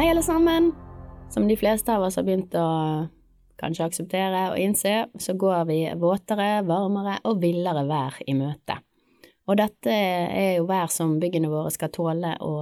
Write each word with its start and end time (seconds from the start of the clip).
Hei, 0.00 0.08
alle 0.08 0.22
sammen. 0.22 0.72
Som 1.30 1.48
de 1.48 1.56
fleste 1.56 1.92
av 1.92 2.02
oss 2.02 2.14
har 2.16 2.24
begynt 2.24 2.54
å 2.56 2.68
kanskje 3.60 3.84
akseptere 3.84 4.46
og 4.48 4.56
innse, 4.56 4.94
så 5.20 5.34
går 5.36 5.66
vi 5.68 5.76
våtere, 6.00 6.62
varmere 6.64 7.18
og 7.28 7.42
villere 7.42 7.82
vær 7.84 8.16
i 8.24 8.32
møte. 8.32 8.78
Og 9.44 9.58
dette 9.60 9.92
er 9.92 10.54
jo 10.56 10.64
vær 10.70 10.88
som 10.88 11.18
byggene 11.20 11.50
våre 11.52 11.68
skal 11.74 11.92
tåle 11.92 12.30
å 12.40 12.54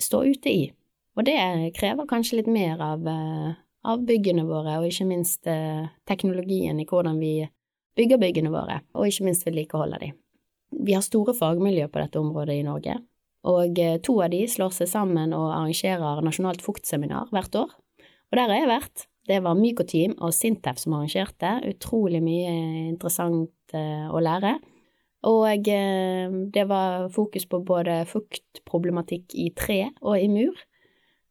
stå 0.00 0.22
ute 0.24 0.54
i. 0.54 0.64
Og 1.20 1.28
det 1.28 1.36
krever 1.76 2.08
kanskje 2.08 2.40
litt 2.40 2.48
mer 2.48 2.80
av 2.80 3.04
av 3.84 4.08
byggene 4.08 4.46
våre, 4.48 4.80
og 4.80 4.88
ikke 4.88 5.10
minst 5.12 5.52
eh, 5.52 5.84
teknologien 6.08 6.80
i 6.80 6.88
hvordan 6.88 7.20
vi 7.20 7.34
bygger 8.00 8.24
byggene 8.24 8.56
våre, 8.56 8.80
og 8.96 9.12
ikke 9.12 9.28
minst 9.28 9.44
vedlikeholder 9.44 10.06
de. 10.06 10.14
Vi 10.80 10.96
har 10.96 11.04
store 11.04 11.36
fagmiljø 11.36 11.92
på 11.92 12.00
dette 12.00 12.24
området 12.24 12.56
i 12.56 12.64
Norge, 12.64 12.96
og 13.48 13.78
eh, 13.80 13.98
to 14.04 14.18
av 14.20 14.32
de 14.34 14.42
slår 14.48 14.74
seg 14.76 14.90
sammen 14.90 15.32
og 15.36 15.52
arrangerer 15.54 16.20
nasjonalt 16.24 16.64
fuktseminar 16.64 17.30
hvert 17.34 17.56
år. 17.62 17.70
Og 18.30 18.36
der 18.36 18.50
har 18.52 18.60
jeg 18.60 18.70
vært. 18.70 19.06
Det 19.30 19.38
var 19.44 19.58
Mykoteam 19.58 20.16
og 20.18 20.34
Sintef 20.34 20.80
som 20.82 20.96
arrangerte. 20.96 21.54
Utrolig 21.70 22.20
mye 22.24 22.52
interessant 22.90 23.76
eh, 23.76 24.06
å 24.10 24.20
lære. 24.22 24.58
Og 25.28 25.66
det 25.68 26.62
var 26.64 27.10
fokus 27.12 27.44
på 27.44 27.58
både 27.68 27.98
fuktproblematikk 28.08 29.34
i 29.36 29.50
tre 29.52 29.90
og 30.00 30.14
i 30.16 30.30
mur. 30.32 30.56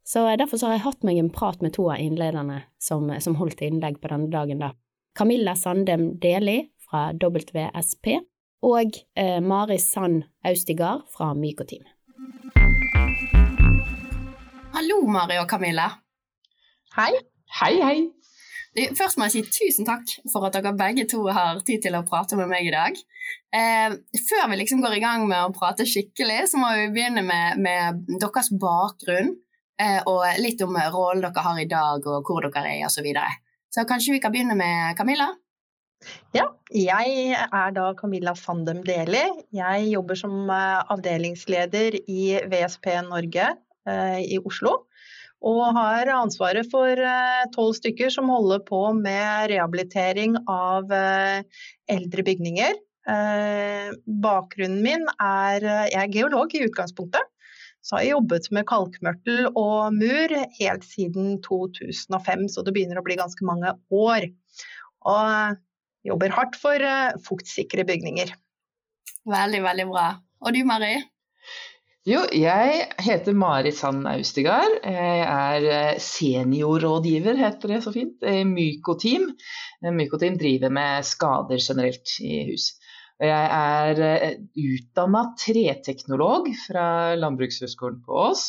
Så 0.05 0.27
derfor 0.37 0.61
så 0.61 0.69
har 0.69 0.77
jeg 0.77 0.83
hatt 0.83 1.07
meg 1.09 1.17
en 1.17 1.31
prat 1.33 1.57
med 1.65 1.73
to 1.73 1.87
av 1.89 1.97
innlederne 1.97 2.59
som, 2.77 3.09
som 3.17 3.39
holdt 3.41 3.63
innlegg 3.65 3.97
på 3.97 4.11
denne 4.13 4.29
dagen, 4.29 4.61
da. 4.61 4.75
Camilla 5.17 5.55
Sandem 5.57 6.19
Deli 6.21 6.59
fra 6.85 7.09
WSP 7.17 8.19
og 8.65 8.99
eh, 9.15 9.39
Mari 9.41 9.77
Sand 9.81 10.23
Austigard 10.45 11.05
fra 11.13 11.33
Mykoteam. 11.37 11.85
Hallo, 14.79 15.01
Mari 15.11 15.35
og 15.35 15.49
Camilla. 15.51 15.89
Hei. 16.95 17.09
Hei, 17.57 17.73
hei. 17.83 18.85
Først 18.95 19.17
må 19.19 19.27
jeg 19.27 19.33
si 19.33 19.41
tusen 19.51 19.83
takk 19.83 20.05
for 20.31 20.47
at 20.47 20.55
dere 20.55 20.71
begge 20.79 21.03
to 21.11 21.25
har 21.35 21.59
tid 21.67 21.83
til 21.83 21.97
å 21.99 22.05
prate 22.07 22.37
med 22.39 22.47
meg 22.47 22.69
i 22.69 22.71
dag. 22.71 23.01
Eh, 23.59 23.97
før 24.29 24.47
vi 24.47 24.61
liksom 24.61 24.79
går 24.79 24.95
i 24.95 25.03
gang 25.03 25.27
med 25.27 25.41
å 25.41 25.51
prate 25.51 25.83
skikkelig, 25.83 26.45
så 26.53 26.63
må 26.63 26.71
vi 26.77 26.87
begynne 26.95 27.25
med, 27.27 27.59
med 27.59 27.99
deres 28.23 28.53
bakgrunn. 28.55 29.35
Eh, 29.83 29.99
og 30.07 30.23
litt 30.39 30.63
om 30.63 30.79
rollen 30.95 31.27
dere 31.27 31.47
har 31.49 31.59
i 31.59 31.67
dag, 31.75 32.07
og 32.07 32.31
hvor 32.31 32.47
dere 32.47 32.63
er, 32.77 32.87
osv. 32.87 33.01
Så, 33.01 33.07
videre. 33.11 33.35
så 33.75 33.83
kanskje 33.89 34.15
vi 34.15 34.23
kan 34.23 34.31
begynne 34.31 34.55
med 34.55 34.95
Camilla? 34.95 35.33
Ja, 36.31 36.53
jeg 36.71 37.33
er 37.35 37.75
da 37.75 37.91
Camilla 37.99 38.31
Fandem 38.31 38.79
Deli. 38.87 39.27
Jeg 39.51 39.91
jobber 39.91 40.23
som 40.23 40.45
eh, 40.47 40.93
avdelingsleder 40.95 42.05
i 42.07 42.37
VSP 42.47 42.95
Norge 43.11 43.57
i 43.87 44.39
Oslo. 44.43 44.85
Og 45.39 45.61
har 45.77 46.09
ansvaret 46.11 46.67
for 46.67 46.99
tolv 47.55 47.77
stykker 47.77 48.11
som 48.11 48.27
holder 48.27 48.59
på 48.67 48.81
med 48.97 49.47
rehabilitering 49.53 50.35
av 50.51 50.91
eldre 50.91 52.25
bygninger. 52.27 52.75
Bakgrunnen 54.25 54.81
min 54.83 55.07
er 55.15 55.63
Jeg 55.93 56.01
er 56.01 56.11
geolog 56.11 56.51
i 56.51 56.65
utgangspunktet. 56.67 57.23
Så 57.79 57.95
har 57.95 58.03
jeg 58.03 58.13
jobbet 58.17 58.49
med 58.55 58.67
kalkmørtel 58.67 59.47
og 59.57 59.95
mur 59.95 60.33
helt 60.59 60.83
siden 60.85 61.37
2005, 61.45 62.49
så 62.51 62.63
det 62.65 62.75
begynner 62.75 62.99
å 62.99 63.05
bli 63.05 63.15
ganske 63.19 63.45
mange 63.47 63.71
år. 63.95 64.27
Og 65.07 65.59
jobber 66.07 66.35
hardt 66.35 66.57
for 66.59 66.83
eh, 66.83 67.15
fuktsikre 67.25 67.85
bygninger. 67.87 68.33
Veldig, 69.29 69.63
veldig 69.63 69.87
bra. 69.91 70.09
Og 70.43 70.55
du 70.55 70.61
Mari? 70.67 70.97
Jo, 72.07 72.21
jeg 72.31 72.85
heter 73.03 73.35
Mari 73.35 73.73
Sand 73.75 74.07
Austegard. 74.07 74.77
Jeg 74.87 75.23
er 75.25 75.65
eh, 75.67 75.97
seniorrådgiver, 75.99 77.35
heter 77.35 77.73
det 77.73 77.79
så 77.83 77.91
fint, 77.91 78.21
i 78.23 78.45
Mykoteam. 78.47 79.25
Mykoteam 79.83 80.37
driver 80.39 80.71
med 80.71 81.03
skader 81.03 81.59
generelt 81.59 82.13
i 82.23 82.37
hus. 82.47 82.69
Jeg 83.19 83.49
er 83.57 83.99
eh, 84.05 84.37
utdanna 84.55 85.25
treteknolog 85.41 86.47
fra 86.61 86.85
Landbrukshøgskolen 87.19 87.99
på 88.05 88.21
Ås. 88.29 88.45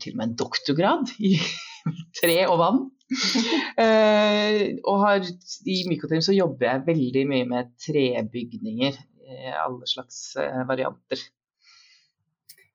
Til 0.00 0.14
og 0.14 0.16
med 0.22 0.30
en 0.30 0.38
doktorgrad 0.40 1.12
i 1.20 1.34
tre 2.22 2.38
og 2.46 2.56
vann. 2.64 2.86
Eh, 3.80 4.76
og 4.86 5.00
har, 5.02 5.24
i 5.66 5.76
Mykoteam 5.88 6.20
så 6.22 6.34
jobber 6.36 6.66
jeg 6.68 6.86
veldig 6.86 7.22
mye 7.26 7.46
med 7.48 7.70
trebygninger 7.82 8.96
i 8.96 9.52
alle 9.56 9.88
slags 9.88 10.20
varianter. 10.68 11.22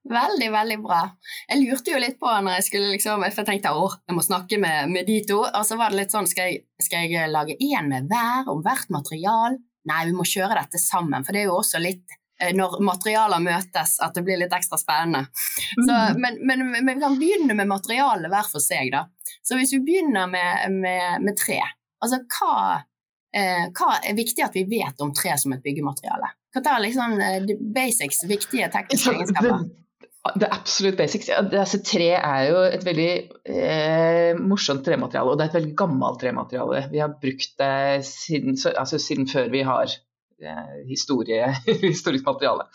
Veldig, 0.05 0.47
veldig 0.53 0.79
bra. 0.83 1.01
Jeg 1.49 1.63
lurte 1.63 1.93
jo 1.95 1.99
litt 2.01 2.19
på 2.21 2.29
når 2.29 2.59
jeg 2.59 2.66
skulle 2.67 2.91
liksom 2.93 3.23
For 3.25 3.41
jeg 3.41 3.47
tenkte 3.47 3.71
at 3.73 3.95
jeg 4.05 4.17
må 4.17 4.21
snakke 4.21 4.59
med, 4.61 4.91
med 4.93 5.07
de 5.09 5.16
to. 5.25 5.39
Og 5.47 5.63
så 5.66 5.79
var 5.79 5.89
det 5.89 6.03
litt 6.03 6.13
sånn 6.13 6.29
Skal 6.29 6.51
jeg, 6.51 6.66
skal 6.83 7.07
jeg 7.09 7.31
lage 7.33 7.57
én 7.57 7.89
med 7.89 8.11
hver, 8.11 8.51
om 8.53 8.61
hvert 8.65 8.91
material? 8.94 9.57
nei, 9.89 10.05
vi 10.09 10.15
må 10.17 10.25
kjøre 10.27 10.57
dette 10.59 10.81
sammen. 10.81 11.25
For 11.25 11.35
det 11.35 11.44
er 11.44 11.49
jo 11.49 11.59
også 11.59 11.81
litt 11.83 12.15
eh, 12.41 12.53
når 12.57 12.79
materialer 12.85 13.44
møtes, 13.44 13.97
at 14.03 14.17
det 14.17 14.25
blir 14.25 14.39
litt 14.41 14.55
ekstra 14.55 14.79
spennende. 14.81 15.25
Så, 15.35 15.91
mm. 15.91 16.21
men, 16.21 16.41
men, 16.41 16.65
men, 16.77 16.91
vi 16.94 16.97
kan 17.03 17.19
begynne 17.21 17.57
med 17.57 17.71
materialet 17.71 18.31
hver 18.33 18.51
for 18.51 18.63
seg, 18.63 18.91
da. 18.95 19.05
Så 19.45 19.59
hvis 19.59 19.75
vi 19.75 19.83
begynner 19.85 20.29
med, 20.29 20.77
med, 20.81 21.25
med 21.25 21.38
tre, 21.38 21.59
altså 22.01 22.21
hva, 22.38 22.81
eh, 23.35 23.67
hva, 23.69 23.99
er 24.01 24.17
viktig 24.17 24.45
at 24.45 24.57
vi 24.57 24.65
vet 24.69 25.01
om 25.05 25.13
tre 25.15 25.38
som 25.41 25.53
et 25.55 25.63
byggemateriale? 25.65 26.33
Hva 26.55 26.63
er 26.71 26.85
liksom 26.88 27.17
eh, 27.21 27.55
basics, 27.75 28.23
viktige 28.29 28.71
tekniske 28.73 29.13
egenskaper? 29.13 29.67
Det 30.34 30.47
absolutt 30.50 30.97
basics. 30.97 31.28
Ja, 31.30 31.44
altså, 31.46 31.78
tre 31.86 32.08
er 32.18 32.47
jo 32.50 32.62
et 32.66 32.86
veldig 32.86 33.09
eh, 33.46 34.40
morsomt 34.41 34.81
tremateriale, 34.88 35.31
og 35.31 35.38
det 35.38 35.46
er 35.46 35.52
et 35.52 35.58
veldig 35.59 35.75
gammelt 35.78 36.18
tremateriale. 36.24 36.88
Vi 36.90 37.02
har 37.03 37.13
brukt 37.22 37.53
det 37.62 38.02
siden, 38.09 38.58
altså, 38.74 38.97
siden 39.02 39.30
før 39.30 39.52
vi 39.53 39.62
har 39.68 39.86
eh, 40.41 40.80
historie, 40.90 41.52
historisk 41.86 42.25
materiale. 42.25 42.66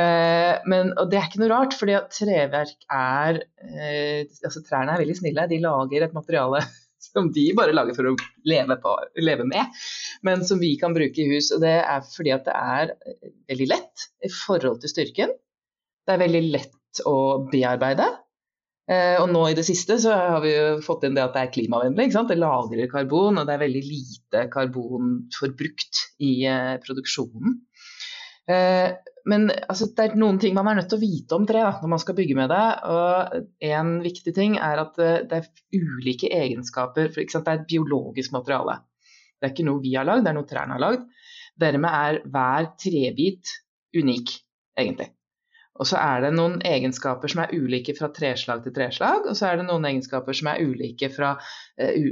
Eh, 0.00 0.54
men, 0.70 0.94
og 0.96 1.10
det 1.12 1.18
er 1.20 1.28
ikke 1.28 1.42
noe 1.42 1.50
rart, 1.52 1.76
fordi 1.76 1.98
treverk 2.14 2.88
er 2.88 3.42
eh, 3.68 4.24
altså 4.48 4.64
Trærne 4.64 4.94
er 4.96 5.02
veldig 5.02 5.18
snille. 5.20 5.44
De 5.50 5.60
lager 5.62 6.06
et 6.06 6.16
materiale 6.16 6.62
som 7.08 7.28
de 7.34 7.44
bare 7.58 7.76
lager 7.76 7.98
for 7.98 8.08
å 8.10 8.14
leve, 8.48 8.78
på, 8.80 8.94
leve 9.20 9.44
med, 9.48 9.76
men 10.24 10.40
som 10.48 10.60
vi 10.62 10.72
kan 10.80 10.96
bruke 10.96 11.20
i 11.20 11.28
hus. 11.34 11.52
og 11.52 11.60
Det 11.64 11.76
er 11.82 12.08
fordi 12.14 12.32
at 12.32 12.48
det 12.48 12.56
er 12.56 12.96
eh, 12.96 13.36
veldig 13.52 13.70
lett 13.76 14.08
i 14.24 14.32
forhold 14.32 14.80
til 14.80 14.94
styrken. 14.96 15.36
Det 16.08 16.16
er 16.16 16.24
veldig 16.24 16.44
lett 16.48 16.77
å 17.06 17.18
bearbeide. 17.52 18.08
Eh, 18.88 19.18
og 19.20 19.28
nå 19.28 19.42
i 19.50 19.56
det 19.56 19.66
siste 19.68 19.98
så 20.00 20.14
har 20.16 20.40
vi 20.40 20.54
jo 20.54 20.78
fått 20.84 21.04
inn 21.04 21.16
det 21.16 21.26
at 21.26 21.34
det 21.36 21.42
er 21.42 21.52
klimavennlig. 21.52 22.08
Det 22.30 22.38
lagrer 22.38 22.88
karbon, 22.88 23.36
og 23.36 23.48
det 23.48 23.56
er 23.56 23.64
veldig 23.66 23.84
lite 23.84 24.46
karbon 24.52 25.18
forbrukt 25.36 26.06
i 26.24 26.32
eh, 26.48 26.78
produksjonen. 26.84 27.58
Eh, 28.48 28.96
men 29.28 29.50
altså, 29.68 29.90
det 29.92 30.06
er 30.06 30.16
noen 30.16 30.38
ting 30.40 30.54
man 30.56 30.70
er 30.70 30.78
nødt 30.78 30.88
til 30.88 30.96
å 30.96 31.04
vite 31.04 31.36
om 31.36 31.44
tre 31.44 31.60
da, 31.66 31.74
når 31.82 31.92
man 31.92 32.00
skal 32.00 32.16
bygge 32.16 32.38
med 32.38 32.48
det. 32.54 32.64
Og 32.88 33.68
en 33.68 33.92
viktig 34.06 34.32
ting 34.38 34.56
er 34.56 34.80
at 34.86 34.96
det, 34.96 35.42
er 35.42 35.50
ulike 35.76 36.32
egenskaper. 36.32 37.12
For 37.12 37.20
det 37.20 37.42
er 37.44 37.60
et 37.60 37.68
biologisk 37.68 38.32
materiale. 38.38 38.80
Det 39.36 39.50
er 39.50 39.52
ikke 39.52 39.68
noe 39.68 39.84
vi 39.84 39.92
har 39.98 40.08
lagd, 40.08 40.24
det 40.24 40.32
er 40.32 40.38
noe 40.40 40.48
trærne 40.48 40.78
har 40.78 40.86
lagd. 40.86 41.04
Dermed 41.60 41.92
er 41.92 42.22
hver 42.24 42.72
trebit 42.80 43.52
unik, 43.98 44.32
egentlig. 44.80 45.12
Og 45.78 45.86
så 45.86 45.98
er 46.00 46.24
det 46.24 46.32
noen 46.34 46.58
egenskaper 46.66 47.30
som 47.30 47.44
er 47.44 47.52
ulike 47.54 47.94
fra 47.94 48.10
treslag 48.14 48.64
til 48.64 48.74
treslag, 48.74 49.28
og 49.30 49.36
så 49.38 49.50
er 49.50 49.60
det 49.60 49.68
noen 49.68 49.86
egenskaper 49.88 50.34
som 50.34 50.50
er 50.50 50.62
ulike 50.66 51.10
fra 51.14 51.34
uh, 51.38 52.08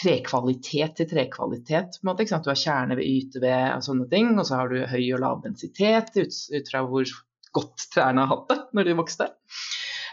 trekvalitet 0.00 0.96
til 0.98 1.10
trekvalitet. 1.10 2.00
Du 2.02 2.10
har 2.10 2.62
kjerne 2.62 2.98
ved 2.98 3.06
yteved 3.06 3.76
og 3.76 3.86
sånne 3.86 4.08
ting, 4.10 4.34
og 4.34 4.48
så 4.48 4.60
har 4.62 4.72
du 4.72 4.82
høy 4.90 5.04
og 5.14 5.22
lav 5.22 5.44
densitet 5.46 6.10
ut, 6.18 6.34
ut 6.34 6.72
fra 6.72 6.82
hvor 6.86 7.14
godt 7.56 7.86
trærne 7.94 8.26
har 8.26 8.34
hatt 8.34 8.50
det 8.52 8.58
når 8.76 8.90
de 8.90 8.98
vokste. 8.98 9.30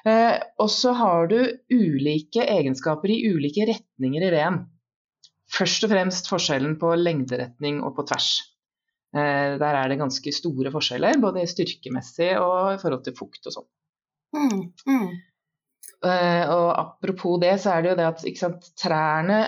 Uh, 0.04 0.38
og 0.62 0.70
så 0.70 0.94
har 1.00 1.32
du 1.32 1.40
ulike 1.74 2.46
egenskaper 2.46 3.10
i 3.10 3.24
ulike 3.34 3.66
retninger 3.74 4.28
i 4.28 4.34
veden. 4.36 4.64
Først 5.54 5.86
og 5.86 5.94
fremst 5.94 6.30
forskjellen 6.30 6.78
på 6.82 6.94
lengderetning 6.98 7.82
og 7.86 7.96
på 7.98 8.06
tvers. 8.10 8.53
Eh, 9.14 9.56
der 9.62 9.78
er 9.78 9.92
det 9.92 10.00
ganske 10.02 10.34
store 10.34 10.72
forskjeller, 10.74 11.20
både 11.22 11.46
styrkemessig 11.50 12.32
og 12.42 12.74
i 12.74 12.80
forhold 12.82 13.04
til 13.06 13.18
fukt 13.18 13.50
og 13.50 13.58
sånn. 13.60 13.68
Mm, 14.34 14.62
mm. 14.90 15.10
Eh, 16.04 16.46
og 16.50 16.70
apropos 16.74 17.38
det, 17.44 17.54
så 17.62 17.76
er 17.76 17.84
det 17.84 17.92
jo 17.92 18.00
det 18.00 18.08
at 18.10 18.24
sant, 18.40 18.72
trærne 18.80 19.44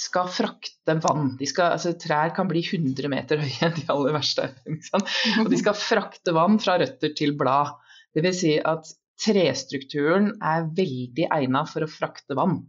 skal 0.00 0.30
frakte 0.32 0.96
vann. 1.02 1.34
Skal, 1.44 1.74
altså, 1.76 1.92
trær 2.00 2.32
kan 2.34 2.48
bli 2.50 2.62
100 2.62 3.10
meter 3.12 3.42
høye, 3.42 3.70
de 3.76 3.84
aller 3.92 4.14
verste. 4.16 4.48
Og 5.42 5.50
de 5.50 5.58
skal 5.60 5.76
frakte 5.76 6.34
vann 6.34 6.58
fra 6.62 6.78
røtter 6.80 7.12
til 7.18 7.34
blad. 7.38 7.74
Dvs. 8.16 8.38
Si 8.40 8.54
at 8.56 8.88
trestrukturen 9.20 10.32
er 10.40 10.70
veldig 10.78 11.26
egnet 11.34 11.70
for 11.70 11.84
å 11.84 11.90
frakte 11.90 12.38
vann 12.38 12.62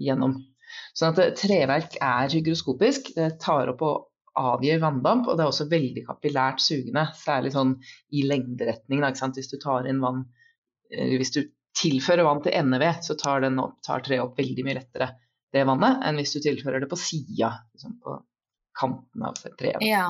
gjennom. 0.00 0.38
Sånn 0.96 1.12
at 1.12 1.36
treverk 1.36 1.98
er 2.00 2.32
hygroskopisk. 2.32 3.12
Det 3.18 3.34
tar 3.42 3.74
opp 3.74 3.84
og 3.84 4.08
avgir 4.38 4.80
vanndamp, 4.80 5.26
og 5.28 5.36
det 5.36 5.44
er 5.44 5.50
også 5.50 5.68
veldig 5.70 6.06
kapillært 6.06 6.62
sugende. 6.64 7.08
Særlig 7.18 7.52
sånn 7.54 7.74
i 8.16 8.24
lengderetning. 8.28 9.02
Hvis 9.36 9.50
du 9.52 9.58
tar 9.60 9.88
inn 9.88 10.00
vann 10.04 10.24
Hvis 10.92 11.32
du 11.32 11.42
tilfører 11.76 12.26
vann 12.26 12.42
til 12.44 12.52
NV, 12.52 12.82
så 13.00 13.16
tar, 13.16 13.44
opp, 13.48 13.78
tar 13.84 14.02
treet 14.04 14.20
opp 14.20 14.38
veldig 14.38 14.64
mye 14.66 14.76
lettere 14.76 15.12
det 15.52 15.64
vannet 15.68 16.04
enn 16.06 16.18
hvis 16.20 16.32
du 16.36 16.40
tilfører 16.44 16.80
det 16.82 16.88
på 16.88 16.98
sida, 17.00 17.52
liksom 17.72 17.98
på 18.00 18.16
kanten 18.78 19.24
av 19.28 19.36
treet. 19.36 19.82
Ja. 19.84 20.06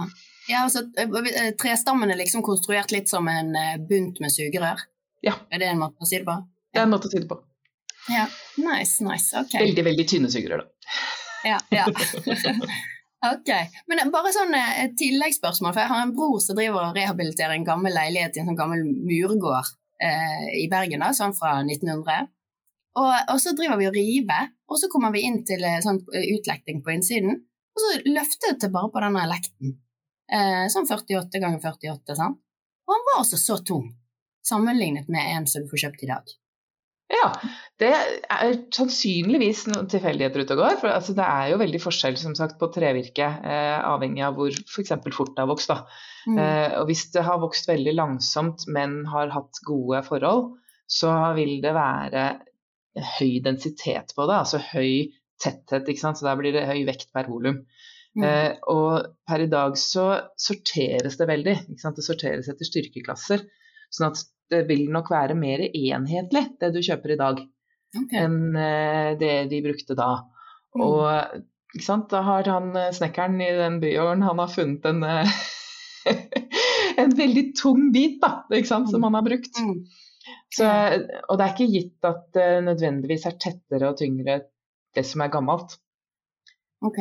ja, 0.48 0.62
altså 0.62 0.84
eh, 0.98 1.48
Trestammen 1.58 2.10
er 2.14 2.20
liksom 2.20 2.44
konstruert 2.46 2.94
litt 2.94 3.10
som 3.10 3.26
en 3.30 3.50
eh, 3.58 3.74
bunt 3.88 4.20
med 4.22 4.30
sugerør? 4.34 4.84
Ja. 5.26 5.34
Er 5.50 5.62
det 5.62 5.72
en 5.72 5.82
måte 5.82 6.02
å 6.02 6.08
si 6.08 6.20
det 6.20 6.28
på? 6.28 6.36
Ja. 6.38 6.72
Det 6.72 6.82
er 6.82 6.86
en 6.86 6.94
måte 6.94 7.10
å 7.10 7.12
si 7.12 7.22
det 7.24 7.30
på. 7.30 7.40
Ja, 8.10 8.26
nice, 8.58 9.02
nice, 9.06 9.34
ok. 9.38 9.58
Veldig, 9.58 9.84
veldig 9.90 10.06
tynne 10.10 10.30
sugerør, 10.30 10.62
da. 10.62 10.94
Ja, 11.46 11.58
ja. 11.74 11.86
ok. 13.30 13.50
Men 13.90 14.10
bare 14.14 14.32
sånn 14.34 14.54
et 14.58 14.82
eh, 14.84 14.92
tilleggsspørsmål, 14.98 15.72
for 15.72 15.82
jeg 15.82 15.92
har 15.92 16.04
en 16.04 16.14
bror 16.16 16.40
som 16.42 16.58
driver 16.58 16.88
og 16.88 16.98
rehabiliterer 16.98 17.56
en 17.56 17.66
gammel 17.66 17.94
leilighet 17.96 18.36
i 18.36 18.42
en 18.42 18.50
sånn 18.50 18.58
gammel 18.58 18.84
murgård 18.84 19.72
eh, 20.02 20.48
i 20.62 20.66
Bergen, 20.72 21.04
da, 21.04 21.12
sånn 21.16 21.36
fra 21.36 21.58
1900. 21.62 22.28
Og, 23.00 23.08
og, 23.08 23.38
så 23.40 23.54
driver 23.56 23.78
vi 23.80 23.88
og 23.88 23.96
river, 23.96 24.50
og 24.68 24.80
så 24.80 24.90
kommer 24.92 25.14
vi 25.14 25.24
inn 25.28 25.40
til 25.48 25.64
eh, 25.64 25.80
sånn 25.84 26.02
eh, 26.12 26.28
utlekting 26.34 26.82
på 26.84 26.92
innsiden. 26.96 27.40
Og 27.72 27.84
så 27.84 27.92
løftet 28.10 28.60
det 28.60 28.72
bare 28.74 28.92
på 28.92 29.00
denne 29.00 29.24
lekten. 29.30 29.78
Eh, 30.32 30.66
sånn 30.72 30.88
48 30.88 31.40
ganger 31.40 31.62
48, 31.62 32.18
sånn. 32.18 32.36
Og 32.88 32.94
han 32.96 33.08
var 33.08 33.22
altså 33.22 33.40
så 33.40 33.58
tung, 33.64 33.88
sammenlignet 34.44 35.08
med 35.12 35.36
en 35.36 35.48
som 35.48 35.64
du 35.64 35.70
får 35.70 35.86
kjøpt 35.86 36.04
i 36.04 36.10
dag. 36.10 36.34
Ja, 37.12 37.28
det 37.82 37.90
er 37.92 38.54
sannsynligvis 38.74 39.64
noen 39.70 39.88
tilfeldigheter 39.90 40.44
ute 40.44 40.54
og 40.54 40.62
går. 40.62 40.78
For 40.80 40.92
altså, 40.92 41.14
det 41.18 41.26
er 41.26 41.50
jo 41.52 41.60
veldig 41.62 41.80
forskjell 41.82 42.18
som 42.20 42.36
sagt, 42.38 42.58
på 42.60 42.68
trevirke, 42.74 43.28
eh, 43.42 43.78
avhengig 43.88 44.24
av 44.26 44.38
hvor 44.38 44.54
f.eks. 44.54 44.94
fort 45.16 45.34
det 45.34 45.42
har 45.42 45.50
vokst. 45.50 45.72
Mm. 46.28 46.38
Eh, 46.38 46.68
og 46.80 46.86
hvis 46.90 47.08
det 47.14 47.24
har 47.26 47.42
vokst 47.42 47.70
veldig 47.70 47.96
langsomt, 47.98 48.66
men 48.70 49.02
har 49.10 49.32
hatt 49.34 49.62
gode 49.66 50.02
forhold, 50.06 50.52
så 50.90 51.12
vil 51.38 51.58
det 51.64 51.74
være 51.74 52.26
høy 53.16 53.40
densitet 53.44 54.12
på 54.14 54.28
det, 54.28 54.36
altså 54.36 54.60
høy 54.72 55.08
tetthet. 55.42 55.88
ikke 55.88 56.04
sant? 56.04 56.20
Så 56.20 56.28
der 56.28 56.38
blir 56.38 56.54
det 56.54 56.68
høy 56.68 56.84
vekt 56.88 57.10
per 57.14 57.30
volum. 57.30 57.64
Mm. 58.12 58.26
Eh, 58.28 58.52
og 58.70 59.16
per 59.28 59.42
i 59.42 59.50
dag 59.50 59.74
så 59.80 60.06
sorteres 60.38 61.16
det 61.18 61.30
veldig. 61.30 61.56
ikke 61.72 61.82
sant? 61.82 61.98
Det 61.98 62.06
sorteres 62.06 62.50
etter 62.52 62.68
styrkeklasser. 62.68 63.42
Sånn 63.92 64.12
at 64.12 64.22
det 64.52 64.66
vil 64.68 64.86
nok 64.92 65.10
være 65.12 65.36
mer 65.38 65.64
enhetlig, 65.64 66.44
det 66.60 66.72
du 66.74 66.80
kjøper 66.84 67.14
i 67.14 67.20
dag, 67.20 67.40
okay. 67.98 68.24
enn 68.24 68.56
eh, 68.56 69.12
det 69.20 69.32
de 69.50 69.62
brukte 69.64 69.96
da. 69.98 70.12
Mm. 70.76 70.84
Og 70.86 72.08
da 72.12 72.22
har 72.28 72.48
han 72.52 72.76
eh, 72.76 72.92
snekkeren 72.92 73.40
i 73.40 73.50
den 73.56 73.80
bygården 73.82 74.24
han 74.28 74.42
har 74.42 74.52
funnet 74.52 74.86
en, 74.88 75.02
eh, 75.02 75.34
en 77.02 77.16
veldig 77.16 77.46
tung 77.58 77.90
bit 77.92 78.20
da, 78.22 78.44
som 78.64 79.02
han 79.02 79.14
har 79.14 79.26
brukt. 79.26 79.58
Mm. 79.60 79.84
Så, 80.52 80.66
og 81.28 81.38
det 81.38 81.44
er 81.44 81.54
ikke 81.54 81.72
gitt 81.72 82.06
at 82.06 82.26
det 82.36 82.48
nødvendigvis 82.68 83.24
er 83.26 83.38
tettere 83.40 83.88
og 83.88 83.98
tyngre 83.98 84.42
det 84.94 85.04
som 85.08 85.24
er 85.24 85.32
gammelt. 85.32 85.78
Ok. 86.84 87.00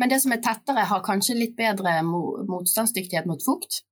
Men 0.00 0.10
det 0.10 0.18
som 0.22 0.32
er 0.34 0.40
tettere, 0.42 0.86
har 0.88 1.04
kanskje 1.04 1.36
litt 1.36 1.54
bedre 1.58 2.00
motstandsdyktighet 2.02 3.28
mot 3.28 3.42
fukt? 3.44 3.82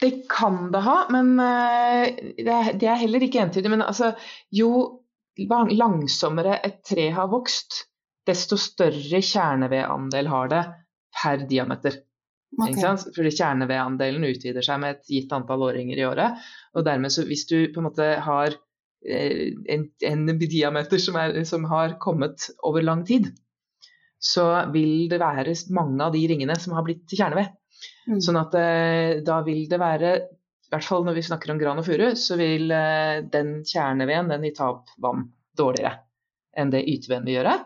Det 0.00 0.10
kan 0.30 0.70
det 0.72 0.82
ha, 0.84 0.96
men 1.12 1.34
eh, 1.40 2.32
det 2.38 2.88
er 2.88 3.00
heller 3.00 3.24
ikke 3.24 3.42
entydig. 3.44 3.70
Men 3.72 3.84
altså, 3.84 4.12
jo 4.54 4.70
langsommere 5.40 6.58
et 6.66 6.82
tre 6.86 7.08
har 7.16 7.30
vokst, 7.32 7.84
desto 8.28 8.58
større 8.60 9.22
kjernevedandel 9.24 10.28
har 10.30 10.50
det 10.52 10.62
per 11.22 11.44
diameter. 11.48 12.00
Okay. 12.58 12.96
Fordi 13.14 13.30
kjernevedandelen 13.30 14.26
utvider 14.26 14.64
seg 14.64 14.80
med 14.82 14.96
et 14.96 15.12
gitt 15.12 15.32
antall 15.32 15.62
årringer 15.68 16.00
i 16.00 16.06
året. 16.08 16.48
Og 16.74 16.84
dermed 16.86 17.14
så 17.14 17.24
hvis 17.28 17.46
du 17.50 17.56
på 17.70 17.80
en 17.80 17.88
måte 17.88 18.08
har 18.24 18.56
eh, 19.06 19.54
en, 19.70 19.86
en 20.06 20.26
diameter 20.40 21.02
som, 21.02 21.18
er, 21.20 21.38
som 21.48 21.68
har 21.70 21.96
kommet 22.02 22.50
over 22.66 22.84
lang 22.84 23.04
tid, 23.06 23.30
så 24.20 24.50
vil 24.74 25.08
det 25.08 25.20
være 25.22 25.54
mange 25.72 26.04
av 26.04 26.12
de 26.12 26.26
ringene 26.28 26.58
som 26.60 26.74
har 26.76 26.84
blitt 26.84 27.08
kjerneved. 27.08 27.54
Mm. 28.08 28.20
Sånn 28.24 28.38
at 28.40 28.54
eh, 28.58 29.20
da 29.24 29.40
vil 29.46 29.66
det 29.70 29.80
være, 29.80 30.12
i 30.20 30.72
hvert 30.72 30.86
fall 30.86 31.04
når 31.06 31.18
vi 31.18 31.26
snakker 31.26 31.52
om 31.52 31.60
gran 31.60 31.80
og 31.82 31.86
furu, 31.86 32.08
så 32.18 32.38
vil 32.40 32.70
eh, 32.74 33.20
den 33.32 33.60
kjerneveden 33.66 34.32
den 34.32 34.46
vil 34.46 34.54
ta 34.56 34.70
opp 34.76 34.94
vann 35.02 35.28
dårligere 35.58 35.98
enn 36.58 36.72
det 36.72 36.82
yteveden 36.88 37.28
vil 37.28 37.38
gjøre. 37.40 37.56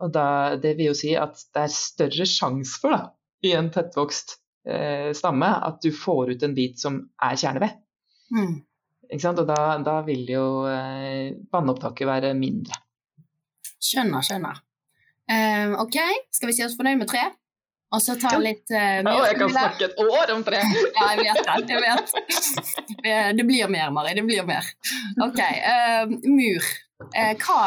Og 0.00 0.12
da, 0.14 0.26
det 0.60 0.76
vil 0.78 0.90
jo 0.90 0.96
si 0.96 1.12
at 1.18 1.42
det 1.52 1.66
er 1.66 1.74
større 1.74 2.26
sjanse 2.28 2.80
for, 2.80 2.94
da, 2.94 3.10
i 3.44 3.52
en 3.56 3.68
tettvokst 3.72 4.38
eh, 4.68 5.10
stamme, 5.16 5.50
at 5.50 5.80
du 5.84 5.90
får 5.92 6.34
ut 6.34 6.46
en 6.46 6.56
bit 6.56 6.80
som 6.80 7.02
er 7.20 7.36
kjerneved. 7.40 7.76
Mm. 8.32 8.54
Ikke 9.10 9.24
sant? 9.24 9.42
Og 9.42 9.50
da, 9.50 9.76
da 9.84 9.98
vil 10.06 10.24
jo 10.30 10.46
eh, 10.70 11.36
vannopptaket 11.52 12.08
være 12.08 12.32
mindre. 12.38 12.78
Skjønner, 13.80 14.24
skjønner. 14.24 14.60
Um, 15.30 15.76
OK, 15.84 15.96
skal 16.34 16.50
vi 16.50 16.56
si 16.56 16.64
oss 16.66 16.76
fornøyd 16.78 16.98
med 17.00 17.10
tre? 17.10 17.22
Og 17.90 18.02
så 18.02 18.14
ta 18.22 18.36
litt 18.38 18.70
uh, 18.70 19.00
mer. 19.02 19.24
jeg 19.26 19.38
kan 19.40 19.50
snakke 19.50 19.88
et 19.88 19.96
år 20.04 20.30
om 20.36 20.44
tre! 20.46 20.60
ja, 20.98 21.08
jeg 21.10 21.24
vet 21.24 21.40
det. 21.66 21.74
Jeg 21.74 21.82
vet. 21.86 22.14
Det 23.40 23.46
blir 23.48 23.72
mer, 23.72 23.90
Mari. 23.94 24.14
Det 24.14 24.22
blir 24.26 24.46
mer. 24.46 24.66
OK. 25.26 25.40
Uh, 25.40 26.14
mur. 26.30 26.70
Uh, 27.00 27.32
hva, 27.40 27.58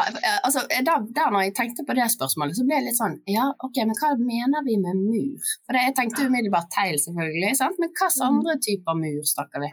altså, 0.46 0.62
da, 0.86 0.96
der 1.16 1.32
når 1.34 1.48
jeg 1.48 1.54
tenkte 1.58 1.84
på 1.84 1.96
det 1.98 2.06
spørsmålet, 2.14 2.56
så 2.56 2.64
ble 2.64 2.78
jeg 2.78 2.86
litt 2.86 3.00
sånn 3.00 3.16
Ja, 3.26 3.48
OK, 3.66 3.80
men 3.82 3.96
hva 3.98 4.12
mener 4.20 4.62
vi 4.64 4.78
med 4.80 5.00
mur? 5.00 5.54
For 5.66 5.76
det, 5.76 5.88
Jeg 5.90 5.96
tenkte 5.98 6.28
umiddelbart 6.30 6.70
tegl, 6.72 7.00
selvfølgelig. 7.02 7.54
Sant? 7.60 7.80
Men 7.82 7.90
hvilke 7.92 8.12
mm. 8.14 8.28
andre 8.30 8.58
typer 8.64 9.00
mur 9.00 9.32
snakker 9.34 9.66
vi? 9.66 9.72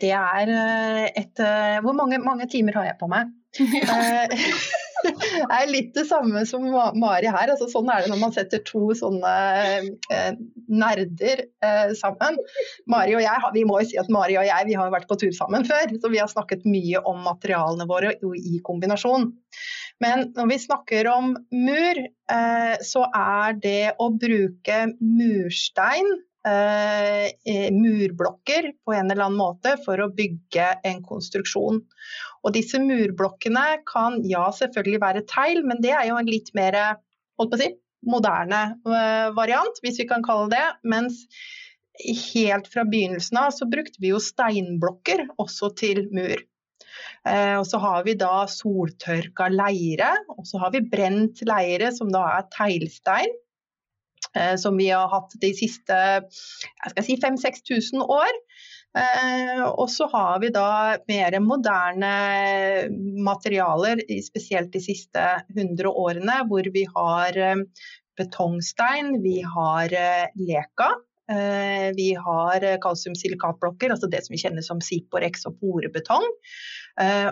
Det 0.00 0.08
er 0.16 0.50
et 1.20 1.40
Hvor 1.84 1.96
mange, 1.98 2.16
mange 2.24 2.46
timer 2.48 2.78
har 2.80 2.86
jeg 2.88 3.00
på 3.02 3.10
meg? 3.12 3.34
Det 3.58 5.44
er 5.58 5.70
litt 5.70 5.92
det 5.96 6.06
samme 6.08 6.44
som 6.48 6.64
Mari 6.98 7.28
her. 7.28 7.52
Altså, 7.52 7.68
sånn 7.70 7.90
er 7.92 8.04
det 8.04 8.12
når 8.12 8.20
man 8.22 8.34
setter 8.34 8.62
to 8.66 8.88
sånne 8.96 9.34
eh, 10.12 10.32
nerder 10.70 11.44
eh, 11.64 11.94
sammen. 11.98 12.38
Mari 12.90 13.16
og 13.18 13.24
jeg, 13.24 13.52
Vi 13.56 13.64
må 13.68 13.80
jo 13.82 13.90
si 13.90 14.00
at 14.00 14.10
Mari 14.12 14.38
og 14.40 14.48
jeg 14.48 14.68
vi 14.70 14.76
har 14.78 14.92
vært 14.94 15.08
på 15.10 15.18
tur 15.20 15.32
sammen 15.36 15.66
før, 15.68 15.92
så 16.00 16.12
vi 16.12 16.22
har 16.22 16.30
snakket 16.32 16.66
mye 16.68 17.02
om 17.06 17.22
materialene 17.26 17.88
våre 17.90 18.14
i 18.40 18.60
kombinasjon. 18.66 19.30
Men 20.02 20.30
når 20.34 20.50
vi 20.50 20.60
snakker 20.64 21.08
om 21.12 21.34
mur, 21.54 22.04
eh, 22.04 22.76
så 22.82 23.06
er 23.14 23.58
det 23.62 23.94
å 24.02 24.10
bruke 24.18 24.80
murstein 24.98 26.16
eh, 26.46 27.70
murblokker 27.72 28.72
på 28.84 28.94
en 28.94 29.10
eller 29.10 29.26
annen 29.28 29.40
måte 29.40 29.76
for 29.84 30.00
å 30.02 30.10
bygge 30.12 30.70
en 30.84 31.02
konstruksjon. 31.06 31.82
Og 32.44 32.52
disse 32.56 32.78
murblokkene 32.80 33.64
kan 33.88 34.20
ja, 34.28 34.44
selvfølgelig 34.52 35.00
være 35.00 35.24
tegl, 35.30 35.64
men 35.64 35.80
det 35.84 35.94
er 35.96 36.10
jo 36.10 36.18
en 36.20 36.28
litt 36.28 36.50
mer 36.56 36.76
holdt 37.40 37.54
på 37.54 37.58
å 37.58 37.62
si, 37.62 37.70
moderne 38.04 38.62
uh, 38.84 39.30
variant, 39.36 39.78
hvis 39.82 40.00
vi 40.02 40.08
kan 40.08 40.24
kalle 40.24 40.50
det. 40.52 40.64
Mens 40.84 41.24
helt 42.34 42.68
fra 42.72 42.84
begynnelsen 42.88 43.38
av 43.40 43.54
så 43.54 43.68
brukte 43.70 44.02
vi 44.02 44.12
jo 44.12 44.20
steinblokker 44.22 45.26
også 45.40 45.72
til 45.78 46.04
mur. 46.14 46.36
Uh, 47.24 47.60
og 47.60 47.64
så 47.68 47.80
har 47.82 48.04
vi 48.06 48.16
da 48.20 48.44
soltørka 48.50 49.48
leire, 49.52 50.12
og 50.36 50.44
så 50.48 50.60
har 50.62 50.74
vi 50.74 50.84
brent 50.84 51.40
leire, 51.48 51.90
som 51.96 52.12
da 52.14 52.26
er 52.36 52.50
teglstein. 52.54 53.40
Uh, 54.34 54.54
som 54.58 54.76
vi 54.80 54.90
har 54.90 55.08
hatt 55.12 55.34
de 55.40 55.52
siste 55.56 55.96
si 57.00 57.16
5000-6000 57.22 58.04
år. 58.04 58.40
Eh, 58.94 59.62
og 59.66 59.88
så 59.90 60.06
har 60.12 60.38
vi 60.42 60.52
da 60.54 60.94
mer 61.10 61.34
moderne 61.42 62.12
materialer, 63.26 64.04
spesielt 64.22 64.70
de 64.74 64.82
siste 64.82 65.24
100 65.56 65.90
årene, 65.90 66.38
hvor 66.50 66.68
vi 66.74 66.84
har 66.92 67.38
eh, 67.38 67.64
betongstein, 68.20 69.18
vi 69.24 69.40
har 69.56 69.98
eh, 69.98 70.30
leka. 70.38 70.94
Vi 71.24 72.10
har 72.20 72.64
kalsiumsilikatblokker, 72.84 73.94
altså 73.94 74.10
det 74.12 74.18
som 74.26 74.34
vi 74.34 74.40
kjenner 74.42 74.60
som 74.66 74.82
Siporex 74.84 75.46
og 75.48 75.54
porebetong. 75.56 76.26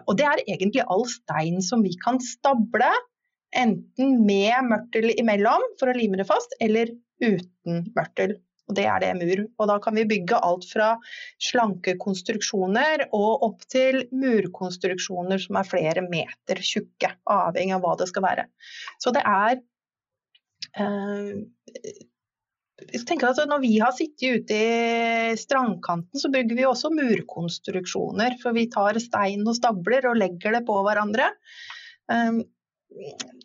Og 0.09 0.13
det 0.17 0.25
er 0.25 0.41
egentlig 0.47 0.81
all 0.95 1.05
stein 1.13 1.61
som 1.61 1.83
vi 1.85 1.93
kan 2.01 2.17
stable, 2.25 2.89
enten 3.53 4.15
med 4.25 4.71
mørtel 4.71 5.13
imellom 5.13 5.67
for 5.77 5.93
å 5.93 5.97
lime 5.99 6.17
det 6.23 6.25
fast, 6.31 6.57
eller 6.65 6.95
uten 7.21 7.85
mørtel. 7.93 8.39
Og 8.71 8.77
det 8.79 8.87
er 8.89 9.03
det 9.03 9.11
mur. 9.19 9.43
Og 9.59 9.69
da 9.71 9.79
kan 9.83 9.97
vi 9.99 10.07
bygge 10.09 10.39
alt 10.39 10.69
fra 10.71 10.93
slanke 11.43 11.97
konstruksjoner 12.03 13.09
og 13.11 13.45
opp 13.49 13.67
til 13.73 14.05
murkonstruksjoner 14.15 15.43
som 15.43 15.59
er 15.61 15.69
flere 15.69 16.07
meter 16.07 16.63
tjukke, 16.63 17.11
avhengig 17.31 17.77
av 17.77 17.85
hva 17.85 17.97
det 18.01 18.09
skal 18.13 18.27
være. 18.29 18.47
Så 19.03 19.13
det 19.15 19.25
er 19.27 19.59
eh, 20.79 22.01
tenker 23.09 23.31
at 23.31 23.43
Når 23.49 23.61
vi 23.63 23.75
har 23.83 23.93
sittet 23.97 24.43
ute 24.43 24.57
i 24.57 25.37
strandkanten, 25.39 26.19
så 26.19 26.31
bygger 26.33 26.59
vi 26.59 26.67
også 26.69 26.93
murkonstruksjoner. 26.95 28.39
For 28.43 28.57
vi 28.57 28.69
tar 28.73 28.99
stein 29.03 29.47
og 29.47 29.57
stabler 29.59 30.09
og 30.11 30.19
legger 30.23 30.59
det 30.59 30.65
på 30.69 30.79
hverandre. 30.87 31.33
Um, 32.11 32.43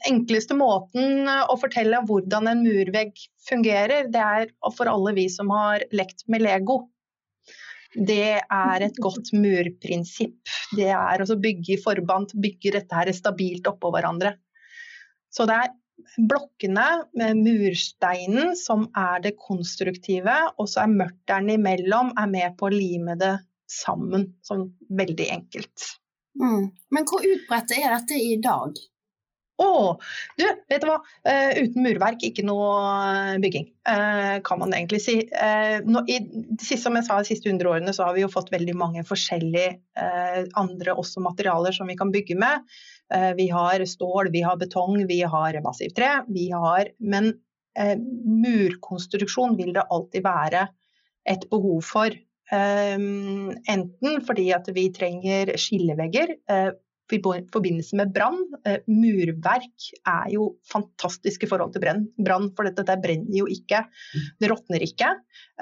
enkleste 0.08 0.56
måten 0.58 1.28
å 1.28 1.56
fortelle 1.60 2.04
hvordan 2.08 2.50
en 2.52 2.62
murvegg 2.66 3.18
fungerer, 3.48 4.12
det 4.14 4.22
er 4.24 4.52
for 4.76 4.90
alle 4.92 5.16
vi 5.18 5.28
som 5.32 5.52
har 5.54 5.86
lekt 5.96 6.26
med 6.32 6.46
Lego. 6.46 6.86
Det 7.98 8.38
er 8.44 8.84
et 8.84 9.00
godt 9.02 9.32
murprinsipp. 9.34 10.38
Det 10.78 10.92
er 10.94 11.24
å 11.24 11.40
bygge 11.40 11.78
i 11.78 11.82
forband, 11.82 12.36
bygge 12.36 12.76
dette 12.76 13.00
her 13.00 13.12
stabilt 13.16 13.68
oppå 13.70 13.92
hverandre. 13.96 14.36
Så 15.34 15.48
det 15.50 15.58
er 15.64 15.76
blokkene 16.30 16.86
med 17.18 17.42
mursteinen 17.42 18.54
som 18.60 18.86
er 18.98 19.24
det 19.24 19.38
konstruktive, 19.42 20.36
og 20.58 20.70
så 20.70 20.84
er 20.84 20.94
mørteren 20.94 21.50
imellom 21.56 22.14
er 22.20 22.30
med 22.32 22.58
på 22.60 22.70
å 22.70 22.76
lime 22.76 23.18
det 23.20 23.38
sammen, 23.68 24.30
sånn 24.46 24.70
veldig 25.00 25.32
enkelt. 25.34 25.88
Mm. 26.38 26.70
Men 26.94 27.10
hvor 27.10 27.26
utbredt 27.26 27.74
er 27.76 27.90
dette 27.96 28.20
i 28.22 28.38
dag? 28.44 28.78
Å, 29.58 29.98
du, 30.38 30.44
vet 30.70 30.84
du 30.84 30.86
hva. 30.86 31.00
Uh, 31.26 31.64
uten 31.64 31.82
murverk, 31.82 32.22
ikke 32.28 32.44
noe 32.46 32.68
eh, 33.10 33.38
bygging, 33.42 33.66
uh, 33.90 34.38
kan 34.46 34.62
man 34.62 34.76
egentlig 34.76 35.00
si. 35.02 35.16
Uh, 35.34 35.82
nå, 35.88 36.04
i, 36.14 36.20
som 36.62 36.98
jeg 36.98 37.08
sa, 37.08 37.18
De 37.18 37.32
siste 37.32 37.50
100 37.50 37.72
årene 37.72 37.94
så 37.96 38.06
har 38.06 38.14
vi 38.18 38.22
jo 38.22 38.30
fått 38.32 38.54
veldig 38.54 38.76
mange 38.78 39.06
forskjellige 39.08 39.80
andre 40.58 40.94
også 41.02 41.24
materialer 41.26 41.74
som 41.74 41.90
vi 41.90 41.96
kan 41.98 42.12
bygge 42.14 42.36
med. 42.38 42.62
vi 43.38 43.48
har 43.50 43.82
stål, 43.90 44.30
vi 44.30 44.44
har 44.46 44.60
betong, 44.62 45.00
vi 45.10 45.22
har 45.26 45.58
massivt 45.66 45.96
tre. 45.98 46.10
Vi 46.30 46.52
har, 46.54 46.92
men 47.00 47.32
murkonstruksjon 48.44 49.58
vil 49.58 49.74
det 49.74 49.88
alltid 49.90 50.26
være 50.26 50.68
et 51.26 51.50
behov 51.50 51.82
for. 51.88 52.14
enten 52.52 54.22
fordi 54.28 54.52
at 54.56 54.70
vi 54.76 54.86
trenger 54.94 55.56
skillevegger 55.58 56.38
i 57.14 57.22
forbindelse 57.54 57.96
med 57.96 58.12
brann. 58.14 58.40
Eh, 58.66 58.80
murverk 58.88 59.90
er 60.08 60.30
jo 60.34 60.50
fantastisk 60.72 61.44
i 61.44 61.50
forhold 61.50 61.76
til 61.76 61.86
brann, 62.18 62.50
for 62.56 62.68
dette 62.68 62.98
brenner 63.04 63.40
jo 63.40 63.48
ikke. 63.52 63.84
Det 64.40 64.52
råtner 64.52 64.84
ikke, 64.84 65.14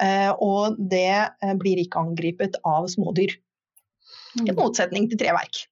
eh, 0.02 0.32
og 0.32 0.78
det 0.78 1.12
eh, 1.12 1.54
blir 1.58 1.82
ikke 1.82 2.02
angrepet 2.02 2.58
av 2.66 2.88
smådyr. 2.92 3.36
I 4.42 4.50
mm. 4.50 4.56
motsetning 4.58 5.08
til 5.10 5.20
treverk. 5.22 5.64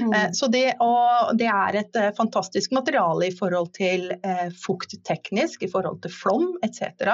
Mm. 0.00 0.32
Så 0.34 0.48
det, 0.50 0.74
det, 1.38 1.46
er 1.46 1.76
et 1.78 1.96
fantastisk 2.16 2.72
materiale 2.74 3.28
i 3.28 3.34
forhold 3.36 3.70
til 3.76 4.08
fuktteknisk, 4.60 5.62
i 5.62 5.70
forhold 5.70 6.00
til 6.04 6.12
flom 6.12 6.48
etc. 6.66 7.06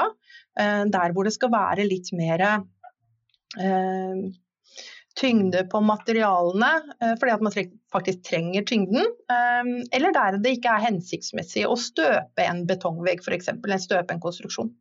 Der 0.56 1.14
hvor 1.14 1.28
det 1.28 1.34
skal 1.36 1.52
være 1.52 1.86
litt 1.86 2.10
mer 2.16 2.42
tyngde 5.16 5.64
på 5.72 5.80
materialene 5.84 6.72
eh, 7.00 7.14
fordi 7.20 7.32
at 7.34 7.44
man 7.44 7.54
faktisk 7.92 8.24
trenger 8.28 8.66
tyngden, 8.68 9.06
eh, 9.32 9.70
eller 9.96 10.16
der 10.16 10.40
det 10.42 10.56
ikke 10.58 10.74
er 10.74 10.88
hensiktsmessig 10.90 11.64
å 11.68 11.78
støpe 11.80 12.44
en 12.44 12.66
betongvegg, 12.68 13.24
f.eks. 13.24 13.54
Støpe 13.86 14.14
en 14.14 14.22
konstruksjon. 14.22 14.74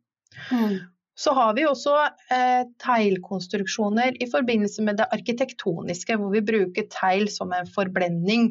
Mm. 0.52 0.76
Så 1.16 1.32
har 1.32 1.54
vi 1.56 1.64
også 1.64 1.94
eh, 2.34 2.66
teglkonstruksjoner 2.82 4.18
i 4.20 4.26
forbindelse 4.28 4.82
med 4.84 4.98
det 5.00 5.06
arkitektoniske, 5.16 6.18
hvor 6.20 6.34
vi 6.34 6.42
bruker 6.44 6.84
tegl 6.92 7.30
som 7.32 7.54
en 7.56 7.68
forblending. 7.72 8.50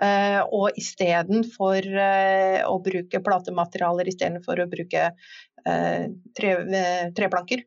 Eh, 0.00 0.40
og 0.40 0.78
istedenfor 0.80 1.84
eh, 1.84 2.62
å 2.64 2.78
bruke 2.84 3.20
platematerialer 3.24 4.08
istedenfor 4.08 4.64
å 4.64 4.68
bruke 4.72 5.10
eh, 5.12 6.06
tre, 6.40 6.54
eh, 6.80 7.04
treplanker. 7.16 7.66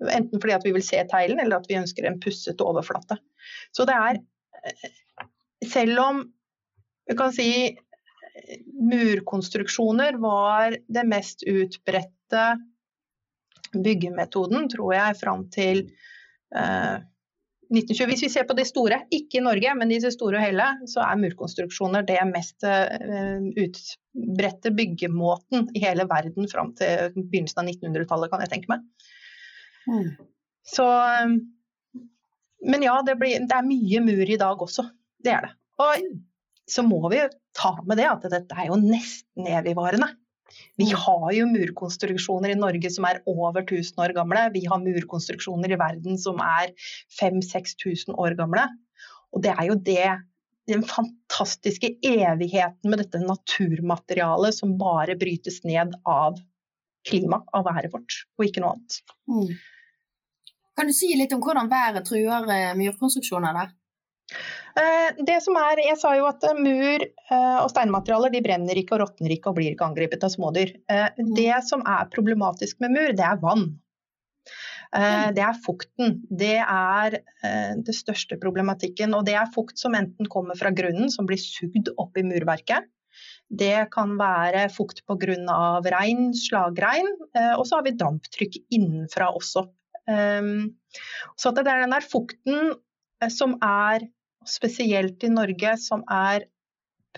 Eh, 0.00 0.16
Enten 0.16 0.40
fordi 0.40 0.56
at 0.56 0.66
vi 0.66 0.74
vil 0.76 0.86
se 0.86 1.02
teglen, 1.10 1.42
eller 1.42 1.60
at 1.60 1.68
vi 1.70 1.78
ønsker 1.80 2.08
en 2.08 2.20
pussete 2.22 2.66
overflate. 2.66 3.20
Så 3.76 3.88
det 3.88 3.96
er 3.96 4.20
Selv 5.60 5.98
om 6.00 6.20
vi 7.08 7.14
kan 7.16 7.32
si 7.36 7.76
murkonstruksjoner 8.80 10.16
var 10.20 10.76
det 10.88 11.04
mest 11.08 11.44
utbredte 11.48 12.44
byggemetoden, 13.74 14.68
tror 14.72 14.94
jeg, 14.94 15.18
fram 15.20 15.46
til 15.52 15.82
eh, 16.56 17.00
1920. 17.70 18.06
Hvis 18.10 18.24
vi 18.24 18.32
ser 18.32 18.46
på 18.48 18.56
de 18.58 18.64
store, 18.66 19.02
ikke 19.14 19.38
i 19.38 19.44
Norge, 19.44 19.74
men 19.78 19.92
i 19.94 20.00
det 20.02 20.12
store 20.16 20.40
og 20.40 20.44
hele, 20.44 20.66
så 20.90 21.04
er 21.06 21.20
murkonstruksjoner 21.20 22.06
det 22.08 22.18
mest 22.32 22.66
eh, 22.66 23.44
utbredte 23.62 24.72
byggemåten 24.74 25.68
i 25.76 25.84
hele 25.84 26.08
verden 26.10 26.50
fram 26.50 26.74
til 26.78 27.14
begynnelsen 27.20 27.62
av 27.62 27.70
1900-tallet, 27.70 28.32
kan 28.32 28.42
jeg 28.44 28.54
tenke 28.56 28.72
meg. 28.74 28.86
Mm. 29.88 30.10
Så 30.66 30.86
Men 32.60 32.82
ja, 32.84 32.98
det, 33.06 33.16
blir, 33.16 33.40
det, 33.48 33.56
er 33.56 33.64
mye 33.64 34.00
mur 34.04 34.30
i 34.30 34.40
dag 34.40 34.62
også. 34.62 34.84
Det 35.24 35.32
er 35.32 35.46
det. 35.46 35.54
Og 35.80 36.10
så 36.70 36.84
må 36.86 37.00
vi 37.10 37.22
ta 37.56 37.72
med 37.88 37.98
det 37.98 38.08
at 38.10 38.26
dette 38.30 38.56
er 38.56 38.68
jo 38.68 38.78
nesten 38.80 39.48
evigvarende. 39.48 40.10
Vi 40.78 40.88
mm. 40.90 40.98
har 41.04 41.26
jo 41.34 41.48
murkonstruksjoner 41.50 42.52
i 42.52 42.58
Norge 42.58 42.90
som 42.92 43.06
er 43.08 43.22
over 43.30 43.62
1000 43.62 44.02
år 44.04 44.14
gamle. 44.16 44.46
Vi 44.54 44.64
har 44.68 44.82
murkonstruksjoner 44.82 45.72
i 45.72 45.78
verden 45.80 46.18
som 46.20 46.40
er 46.44 46.74
5000-6000 47.20 48.18
år 48.18 48.36
gamle. 48.38 48.66
Og 49.34 49.44
det 49.44 49.54
er 49.54 49.70
jo 49.70 49.78
det, 49.86 50.10
den 50.70 50.84
fantastiske 50.86 51.94
evigheten 52.06 52.90
med 52.90 53.04
dette 53.04 53.22
naturmaterialet 53.22 54.58
som 54.58 54.78
bare 54.80 55.18
brytes 55.20 55.62
ned 55.66 55.94
av 56.08 56.38
klima, 57.08 57.42
av 57.56 57.66
været 57.66 57.92
vårt, 57.92 58.22
og 58.38 58.46
ikke 58.46 58.62
noe 58.64 58.76
annet. 58.76 59.00
Mm. 59.30 59.52
Kan 60.80 60.88
du 60.88 60.96
si 60.96 61.10
litt 61.18 61.34
om 61.36 61.42
hvordan 61.44 61.68
været 61.70 62.06
truer 62.08 62.46
eh, 62.54 62.72
murkonstruksjoner 62.78 63.56
der? 63.56 63.72
Eh, 64.80 65.18
det 65.26 65.40
som 65.44 65.58
er, 65.58 65.82
Jeg 65.84 65.98
sa 66.00 66.14
jo 66.16 66.28
at 66.30 66.44
eh, 66.46 66.56
mur 66.56 67.04
og 67.34 67.68
steinmaterialer 67.72 68.32
de 68.32 68.42
brenner 68.44 68.80
ikke 68.80 68.96
og 68.96 69.02
råtner 69.04 69.34
ikke 69.34 69.50
og 69.50 69.58
blir 69.58 69.74
ikke 69.74 69.90
angrepet 69.90 70.24
av 70.26 70.32
smådyr. 70.32 70.72
Mm. 70.88 71.34
Det 71.36 71.52
som 71.66 71.84
er 71.86 72.08
problematisk 72.14 72.80
med 72.82 72.96
mur, 72.96 73.12
det 73.18 73.26
er 73.26 73.42
vann. 73.42 73.66
Mm. 74.90 75.34
Det 75.36 75.42
er 75.46 75.58
fukten. 75.62 76.16
Det 76.26 76.56
er 76.58 77.20
det 77.78 77.94
største 77.94 78.40
problematikken. 78.42 79.14
Og 79.14 79.28
det 79.28 79.36
er 79.38 79.52
fukt 79.54 79.78
som 79.78 79.94
enten 79.94 80.26
kommer 80.32 80.58
fra 80.58 80.72
grunnen, 80.74 81.12
som 81.14 81.28
blir 81.30 81.38
sugd 81.38 81.92
opp 81.94 82.18
i 82.18 82.24
murverket. 82.26 82.88
Det 83.50 83.88
kan 83.94 84.16
være 84.20 84.68
fukt 84.72 85.04
pga. 85.06 85.80
regn, 85.82 86.30
slagregn. 86.36 87.10
Og 87.58 87.64
så 87.66 87.78
har 87.78 87.86
vi 87.86 87.98
damptrykk 87.98 88.58
innenfra 88.70 89.32
også. 89.34 89.66
Ehm, 90.10 90.70
så 91.38 91.52
det 91.54 91.66
er 91.66 91.84
den 91.84 91.94
der 91.94 92.06
fukten 92.06 92.72
eh, 93.22 93.30
som 93.32 93.58
er, 93.64 94.08
spesielt 94.48 95.20
i 95.26 95.28
Norge, 95.28 95.74
som 95.76 96.00
er 96.08 96.46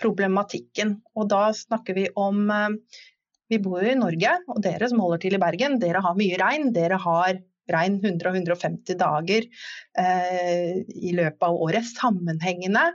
problematikken. 0.00 0.96
Og 1.14 1.28
da 1.30 1.44
snakker 1.54 1.94
vi 1.98 2.08
om 2.18 2.48
eh, 2.50 3.00
Vi 3.52 3.58
bor 3.60 3.82
jo 3.84 3.90
i 3.92 3.98
Norge, 3.98 4.30
og 4.48 4.62
dere 4.64 4.86
som 4.88 5.00
holder 5.02 5.20
til 5.20 5.34
i 5.36 5.38
Bergen, 5.40 5.74
dere 5.76 6.00
har 6.00 6.14
mye 6.16 6.38
regn. 6.40 6.70
Dere 6.72 6.96
har 6.96 7.36
regn 7.70 8.00
100-150 8.02 8.98
dager 9.00 9.46
eh, 9.98 10.82
i 10.82 11.14
løpet 11.14 11.46
av 11.46 11.58
året, 11.62 11.86
sammenhengende. 11.86 12.88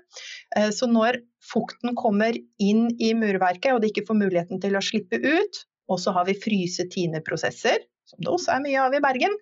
Eh, 0.57 0.69
så 0.75 0.89
når 0.91 1.21
fukten 1.47 1.95
kommer 1.97 2.35
inn 2.59 2.87
i 2.99 3.13
murverket 3.17 3.73
og 3.73 3.83
det 3.83 3.93
ikke 3.93 4.07
får 4.09 4.21
muligheten 4.23 4.63
til 4.63 4.77
å 4.77 4.83
slippe 4.83 5.21
ut, 5.23 5.63
og 5.87 6.01
så 6.03 6.11
har 6.15 6.27
vi 6.27 6.35
fryse-tine-prosesser, 6.35 7.85
som 8.07 8.23
det 8.23 8.31
også 8.31 8.53
er 8.53 8.61
mye 8.63 8.83
av 8.83 8.95
i 8.95 9.01
Bergen, 9.03 9.33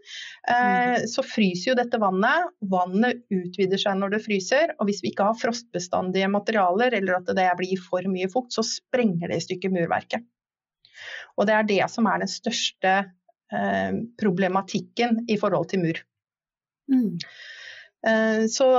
eh, 0.50 0.56
mm. 0.56 1.08
så 1.10 1.26
fryser 1.26 1.72
jo 1.72 1.78
dette 1.78 2.00
vannet. 2.02 2.54
Vannet 2.72 3.22
utvider 3.34 3.82
seg 3.82 4.00
når 4.00 4.16
det 4.16 4.22
fryser, 4.26 4.74
og 4.80 4.90
hvis 4.90 5.04
vi 5.06 5.12
ikke 5.14 5.28
har 5.30 5.38
frostbestandige 5.42 6.30
materialer, 6.34 6.96
eller 6.98 7.20
at 7.20 7.30
det 7.38 7.50
blir 7.60 7.82
for 7.82 8.06
mye 8.10 8.30
fukt, 8.32 8.56
så 8.58 8.66
sprenger 8.66 9.30
det 9.30 9.42
i 9.42 9.46
stykker 9.46 9.74
murverket. 9.74 10.26
Og 11.36 11.50
det 11.50 11.56
er 11.58 11.70
det 11.70 11.84
som 11.92 12.08
er 12.10 12.24
den 12.24 12.32
største 12.32 12.96
problematikken 14.20 15.20
i 15.30 15.36
forhold 15.38 15.70
til 15.70 15.84
mur. 15.84 16.00
Mm. 16.92 17.12
Eh, 18.08 18.46
så 18.52 18.70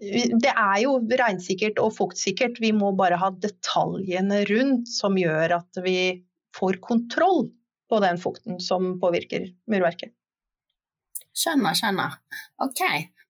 det 0.00 0.52
er 0.52 0.76
jo 0.80 0.94
regnsikkert 1.04 1.80
og 1.82 1.92
fuktsikkert, 1.96 2.60
vi 2.62 2.72
må 2.72 2.92
bare 2.96 3.18
ha 3.20 3.28
detaljene 3.36 4.44
rundt 4.48 4.88
som 4.88 5.18
gjør 5.20 5.58
at 5.58 5.80
vi 5.84 5.98
får 6.56 6.80
kontroll 6.84 7.50
på 7.90 8.00
den 8.00 8.20
fukten 8.22 8.60
som 8.62 8.94
påvirker 9.02 9.50
murverket. 9.70 10.14
Skjønner, 11.36 11.76
skjønner. 11.76 12.16
Ok. 12.64 12.80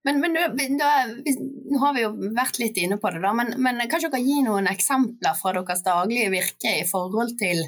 Men, 0.07 0.23
men 0.23 0.79
da, 0.81 0.91
nå 1.11 1.81
har 1.83 1.97
vi 1.97 2.05
jo 2.07 2.13
vært 2.33 2.61
litt 2.63 2.79
inne 2.81 2.97
på 3.01 3.11
det, 3.13 3.21
da, 3.21 3.35
men, 3.37 3.53
men 3.61 3.83
kan 3.91 4.01
dere 4.01 4.23
gi 4.25 4.39
noen 4.47 4.71
eksempler 4.71 5.37
fra 5.37 5.53
deres 5.59 5.85
daglige 5.85 6.31
virke 6.33 6.73
i 6.79 6.87
forhold 6.89 7.35
til 7.41 7.67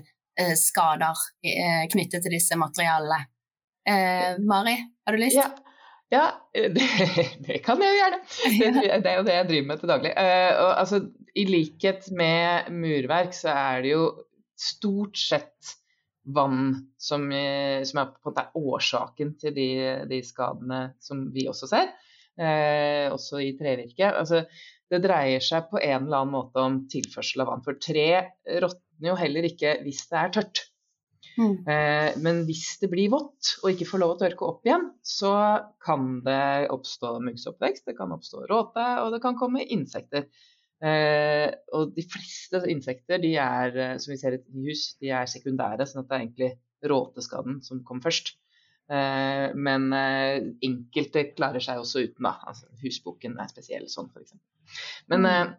skader 0.59 1.19
knyttet 1.93 2.25
til 2.25 2.33
disse 2.33 2.57
materialene. 2.57 3.19
Mari, 4.47 4.77
har 5.05 5.17
du 5.17 5.21
lyst? 5.21 5.37
Ja. 5.37 5.51
Ja, 6.13 6.25
det, 6.53 6.89
det, 7.41 7.59
kan 7.65 7.81
jeg 7.81 7.95
jo 7.95 8.01
gjerne. 8.01 8.19
Det, 8.45 8.73
det, 9.05 9.13
er 9.13 9.21
jo 9.21 9.27
det 9.29 9.37
jeg 9.39 9.49
driver 9.49 9.69
med 9.71 9.81
til 9.81 9.93
daglig. 9.93 10.11
Og, 10.13 10.73
altså, 10.83 11.01
I 11.37 11.45
likhet 11.49 12.11
med 12.17 12.73
murverk 12.77 13.33
så 13.37 13.55
er 13.55 13.87
det 13.87 13.95
jo 13.95 14.03
stort 14.61 15.17
sett 15.19 15.77
vann 16.23 16.93
som, 17.01 17.25
som 17.83 18.03
er 18.03 18.11
måte 18.29 18.45
årsaken 18.55 19.35
til 19.41 19.55
de, 19.57 19.69
de, 20.11 20.21
skadene 20.23 20.83
som 21.03 21.25
vi 21.35 21.49
også 21.51 21.67
ser, 21.71 21.89
uh, 22.39 23.09
også 23.11 23.41
i 23.43 23.55
trevirke. 23.59 24.13
Altså, 24.13 24.45
det 24.93 25.03
dreier 25.07 25.43
seg 25.45 25.71
på 25.71 25.81
en 25.81 26.07
eller 26.07 26.23
annen 26.23 26.35
måte 26.35 26.63
om 26.63 26.83
tilførsel 26.93 27.45
av 27.45 27.53
vann. 27.53 27.65
For 27.65 27.81
tre 27.81 28.09
råtner 28.63 29.13
jo 29.13 29.19
heller 29.19 29.49
ikke 29.49 29.79
hvis 29.87 30.05
det 30.11 30.21
er 30.21 30.37
tørt. 30.37 30.63
Mm. 31.39 31.55
Eh, 31.65 32.09
men 32.21 32.43
hvis 32.49 32.77
det 32.83 32.91
blir 32.93 33.13
vått 33.15 33.55
og 33.63 33.71
ikke 33.73 33.89
får 33.89 34.03
lov 34.03 34.15
å 34.15 34.19
tørke 34.21 34.49
opp 34.49 34.69
igjen, 34.69 34.91
så 35.07 35.33
kan 35.85 36.19
det 36.27 36.69
oppstå 36.75 37.15
muggsoppvekst, 37.25 37.87
det 37.89 37.97
kan 37.97 38.13
oppstå 38.13 38.45
råte, 38.51 38.85
og 39.05 39.15
det 39.15 39.23
kan 39.25 39.39
komme 39.41 39.65
insekter. 39.65 40.29
Eh, 40.83 41.49
og 41.73 41.95
de 41.97 42.05
fleste 42.11 42.65
insekter 42.73 43.23
de 43.23 43.37
er, 43.39 43.77
eh, 43.79 43.97
som 44.03 44.13
vi 44.13 44.21
ser 44.21 44.37
i 44.37 44.67
hus, 44.67 44.97
de 45.01 45.13
er 45.15 45.31
sekundære, 45.31 45.87
sånn 45.89 46.03
at 46.03 46.11
det 46.11 46.17
er 46.17 46.25
egentlig 46.27 46.53
råteskaden 46.93 47.61
som 47.65 47.85
kom 47.87 48.03
først. 48.03 48.35
Men 48.89 49.85
enkelte 49.95 51.23
klarer 51.33 51.63
seg 51.65 51.79
også 51.81 52.03
uten, 52.03 52.27
da. 52.27 52.33
Altså, 52.51 52.67
husboken 52.83 53.39
er 53.41 53.49
spesiell 53.49 53.87
sånn, 53.89 54.11
f.eks. 54.13 54.35
Men 55.09 55.25
mm. 55.25 55.55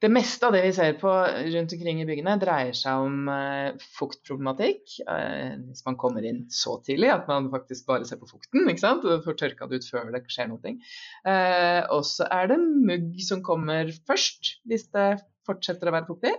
Det 0.00 0.08
meste 0.08 0.48
av 0.48 0.54
det 0.56 0.62
vi 0.64 0.70
ser 0.72 0.94
på 0.96 1.10
rundt 1.12 1.72
omkring 1.76 1.98
i 2.00 2.06
byggene, 2.08 2.38
dreier 2.40 2.76
seg 2.76 3.02
om 3.04 3.26
uh, 3.28 3.76
fuktproblematikk. 3.98 4.94
Uh, 5.04 5.60
hvis 5.66 5.84
man 5.84 5.98
kommer 6.00 6.24
inn 6.24 6.46
så 6.56 6.78
tidlig 6.86 7.10
at 7.12 7.28
man 7.28 7.50
faktisk 7.52 7.84
bare 7.90 8.08
ser 8.08 8.16
på 8.22 8.30
fukten 8.30 8.64
ikke 8.72 8.80
sant? 8.80 9.04
og 9.04 9.26
får 9.26 9.36
tørka 9.42 9.68
det 9.68 9.82
ut 9.82 9.88
før 9.92 10.08
det 10.14 10.22
skjer 10.32 10.48
noe. 10.48 10.72
Uh, 11.28 11.82
og 11.92 12.06
så 12.08 12.30
er 12.32 12.48
det 12.48 12.56
mugg 12.64 13.20
som 13.26 13.44
kommer 13.44 13.92
først, 14.08 14.54
hvis 14.64 14.88
det 14.96 15.10
fortsetter 15.48 15.92
å 15.92 15.96
være 15.98 16.08
fuktig. 16.08 16.32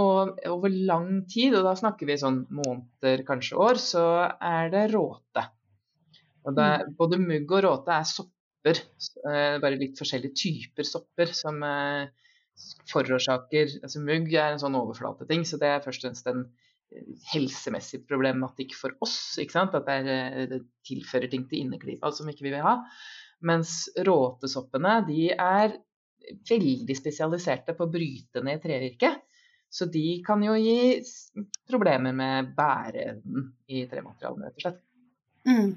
Og 0.00 0.40
over 0.50 0.74
lang 0.74 1.22
tid, 1.30 1.54
og 1.54 1.68
da 1.68 1.76
snakker 1.78 2.08
vi 2.08 2.18
sånn 2.18 2.42
måneder, 2.50 3.22
kanskje 3.28 3.60
år, 3.62 3.78
så 3.78 4.04
er 4.42 4.72
det 4.72 4.88
råte. 4.90 5.44
Det, 6.44 6.64
er, 6.64 6.88
både 6.98 7.20
mugg 7.22 7.52
og 7.54 7.62
råte 7.64 7.94
er 7.94 8.08
sopper, 8.08 8.80
bare 9.22 9.78
litt 9.78 10.00
forskjellige 10.00 10.36
typer 10.40 10.88
sopper 10.88 11.30
som 11.36 11.62
forårsaker 12.90 13.80
altså 13.82 14.02
Mugg 14.04 14.30
er 14.34 14.52
en 14.52 14.62
sånn 14.62 14.78
overflateting, 14.78 15.44
så 15.46 15.58
det 15.60 15.70
er 15.70 15.82
først 15.84 16.04
og 16.04 16.10
fremst 16.10 16.30
en 16.30 16.44
eh, 16.44 17.08
helsemessig 17.32 18.04
problematikk 18.08 18.76
for 18.78 18.94
oss. 19.04 19.16
At 19.40 19.74
det, 19.74 19.96
er, 19.96 20.10
eh, 20.14 20.46
det 20.50 20.62
tilfører 20.86 21.30
ting 21.32 21.48
til 21.50 21.64
inneklipa 21.64 22.12
som 22.14 22.30
ikke 22.30 22.46
vi 22.46 22.54
vil 22.54 22.66
ha. 22.66 22.78
Mens 23.44 23.84
råtesoppene 24.06 25.00
de 25.08 25.28
er 25.34 25.76
veldig 26.48 26.96
spesialiserte 26.96 27.74
på 27.76 27.84
å 27.84 27.92
bryte 27.92 28.40
ned 28.44 28.62
trevirke. 28.62 29.10
Så 29.72 29.88
de 29.90 30.20
kan 30.26 30.42
jo 30.44 30.54
gi 30.58 31.00
problemer 31.70 32.14
med 32.14 32.52
bæreevnen 32.56 33.48
i 33.66 33.86
trematerialene, 33.90 34.50
rett 34.50 34.60
og 34.60 34.66
slett. 34.66 34.80
Mm. 35.48 35.72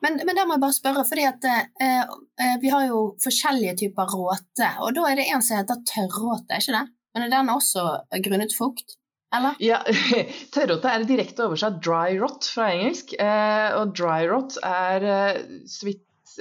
Men, 0.00 0.20
men 0.22 0.36
der 0.36 0.46
må 0.46 0.54
jeg 0.54 0.62
bare 0.62 0.76
spørre, 0.76 1.04
fordi 1.08 1.24
at 1.26 1.46
eh, 1.50 2.12
eh, 2.40 2.54
vi 2.62 2.70
har 2.72 2.86
jo 2.86 3.00
forskjellige 3.22 3.76
typer 3.82 4.14
råte. 4.14 4.70
Og 4.84 4.94
da 4.96 5.08
er 5.10 5.18
det 5.18 5.26
en 5.34 5.42
som 5.44 5.58
heter 5.58 5.82
tørråte, 5.88 6.54
er 6.54 6.62
ikke 6.62 6.76
det? 6.78 6.86
Men 7.10 7.26
er 7.26 7.32
den 7.34 7.52
også 7.52 7.86
grunnet 8.22 8.54
fukt? 8.54 8.94
Eller? 9.34 9.58
Ja, 9.62 9.80
Tørråte 10.54 10.90
er 10.90 11.06
direkte 11.06 11.46
oversatt 11.46 11.78
dry 11.84 12.16
rot 12.18 12.48
fra 12.50 12.70
engelsk. 12.74 13.14
Eh, 13.18 13.68
og 13.78 13.92
dry 13.98 14.24
rot 14.30 14.60
er 14.66 15.10
eh, 15.16 15.42
så 15.70 15.96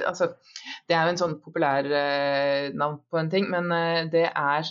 Altså, 0.06 0.28
det 0.88 0.94
er 0.94 1.08
jo 1.08 1.12
en 1.12 1.18
sånn 1.20 1.32
populær 1.42 1.84
eh, 1.84 2.70
navn 2.78 3.00
på 3.10 3.18
en 3.20 3.30
ting, 3.32 3.48
men 3.50 3.72
eh, 3.74 4.04
det 4.14 4.28
er 4.30 4.68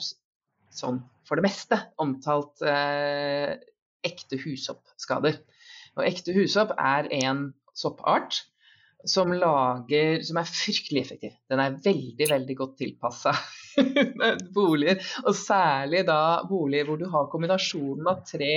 sånn 0.73 1.01
for 1.29 1.39
det 1.39 1.45
meste 1.45 1.77
omtalt 2.01 2.63
ekte 4.07 4.39
hussoppskader. 4.41 5.37
Og 5.99 6.07
ekte 6.07 6.35
husopp 6.37 6.73
er 6.79 7.11
en 7.21 7.51
soppart 7.77 8.43
som 9.07 9.31
lager 9.31 10.25
Som 10.27 10.41
er 10.41 10.49
fryktelig 10.49 11.05
effektiv. 11.05 11.35
Den 11.51 11.61
er 11.63 11.77
veldig, 11.85 12.27
veldig 12.33 12.57
godt 12.59 12.75
tilpassa 12.81 13.31
boliger. 14.57 14.99
Og 15.23 15.37
særlig 15.39 16.03
da 16.09 16.43
boliger 16.49 16.89
hvor 16.89 16.99
du 16.99 17.07
har 17.13 17.29
kombinasjonen 17.31 18.11
av 18.11 18.25
tre 18.27 18.57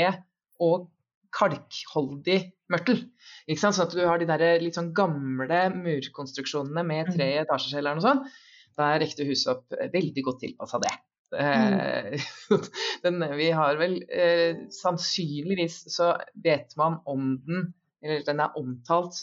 og 0.62 0.90
kalkholdig 1.32 2.40
mørtel. 2.74 3.04
Ikke 3.46 3.62
sant? 3.62 3.78
Sånn 3.78 3.88
at 3.88 3.96
du 3.96 4.02
har 4.02 4.20
de 4.20 4.28
der 4.30 4.64
litt 4.64 4.80
sånn 4.80 4.92
gamle 4.98 5.62
murkonstruksjonene 5.78 6.84
med 6.90 7.14
tre 7.14 7.30
mm. 7.30 7.44
etasjer 7.46 7.80
eller 7.80 8.00
noe 8.00 8.08
sånt. 8.08 8.42
Da 8.80 8.92
er 8.96 9.06
ekte 9.06 9.28
husopp 9.30 9.78
veldig 9.94 10.26
godt 10.26 10.42
tilpassa 10.48 10.82
det. 10.82 10.92
Mm. 11.32 12.18
Den, 13.04 13.24
vi 13.38 13.52
har 13.56 13.78
vel 13.80 14.02
eh, 14.12 14.66
Sannsynligvis 14.76 15.84
så 15.94 16.14
vet 16.44 16.76
man 16.80 16.98
om 17.08 17.38
den, 17.46 17.70
eller 18.04 18.26
den 18.28 18.44
er 18.44 18.58
omtalt 18.60 19.16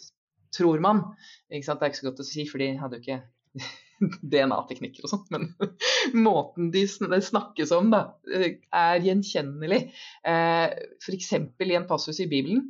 tror 0.56 0.80
man. 0.80 1.02
Det 1.48 1.58
er 1.58 1.60
ikke 1.60 2.00
så 2.00 2.08
godt 2.08 2.22
å 2.24 2.26
si, 2.26 2.46
for 2.48 2.62
de 2.62 2.72
hadde 2.80 2.98
jo 2.98 3.04
ikke 3.04 3.20
DNA-teknikker 4.32 5.06
og 5.06 5.12
sånt, 5.12 5.30
men 5.34 5.48
måten 6.28 6.70
de 6.74 6.86
snakkes 6.88 7.74
om, 7.76 7.92
da, 7.92 8.02
er 8.28 9.04
gjenkjennelig. 9.04 9.84
Eh, 10.24 10.66
F.eks. 11.02 11.32
i 11.34 11.76
en 11.76 11.88
passus 11.90 12.20
i 12.24 12.28
Bibelen. 12.30 12.68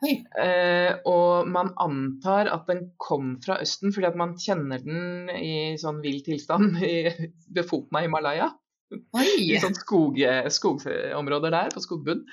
Eh, 0.00 0.92
og 1.08 1.48
man 1.52 1.72
antar 1.80 2.48
at 2.52 2.66
den 2.70 2.86
kom 3.00 3.34
fra 3.44 3.58
Østen 3.60 3.92
fordi 3.92 4.08
at 4.08 4.18
man 4.18 4.36
kjenner 4.40 4.80
den 4.84 5.30
i 5.34 5.76
sånn 5.80 6.00
vill 6.04 6.22
tilstand 6.24 6.80
i, 6.86 7.04
ved 7.52 7.68
foten 7.68 8.00
av 8.00 8.06
Himalaya. 8.06 8.50
Oi. 8.90 9.26
I 9.54 9.58
sånn 9.62 9.76
skog, 9.76 10.18
skogområder 10.50 11.54
der, 11.54 11.70
på 11.74 11.82
skogbunn. 11.84 12.24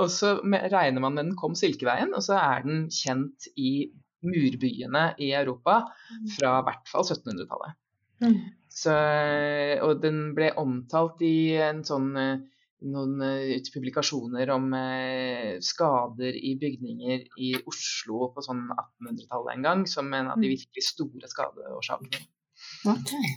Og 0.00 0.12
så 0.12 0.36
regner 0.46 1.02
man 1.02 1.16
med 1.16 1.26
den 1.26 1.34
kom 1.36 1.56
Silkeveien, 1.58 2.14
og 2.16 2.24
så 2.24 2.38
er 2.40 2.64
den 2.64 2.86
kjent 2.94 3.50
i 3.60 3.90
murbyene 4.26 5.10
i 5.22 5.32
Europa 5.36 5.82
fra 6.38 6.54
i 6.60 6.66
hvert 6.66 6.88
fall 6.88 7.04
1700-tallet. 7.04 7.76
Mm. 8.24 8.38
Og 9.84 10.00
den 10.02 10.20
ble 10.36 10.50
omtalt 10.60 11.20
i 11.24 11.56
en 11.60 11.82
sånn 11.86 12.10
eh, 12.20 12.40
noen 12.84 13.16
uh, 13.22 13.70
publikasjoner 13.72 14.50
om 14.52 14.68
uh, 14.76 15.56
skader 15.64 16.36
i 16.36 16.54
bygninger 16.60 17.24
i 17.40 17.54
Oslo 17.64 18.30
på 18.34 18.44
sånn 18.44 18.66
1800-tallet 18.68 19.56
en 19.56 19.66
gang, 19.70 19.86
som 19.90 20.12
en 20.12 20.32
av 20.32 20.36
de 20.40 20.50
mm. 20.50 20.54
virkelig 20.56 20.86
store 20.90 21.32
skadeårsakene. 21.32 22.24
Okay. 22.86 23.36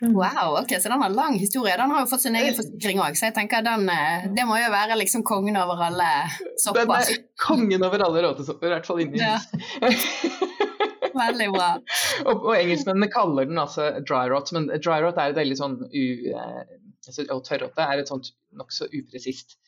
Wow, 0.00 0.62
ok, 0.62 0.80
så 0.80 0.88
den 0.88 1.02
har 1.02 1.10
lang 1.10 1.38
historie. 1.38 1.76
Den 1.76 1.90
har 1.90 2.00
jo 2.00 2.06
fått 2.06 2.22
sin 2.24 2.36
egen 2.36 2.54
forsikring 2.56 3.00
òg, 3.02 3.16
så 3.18 3.28
jeg 3.28 3.36
tenker 3.36 3.64
den, 3.64 3.84
eh, 3.92 4.28
det 4.34 4.46
må 4.48 4.56
jo 4.56 4.70
være 4.72 4.96
liksom 4.98 5.24
kongen 5.26 5.58
over 5.60 5.82
alle 5.88 6.08
sopper. 6.60 6.86
Den 6.88 6.96
er 6.96 7.26
kongen 7.40 7.84
over 7.84 8.04
alle 8.06 8.22
råtesopper, 8.24 8.70
i 8.70 8.74
hvert 8.76 8.88
fall 8.88 9.02
inni 9.04 9.20
ja. 9.20 9.36
Veldig 11.12 11.48
bra. 11.52 11.74
og, 12.24 12.46
og 12.48 12.54
engelskmennene 12.56 13.10
kaller 13.12 13.50
den 13.50 13.60
altså 13.60 13.90
dry 14.00 14.30
rot, 14.32 14.48
men 14.56 14.70
dry 14.80 15.02
rot 15.04 15.20
er 15.20 15.34
et 15.34 15.38
veldig 15.42 15.58
sånn 15.60 15.76
u... 15.84 16.06
Eh, 17.06 17.10
altså, 17.10 17.40
tørråte 17.48 17.86
er 17.86 18.02
et 18.02 18.12
sånt 18.12 18.32
nokså 18.58 18.90
upresist 18.92 19.58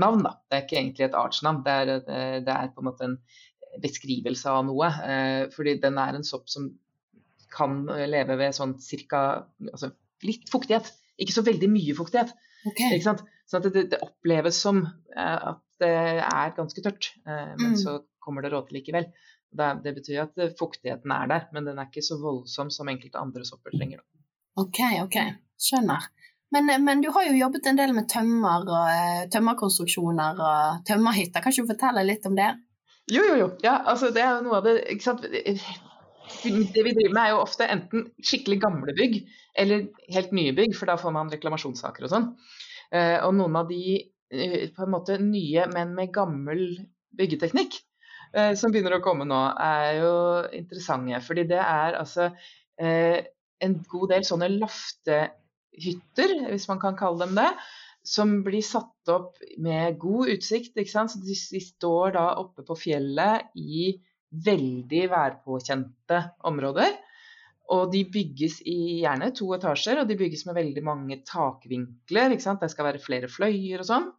navn, 0.00 0.24
da. 0.24 0.36
Det 0.48 0.58
er 0.58 0.66
ikke 0.66 0.78
egentlig 0.80 1.06
et 1.08 1.18
artsnavn, 1.18 1.64
det 1.66 1.72
er, 1.72 1.94
eh, 2.00 2.38
det 2.44 2.54
er 2.54 2.72
på 2.72 2.84
en 2.84 2.88
måte 2.88 3.08
en 3.08 3.18
beskrivelse 3.82 4.48
av 4.52 4.64
noe. 4.68 4.88
Eh, 5.08 5.42
fordi 5.54 5.78
den 5.80 5.98
er 6.00 6.16
en 6.16 6.26
sopp 6.26 6.48
som 6.52 6.70
kan 7.52 7.84
leve 8.08 8.38
ved 8.40 8.54
sånn 8.56 8.78
cirka 8.80 9.44
altså 9.68 9.92
litt 10.24 10.48
fuktighet. 10.52 10.88
Ikke 11.20 11.34
så 11.34 11.44
veldig 11.44 11.68
mye 11.68 11.96
fuktighet. 11.96 12.32
Okay. 12.68 12.96
Ikke 12.96 13.08
sant? 13.10 13.24
Sånn 13.50 13.60
at 13.60 13.74
det, 13.74 13.84
det, 13.92 14.00
oppleves 14.04 14.60
som 14.64 14.80
eh, 14.86 15.50
at 15.52 15.60
det 15.82 15.92
er 16.22 16.56
ganske 16.56 16.84
tørt, 16.84 17.10
eh, 17.26 17.52
men 17.58 17.74
mm. 17.74 17.78
så 17.82 17.98
kommer 18.22 18.44
det 18.44 18.52
råte 18.54 18.74
likevel. 18.76 19.10
Det, 19.52 19.68
det, 19.84 19.92
betyr 19.98 20.22
at 20.22 20.42
fuktigheten 20.56 21.12
er 21.12 21.28
der, 21.28 21.48
men 21.52 21.66
den 21.68 21.80
er 21.80 21.90
ikke 21.90 22.04
så 22.06 22.16
voldsom 22.22 22.70
som 22.72 22.88
enkelte 22.88 23.20
andre 23.20 23.44
sopper 23.44 23.74
trenger. 23.74 24.00
Ok, 24.56 24.80
ok. 25.02 25.18
Skjønner. 25.60 26.06
Men, 26.52 26.68
men, 26.84 27.00
du 27.00 27.08
har 27.14 27.24
jo 27.24 27.38
jobbet 27.38 27.66
en 27.70 27.78
del 27.78 27.94
med 27.96 28.10
tømmer 28.12 28.66
og 28.68 28.88
eh, 28.92 29.22
tømmerkonstruksjoner 29.32 30.42
og 30.44 30.82
tømmerhytter. 30.88 31.40
Kan 31.40 31.54
ikke 31.54 31.64
du 31.64 31.72
fortelle 31.72 32.04
litt 32.04 32.28
om 32.28 32.36
det? 32.36 32.50
Jo, 33.10 33.22
jo, 33.24 33.38
jo. 33.40 33.48
Ja, 33.64 33.78
altså, 33.88 34.12
det 34.14 34.22
er 34.22 34.36
jo 34.36 34.44
noe 34.46 34.60
av 34.60 34.68
det 34.68 34.76
ikke 34.92 35.06
sant? 35.06 35.24
det 36.42 36.84
vi 36.86 36.94
driver 36.94 37.14
med 37.14 37.22
er 37.22 37.32
jo 37.34 37.42
ofte 37.42 37.68
enten 37.68 38.06
skikkelig 38.22 38.60
gamle 38.62 38.94
bygg 38.96 39.18
eller 39.58 39.86
helt 40.14 40.32
nye 40.36 40.54
bygg, 40.56 40.76
for 40.78 40.88
da 40.88 40.96
får 41.00 41.14
man 41.14 41.32
reklamasjonssaker 41.32 42.06
og 42.06 42.12
sånn. 42.12 42.28
Eh, 42.92 43.18
og 43.24 43.34
noen 43.36 43.58
av 43.60 43.68
de 43.68 43.82
eh, 44.32 44.68
på 44.72 44.84
en 44.84 44.92
måte 44.94 45.18
nye, 45.20 45.66
men 45.72 45.94
med 45.96 46.12
gammel 46.14 46.64
byggeteknikk 47.18 47.76
eh, 48.36 48.52
som 48.58 48.72
begynner 48.72 48.98
å 48.98 49.04
komme 49.04 49.26
nå, 49.28 49.40
er 49.60 50.00
jo 50.00 50.14
interessante. 50.56 51.20
Fordi 51.26 51.46
det 51.52 51.60
er 51.60 52.00
altså 52.00 52.32
en 52.82 53.74
god 53.86 54.10
del 54.10 54.24
sånne 54.26 54.48
loftehytter, 55.72 56.50
hvis 56.50 56.68
man 56.68 56.80
kan 56.80 56.96
kalle 56.96 57.26
dem 57.26 57.34
det. 57.36 57.52
som 58.04 58.42
blir 58.42 58.62
satt 58.62 59.08
opp 59.08 59.36
med 59.58 59.96
god 59.98 60.28
utsikt. 60.28 60.74
Så 60.74 61.04
de, 61.22 61.34
de 61.34 61.60
står 61.60 62.12
da 62.16 62.34
oppe 62.34 62.62
på 62.66 62.74
fjellet 62.74 63.52
i 63.54 63.92
veldig 64.32 65.10
værpåkjente 65.10 66.18
områder. 66.42 66.96
Og 67.70 67.92
de 67.92 68.02
bygges 68.04 68.60
i 68.66 69.04
gjerne 69.04 69.30
to 69.32 69.52
etasjer, 69.54 70.00
og 70.00 70.08
de 70.08 70.16
bygges 70.18 70.44
med 70.46 70.54
veldig 70.54 70.82
mange 70.82 71.20
takvinkler. 71.22 72.34
Det 72.34 72.70
skal 72.70 72.88
være 72.88 72.98
flere 72.98 73.30
fløyer 73.30 73.78
og 73.78 73.86
sånn. 73.86 74.10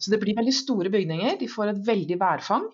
Så 0.00 0.10
det 0.10 0.20
blir 0.22 0.38
veldig 0.38 0.54
store 0.56 0.88
bygninger. 0.88 1.36
De 1.36 1.48
får 1.48 1.74
et 1.74 1.86
veldig 1.86 2.16
værfang. 2.18 2.64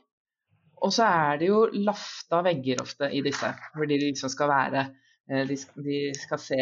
Og 0.78 0.92
så 0.94 1.08
er 1.08 1.40
det 1.40 1.50
jo 1.50 1.64
lafta 1.74 2.38
vegger 2.46 2.84
ofte 2.84 3.10
i 3.10 3.24
disse, 3.24 3.50
hvor 3.74 3.88
de 3.90 3.98
liksom 3.98 4.30
skal 4.30 4.52
være 4.52 4.86
de, 5.26 5.56
de 5.82 6.00
skal 6.14 6.38
se 6.38 6.58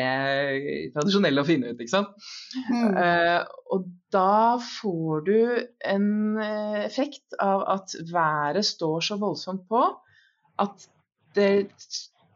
tradisjonelle 0.95 1.43
og 1.43 1.49
fine 1.51 1.73
ut, 1.73 1.83
ikke 1.85 1.93
sant. 1.93 2.15
Mm. 2.71 2.97
Uh, 2.97 3.43
og 3.77 3.91
da 4.15 4.57
får 4.63 5.27
du 5.27 5.37
en 5.91 6.09
eh, 6.41 6.81
effekt 6.87 7.37
av 7.43 7.65
at 7.75 7.97
været 8.09 8.65
står 8.65 9.05
så 9.11 9.19
voldsomt 9.21 9.67
på 9.69 9.83
at 10.63 10.87
det 11.35 11.67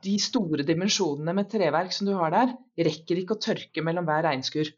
de 0.04 0.14
store 0.22 0.66
dimensjonene 0.66 1.34
med 1.34 1.48
treverk 1.50 1.94
som 1.94 2.08
du 2.08 2.14
har 2.18 2.34
der, 2.34 2.52
rekker 2.86 3.18
ikke 3.18 3.36
å 3.36 3.42
tørke 3.42 3.82
mellom 3.84 4.06
hver 4.08 4.24
regnskur. 4.28 4.70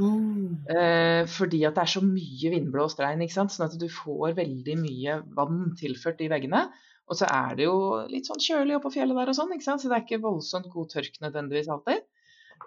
Mm. 0.00 0.64
Eh, 0.72 1.22
fordi 1.28 1.60
at 1.68 1.76
det 1.76 1.82
er 1.84 1.92
så 1.94 2.00
mye 2.04 2.52
vindblåst 2.54 3.02
regn, 3.02 3.24
ikke 3.24 3.36
sant? 3.36 3.52
sånn 3.52 3.68
at 3.68 3.76
du 3.80 3.88
får 3.92 4.38
veldig 4.38 4.78
mye 4.80 5.18
vann 5.36 5.74
tilført 5.78 6.22
i 6.24 6.30
veggene. 6.32 6.64
Og 7.10 7.18
så 7.18 7.28
er 7.28 7.56
det 7.58 7.66
jo 7.66 7.76
litt 8.08 8.28
sånn 8.30 8.40
kjølig 8.42 8.76
oppå 8.78 8.92
fjellet 8.94 9.18
der 9.18 9.32
og 9.32 9.36
sånn, 9.36 9.52
ikke 9.56 9.66
sant? 9.66 9.82
så 9.82 9.90
det 9.90 9.98
er 9.98 10.04
ikke 10.06 10.22
voldsomt 10.22 10.70
god 10.72 10.92
tørk 10.94 11.18
nødvendigvis 11.24 11.70
alltid. 11.72 12.04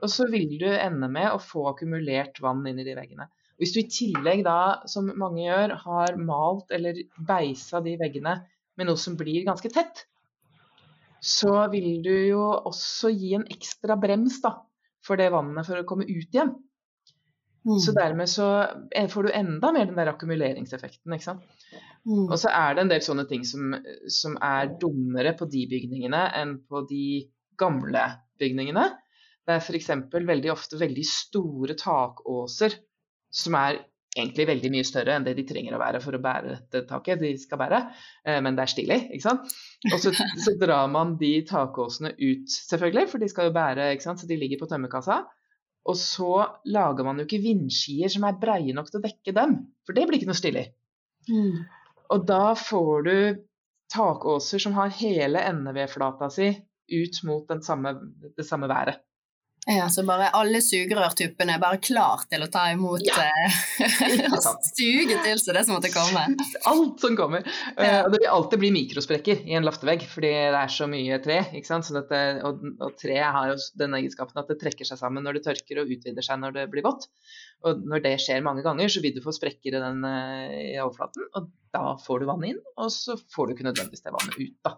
Og 0.01 0.11
så 0.11 0.27
vil 0.31 0.57
du 0.59 0.67
ende 0.67 1.07
med 1.11 1.29
å 1.31 1.41
få 1.41 1.69
akkumulert 1.71 2.41
vann 2.43 2.65
inn 2.67 2.81
i 2.81 2.87
de 2.87 2.97
veggene. 2.97 3.29
Hvis 3.61 3.71
du 3.71 3.79
i 3.79 3.87
tillegg 3.87 4.43
da, 4.45 4.83
som 4.91 5.07
mange 5.15 5.45
gjør, 5.45 5.77
har 5.85 6.19
malt 6.19 6.73
eller 6.75 6.99
beisa 7.15 7.79
de 7.83 7.95
veggene 8.01 8.41
med 8.75 8.89
noe 8.89 8.99
som 8.99 9.15
blir 9.15 9.45
ganske 9.47 9.71
tett, 9.71 10.03
så 11.23 11.53
vil 11.71 12.03
du 12.05 12.13
jo 12.27 12.43
også 12.67 13.09
gi 13.15 13.33
en 13.37 13.47
ekstra 13.49 13.95
brems 13.97 14.41
da, 14.43 14.57
for 15.05 15.17
det 15.17 15.31
vannet 15.33 15.65
for 15.65 15.79
å 15.79 15.87
komme 15.87 16.05
ut 16.05 16.27
igjen. 16.27 16.51
Mm. 17.65 17.79
Så 17.81 17.95
dermed 17.97 18.29
så 18.29 18.47
eh, 18.93 19.07
får 19.09 19.25
du 19.25 19.31
enda 19.33 19.71
mer 19.73 19.87
den 19.89 19.97
der 19.97 20.11
akkumuleringseffekten. 20.11 21.15
ikke 21.15 21.31
sant? 21.31 21.47
Mm. 22.05 22.27
Og 22.29 22.37
så 22.37 22.51
er 22.53 22.75
det 22.75 22.83
en 22.83 22.91
del 22.91 23.01
sånne 23.01 23.25
ting 23.29 23.45
som, 23.47 23.73
som, 24.13 24.37
er 24.43 24.75
dummere 24.81 25.33
på 25.37 25.47
de 25.49 25.63
bygningene 25.71 26.21
enn 26.37 26.59
på 26.69 26.83
de 26.89 27.25
gamle 27.57 28.03
bygningene. 28.39 28.85
Det 29.45 29.55
er 29.55 29.63
f.eks. 29.63 29.91
veldig 30.13 30.51
ofte 30.53 30.77
veldig 30.81 31.05
store 31.09 31.77
takåser 31.79 32.77
som 33.35 33.57
er 33.57 33.81
egentlig 34.15 34.45
veldig 34.47 34.71
mye 34.71 34.87
større 34.87 35.15
enn 35.15 35.25
det 35.25 35.35
de 35.37 35.43
trenger 35.47 35.75
å 35.75 35.81
være 35.81 35.99
for 36.03 36.15
å 36.15 36.21
bære 36.23 36.53
dette 36.53 36.83
taket 36.87 37.19
de 37.19 37.33
skal 37.39 37.59
bære, 37.59 37.81
eh, 38.23 38.37
men 38.43 38.55
det 38.55 38.63
er 38.63 38.71
stilig, 38.71 38.99
ikke 39.11 39.25
sant. 39.25 39.55
Og 39.91 39.97
så, 39.99 40.13
så 40.45 40.53
drar 40.61 40.87
man 40.91 41.17
de 41.19 41.33
takåsene 41.47 42.13
ut, 42.15 42.45
selvfølgelig, 42.69 43.09
for 43.11 43.23
de 43.23 43.31
skal 43.31 43.49
jo 43.49 43.55
bære, 43.57 43.89
ikke 43.95 44.07
sant, 44.07 44.21
så 44.21 44.29
de 44.29 44.39
ligger 44.39 44.61
på 44.61 44.69
tømmerkassa. 44.71 45.23
Og 45.85 45.97
så 45.99 46.31
lager 46.71 47.05
man 47.05 47.19
jo 47.19 47.27
ikke 47.27 47.43
vindskier 47.43 48.09
som 48.09 48.23
er 48.25 48.39
breie 48.41 48.73
nok 48.73 48.87
til 48.89 49.01
å 49.01 49.05
dekke 49.05 49.35
dem, 49.35 49.57
for 49.85 49.97
det 49.97 50.07
blir 50.07 50.21
ikke 50.21 50.31
noe 50.31 50.39
stilig. 50.39 50.69
Mm. 51.27 51.65
Og 52.13 52.25
da 52.27 52.55
får 52.57 53.01
du 53.07 53.17
takåser 53.93 54.61
som 54.61 54.75
har 54.77 54.93
hele 54.99 55.41
endevedflata 55.49 56.29
si 56.33 56.51
ut 56.91 57.21
mot 57.27 57.49
samme, 57.65 57.95
det 58.37 58.45
samme 58.45 58.69
været. 58.69 59.01
Ja, 59.65 59.87
Så 59.89 60.03
bare 60.05 60.27
alle 60.37 60.59
sugerørtuppene 60.61 61.55
er 61.55 61.61
bare 61.61 61.79
klar 61.81 62.21
til 62.29 62.43
å 62.45 62.47
ta 62.53 62.67
imot 62.69 63.01
ja. 63.01 63.15
Eh, 63.17 63.55
suge 64.77 65.17
til 65.23 65.39
seg 65.41 65.57
det 65.57 65.63
som 65.65 65.73
måtte 65.73 65.89
komme? 65.89 66.21
Alt 66.71 67.01
som 67.01 67.15
kommer. 67.17 67.41
Eh, 67.73 67.81
ja. 67.81 68.03
Uh, 68.03 68.11
det 68.13 68.19
vil 68.21 68.29
alltid 68.29 68.61
bli 68.61 68.69
mikrosprekker 68.75 69.41
i 69.49 69.57
en 69.57 69.65
laftevegg 69.65 70.05
fordi 70.11 70.29
det 70.53 70.59
er 70.59 70.75
så 70.75 70.85
mye 70.91 71.17
tre. 71.23 71.39
ikke 71.57 71.71
sant? 71.71 71.89
Det, 72.11 72.21
og, 72.45 72.61
og 72.77 72.93
tre 73.01 73.17
har 73.23 73.55
jo 73.55 73.57
den 73.81 73.97
egenskapen 73.97 74.37
at 74.43 74.53
det 74.53 74.59
trekker 74.61 74.85
seg 74.85 75.01
sammen 75.01 75.25
når 75.25 75.39
det 75.39 75.47
tørker 75.47 75.81
og 75.81 75.95
utvider 75.97 76.29
seg 76.29 76.43
når 76.43 76.59
det 76.59 76.67
blir 76.75 76.85
vått. 76.85 77.09
Og 77.65 77.81
når 77.89 78.05
det 78.05 78.13
skjer 78.21 78.45
mange 78.45 78.61
ganger, 78.65 78.91
så 78.93 79.01
vil 79.01 79.17
du 79.17 79.23
få 79.25 79.33
sprekker 79.33 79.73
i 79.73 79.81
den 79.81 80.05
uh, 80.05 80.53
i 80.61 80.77
overflaten, 80.83 81.25
og 81.33 81.49
da 81.73 81.95
får 82.05 82.21
du 82.21 82.29
vann 82.29 82.45
inn, 82.53 82.61
og 82.77 82.93
så 82.93 83.17
får 83.33 83.49
du 83.49 83.57
ikke 83.57 83.69
nødvendigvis 83.71 84.05
det 84.05 84.13
vannet 84.13 84.37
ut, 84.37 84.57
da. 84.69 84.77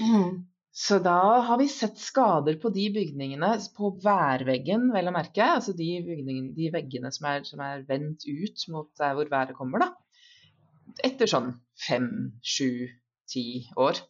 Mm. 0.00 0.53
Så 0.74 0.98
da 0.98 1.40
har 1.46 1.58
vi 1.58 1.68
sett 1.70 2.00
skader 2.02 2.56
på 2.58 2.70
de 2.74 2.88
bygningene, 2.90 3.52
på 3.76 3.92
værveggen 4.02 4.88
vel 4.90 5.06
å 5.06 5.12
merke, 5.14 5.46
altså 5.56 5.70
de, 5.78 5.86
de 6.56 6.70
veggene 6.74 7.12
som 7.14 7.28
er, 7.30 7.44
som 7.46 7.62
er, 7.62 7.84
vendt 7.86 8.26
ut 8.26 8.64
mot 8.74 8.90
der 8.98 9.14
hvor 9.14 9.30
været 9.30 9.54
kommer, 9.54 9.84
da. 9.84 9.92
Etter 11.06 11.30
sånn 11.30 11.52
fem, 11.78 12.08
sju, 12.42 12.88
ti 13.30 13.44
år. 13.78 14.02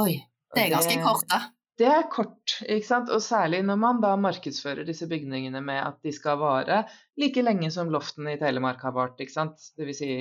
Oi, 0.00 0.18
det 0.56 0.64
er 0.64 0.74
ganske 0.74 0.96
det, 0.96 1.04
kort, 1.06 1.30
da. 1.30 1.40
Det 1.78 1.86
er 1.86 2.10
kort, 2.10 2.56
ikke 2.66 2.88
sant. 2.90 3.14
Og 3.14 3.22
særlig 3.22 3.62
når 3.70 3.78
man 3.86 4.02
da 4.02 4.16
markedsfører 4.18 4.82
disse 4.88 5.06
bygningene 5.10 5.62
med 5.64 5.78
at 5.84 6.02
de 6.02 6.10
skal 6.18 6.42
vare 6.42 6.82
like 7.20 7.46
lenge 7.46 7.70
som 7.70 7.94
loften 7.94 8.26
i 8.28 8.38
Telemark 8.42 8.82
har 8.84 8.98
vart, 8.98 9.22
ikke 9.22 9.38
sant. 9.38 9.70
Det 9.78 9.86
vil 9.86 9.96
si 9.96 10.12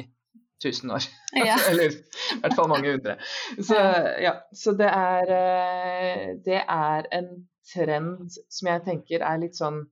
1000 0.59 0.91
år. 0.95 1.07
Ja. 1.45 1.55
Eller 1.69 1.93
i 1.93 2.39
hvert 2.41 2.55
fall 2.57 2.69
mange 2.71 2.91
hundre. 2.91 3.15
Så, 3.57 3.77
ja, 4.23 4.33
så 4.53 4.73
det, 4.77 4.89
er, 4.89 5.31
eh, 5.37 6.27
det 6.45 6.61
er 6.63 7.09
en 7.15 7.29
trend 7.69 8.33
som 8.49 8.71
jeg 8.71 8.85
tenker 8.87 9.25
er 9.25 9.41
litt 9.43 9.57
sånn 9.59 9.83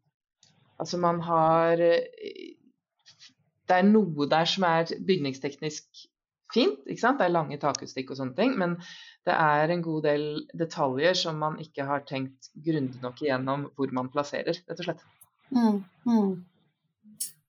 Altså 0.78 1.00
man 1.02 1.18
har 1.26 1.80
Det 1.82 3.74
er 3.74 3.86
noe 3.88 4.28
der 4.30 4.46
som 4.46 4.66
er 4.68 4.92
bygningsteknisk 5.08 6.04
fint, 6.54 6.84
ikke 6.86 7.02
sant. 7.02 7.20
Det 7.20 7.26
er 7.28 7.34
lange 7.34 7.58
takutstikk 7.62 8.12
og 8.14 8.20
sånne 8.20 8.38
ting. 8.38 8.54
Men 8.60 8.78
det 9.28 9.36
er 9.36 9.74
en 9.74 9.84
god 9.84 10.06
del 10.08 10.28
detaljer 10.58 11.18
som 11.20 11.40
man 11.42 11.58
ikke 11.64 11.88
har 11.90 12.06
tenkt 12.08 12.52
grundig 12.68 13.02
nok 13.04 13.22
igjennom 13.24 13.68
hvor 13.76 13.92
man 13.96 14.12
plasserer, 14.14 14.62
rett 14.70 14.84
og 14.84 14.88
slett. 14.88 15.04
Mm, 15.52 15.82
mm. 16.08 16.32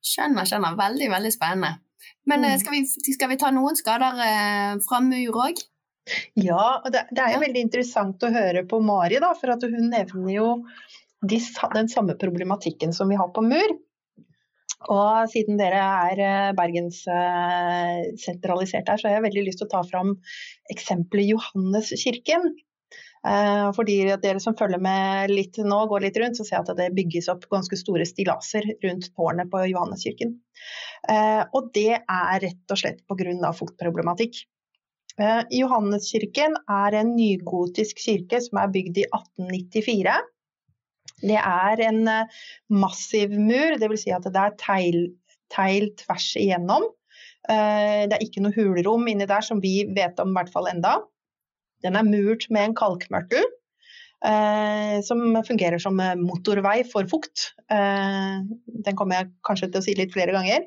Skjønner, 0.09 0.49
skjønner. 0.49 0.79
Veldig, 0.79 1.11
veldig 1.15 1.33
spennende. 1.35 1.77
Men 2.29 2.45
eh, 2.45 2.57
mm. 2.57 2.63
skal, 2.63 2.77
vi, 2.77 3.15
skal, 3.15 3.33
vi, 3.33 3.41
ta 3.41 3.53
noen 3.55 3.77
skader 3.79 4.23
eh, 4.25 4.77
fra 4.85 5.01
mur 5.05 5.43
òg? 5.47 5.61
Ja, 6.41 6.81
og 6.81 6.93
det, 6.95 7.05
det, 7.13 7.21
er 7.21 7.35
jo 7.35 7.45
veldig 7.45 7.67
interessant 7.67 8.25
å 8.25 8.33
høre 8.33 8.65
på 8.69 8.81
Mari, 8.85 9.21
da, 9.21 9.35
for 9.37 9.69
hun 9.69 9.91
nevner 9.93 10.33
jo 10.33 10.49
de, 11.21 11.41
den 11.75 11.91
samme 11.93 12.17
problematikken 12.21 12.95
som 12.97 13.13
vi 13.13 13.19
har 13.21 13.29
på 13.35 13.45
mur. 13.45 13.77
Og 14.87 15.27
siden 15.33 15.57
dere 15.59 15.81
er 16.13 16.21
eh, 16.23 16.53
bergenssentralisert 16.57 18.89
her, 18.89 18.97
så 19.01 19.09
har 19.09 19.15
jeg 19.17 19.27
veldig 19.27 19.45
lyst 19.49 19.59
til 19.63 19.67
å 19.67 19.75
ta 19.75 19.83
fram 19.89 20.11
eksempelet 20.71 21.31
Johanneskirken. 21.33 22.43
Eh, 22.55 22.59
for 23.75 23.89
de 23.89 23.97
dere 24.23 24.41
som 24.43 24.57
følger 24.57 24.81
med 24.83 25.33
litt 25.33 25.59
nå, 25.59 25.79
går 25.91 26.05
litt 26.05 26.19
rundt, 26.21 26.39
så 26.39 26.47
ser 26.47 26.59
jeg 26.59 26.69
at 26.69 26.79
det 26.79 26.93
bygges 26.97 27.29
opp 27.33 27.49
ganske 27.51 27.77
store 27.79 28.07
stillaser 28.07 28.67
rundt 28.85 29.11
tårnet 29.17 29.51
på 29.51 29.65
Johanneskirken. 29.73 30.37
Eh, 31.11 31.43
og 31.55 31.71
det 31.77 31.99
er 31.99 32.41
rett 32.43 32.75
og 32.75 32.81
slett 32.81 33.03
pga. 33.09 33.53
fuktproblematikk. 33.59 34.43
Eh, 35.19 35.43
Johanneskirken 35.59 36.57
er 36.71 36.99
en 37.01 37.15
nygotisk 37.17 37.99
kirke 38.05 38.41
som 38.45 38.63
er 38.63 38.75
bygd 38.75 39.03
i 39.03 39.07
1894. 39.11 40.19
Det 41.19 41.39
er 41.41 41.81
en 41.89 42.05
massiv 42.71 43.35
mur, 43.35 43.75
dvs. 43.81 44.05
Si 44.05 44.15
at 44.15 44.27
det 44.31 44.39
er 44.39 44.55
teil, 44.61 45.01
teil 45.51 45.91
tvers 45.99 46.31
igjennom. 46.39 46.87
Det 47.49 48.15
er 48.15 48.23
ikke 48.23 48.43
noe 48.45 48.55
hulrom 48.55 49.09
inni 49.11 49.27
der 49.27 49.43
som 49.43 49.59
vi 49.63 49.81
vet 49.97 50.21
om, 50.23 50.31
i 50.31 50.37
hvert 50.37 50.53
fall 50.53 50.69
enda. 50.71 51.01
Den 51.85 51.99
er 51.99 52.07
murt 52.07 52.49
med 52.51 52.71
en 52.71 52.77
kalkmørtel. 52.79 53.45
Eh, 54.27 54.99
som 55.07 55.21
fungerer 55.47 55.79
som 55.79 56.01
motorvei 56.25 56.81
for 56.91 57.07
fukt. 57.11 57.53
Eh, 57.71 58.39
den 58.87 58.97
kommer 58.99 59.21
jeg 59.21 59.33
kanskje 59.47 59.69
til 59.71 59.83
å 59.83 59.85
si 59.87 59.95
litt 59.99 60.15
flere 60.17 60.35
ganger. 60.35 60.67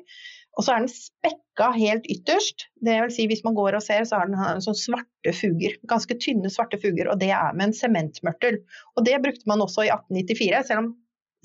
Og 0.56 0.64
så 0.64 0.74
er 0.74 0.82
den 0.82 0.92
spekka 0.92 1.70
helt 1.76 2.08
ytterst. 2.12 2.66
Det 2.84 2.98
vil 3.00 3.12
si 3.14 3.26
Hvis 3.28 3.44
man 3.44 3.56
går 3.56 3.76
og 3.78 3.84
ser, 3.84 4.04
så 4.08 4.20
har 4.20 4.28
den 4.28 4.64
sånn 4.64 4.76
svarte 4.76 5.32
fuger. 5.36 5.78
Ganske 5.88 6.16
tynne 6.20 6.52
svarte 6.52 6.80
fuger, 6.80 7.08
og 7.08 7.20
det 7.20 7.30
er 7.32 7.56
med 7.56 7.70
en 7.70 7.76
sementmørtel. 7.76 8.60
Og 8.96 9.06
det 9.08 9.20
brukte 9.24 9.48
man 9.48 9.64
også 9.64 9.86
i 9.86 9.92
1894, 9.92 10.66
selv 10.68 10.84
om 10.84 10.90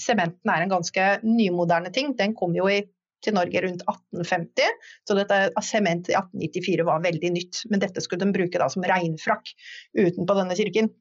sementen 0.02 0.52
er 0.52 0.64
en 0.64 0.76
ganske 0.76 1.06
nymoderne 1.24 1.92
ting. 1.94 2.14
Den 2.20 2.36
kom 2.38 2.56
jo 2.56 2.68
i 2.70 2.84
til 3.26 3.36
Norge 3.38 3.64
rundt 3.66 3.84
1850. 3.84 4.78
Så 5.08 5.18
dette 5.18 5.42
sement 5.66 6.10
i 6.12 6.16
1894 6.18 6.86
var 6.88 7.04
veldig 7.06 7.34
nytt. 7.34 7.64
Men 7.72 7.84
dette 7.84 8.04
skulle 8.04 8.26
de 8.26 8.36
bruke 8.36 8.62
da 8.62 8.70
som 8.72 8.86
regnfrakk 8.86 9.54
utenpå 9.98 10.38
denne 10.38 10.58
kirken. 10.60 10.92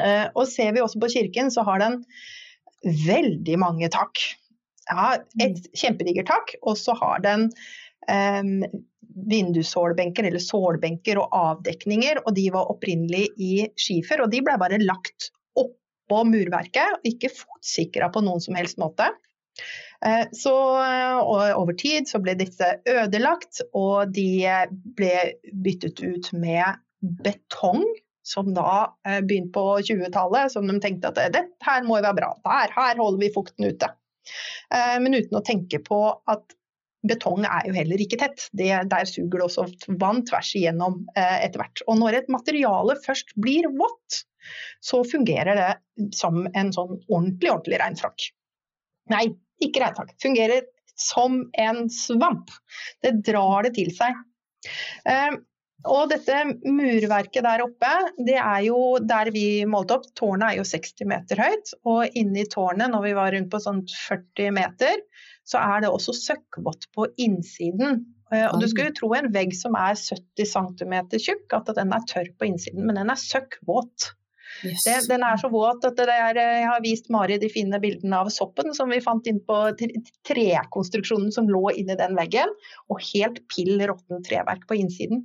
Eh, 0.00 0.26
og 0.34 0.46
ser 0.50 0.74
vi 0.74 0.82
også 0.84 1.00
på 1.02 1.10
kirken, 1.12 1.50
så 1.52 1.64
har 1.66 1.82
den 1.82 2.00
veldig 3.06 3.58
mange 3.60 3.90
tak. 3.92 4.22
Ja, 4.90 5.16
et 5.38 5.58
mm. 5.58 5.74
kjempedigert 5.76 6.30
tak, 6.30 6.54
og 6.62 6.78
så 6.80 6.96
har 6.98 7.20
den 7.22 7.50
um, 8.08 8.64
vindussålbenker, 9.30 10.26
eller 10.26 10.42
sålbenker 10.42 11.20
og 11.20 11.36
avdekninger, 11.36 12.22
og 12.24 12.34
de 12.38 12.48
var 12.54 12.70
opprinnelig 12.72 13.28
i 13.38 13.52
skifer, 13.78 14.24
og 14.24 14.32
de 14.32 14.42
ble 14.46 14.56
bare 14.60 14.80
lagt 14.82 15.30
oppå 15.58 16.24
murverket, 16.30 16.96
og 16.96 17.06
ikke 17.12 17.32
fotsikra 17.34 18.10
på 18.14 18.24
noen 18.24 18.42
som 18.42 18.58
helst 18.58 18.80
måte. 18.82 19.10
Eh, 20.06 20.26
så 20.32 20.54
over 21.58 21.76
tid 21.78 22.08
så 22.08 22.20
ble 22.22 22.36
disse 22.40 22.68
ødelagt, 22.88 23.62
og 23.76 24.14
de 24.16 24.44
ble 24.96 25.14
byttet 25.52 26.00
ut 26.04 26.30
med 26.36 26.80
betong. 27.24 27.84
Som 28.30 28.52
da 28.54 28.92
begynte 29.24 29.50
på 29.56 29.62
20-tallet, 29.88 30.52
som 30.52 30.68
de 30.68 30.74
tenkte 30.78 31.08
at 31.08 31.16
dette 31.32 31.64
her 31.66 31.86
må 31.86 31.96
jo 31.98 32.04
være 32.04 32.18
bra, 32.18 32.28
her, 32.44 32.70
her 32.76 33.00
holder 33.00 33.18
vi 33.24 33.30
fukten 33.34 33.64
ute. 33.72 33.88
Men 34.70 35.16
uten 35.16 35.38
å 35.40 35.42
tenke 35.42 35.80
på 35.82 35.98
at 36.30 36.52
betong 37.06 37.46
er 37.48 37.68
jo 37.68 37.76
heller 37.76 38.02
ikke 38.02 38.18
tett. 38.20 38.48
Det, 38.56 38.68
der 38.90 39.08
suger 39.08 39.38
det 39.38 39.46
også 39.46 39.66
vann 40.00 40.24
tvers 40.28 40.52
igjennom 40.58 41.02
eh, 41.16 41.38
etter 41.46 41.62
hvert. 41.62 41.84
Og 41.88 42.00
når 42.00 42.20
et 42.20 42.32
materiale 42.32 42.96
først 43.04 43.32
blir 43.40 43.68
vått, 43.78 44.24
så 44.84 45.02
fungerer 45.06 45.58
det 45.58 46.10
som 46.16 46.44
en 46.48 46.72
sånn 46.74 46.96
ordentlig, 47.08 47.52
ordentlig 47.52 47.80
regnfrakk. 47.82 48.30
Nei, 49.12 49.24
ikke 49.64 49.82
regnfrakk. 49.84 50.16
Fungerer 50.22 50.66
som 51.00 51.44
en 51.58 51.86
svamp. 51.92 52.50
Det 53.02 53.16
drar 53.26 53.66
det 53.66 53.74
til 53.78 53.92
seg. 53.94 54.18
Eh, 55.08 55.38
og 55.88 56.10
dette 56.10 56.36
murverket 56.68 57.44
der 57.46 57.62
oppe, 57.64 57.90
det 58.20 58.36
er 58.36 58.66
jo 58.66 58.98
der 59.00 59.30
vi 59.32 59.64
målte 59.68 59.96
opp. 59.96 60.10
Tårnet 60.18 60.50
er 60.50 60.58
jo 60.58 60.68
60 60.68 61.08
meter 61.08 61.40
høyt. 61.40 61.74
Og 61.88 62.18
inni 62.20 62.44
tårnet, 62.52 62.92
når 62.92 63.06
vi 63.06 63.16
var 63.16 63.32
rundt 63.32 63.50
på 63.52 63.62
sånn 63.64 63.82
40 63.88 64.52
meter, 64.58 65.00
så 65.48 65.62
er 65.62 65.84
det 65.84 65.92
også 65.92 66.14
søkkvått 66.18 66.90
på 66.96 67.08
innsiden. 67.24 68.04
Eh, 68.30 68.46
og 68.50 68.60
du 68.60 68.68
skulle 68.70 68.94
tro 68.96 69.10
en 69.16 69.32
vegg 69.34 69.56
som 69.56 69.78
er 69.78 69.96
70 69.96 70.52
cm 70.52 70.96
tjukk, 71.16 71.56
at 71.56 71.72
den 71.78 71.96
er 71.96 72.08
tørr 72.12 72.28
på 72.38 72.50
innsiden, 72.50 72.84
men 72.86 73.00
den 73.00 73.12
er 73.12 73.20
søkkvåt. 73.20 74.12
Yes. 74.66 74.84
Det, 74.84 74.96
den 75.08 75.24
er 75.24 75.38
så 75.40 75.48
våt 75.52 75.84
at 75.88 76.00
er, 76.04 76.36
jeg 76.36 76.68
har 76.68 76.82
vist 76.84 77.10
Mari 77.12 77.38
de 77.40 77.48
fine 77.52 77.80
bildene 77.82 78.22
av 78.24 78.30
soppen 78.34 78.74
som 78.76 78.92
vi 78.92 79.00
fant 79.04 79.26
inn 79.30 79.40
på 79.46 79.58
trekonstruksjonen 80.28 81.32
som 81.34 81.48
lå 81.48 81.70
inni 81.80 81.96
den 81.98 82.16
veggen, 82.18 82.52
og 82.92 83.04
helt 83.12 83.40
pill 83.52 83.80
råttent 83.80 84.26
treverk 84.28 84.66
på 84.68 84.78
innsiden. 84.82 85.24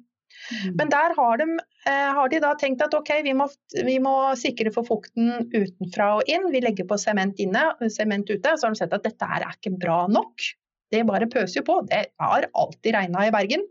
Mm. 0.51 0.75
Men 0.79 0.91
der 0.91 1.15
har 1.17 1.37
de, 1.41 1.47
eh, 1.87 2.09
har 2.17 2.29
de, 2.29 2.39
da 2.43 2.53
tenkt 2.59 2.83
at 2.85 2.93
ok, 2.93 3.11
vi 3.25 3.33
må, 3.37 3.47
vi 3.87 3.97
må, 4.03 4.15
sikre 4.39 4.71
for 4.75 4.87
fukten 4.87 5.49
utenfra 5.53 6.11
og 6.19 6.31
inn. 6.31 6.49
Vi 6.53 6.61
legger 6.63 6.87
på 6.89 6.99
sement 7.01 7.39
inne, 7.41 7.69
sement 7.89 8.29
ute. 8.29 8.55
Så 8.55 8.67
har 8.67 8.75
de 8.75 8.81
sett 8.81 8.95
at 8.95 9.07
dette 9.07 9.31
her 9.31 9.45
er 9.47 9.57
ikke 9.57 9.75
bra 9.79 10.03
nok. 10.11 10.49
Det 10.93 11.05
bare 11.07 11.29
pøser 11.31 11.61
jo 11.61 11.67
på. 11.67 11.79
Det 11.89 12.03
har 12.21 12.49
alltid 12.53 12.93
regna 12.95 13.25
i 13.27 13.33
Bergen. 13.33 13.65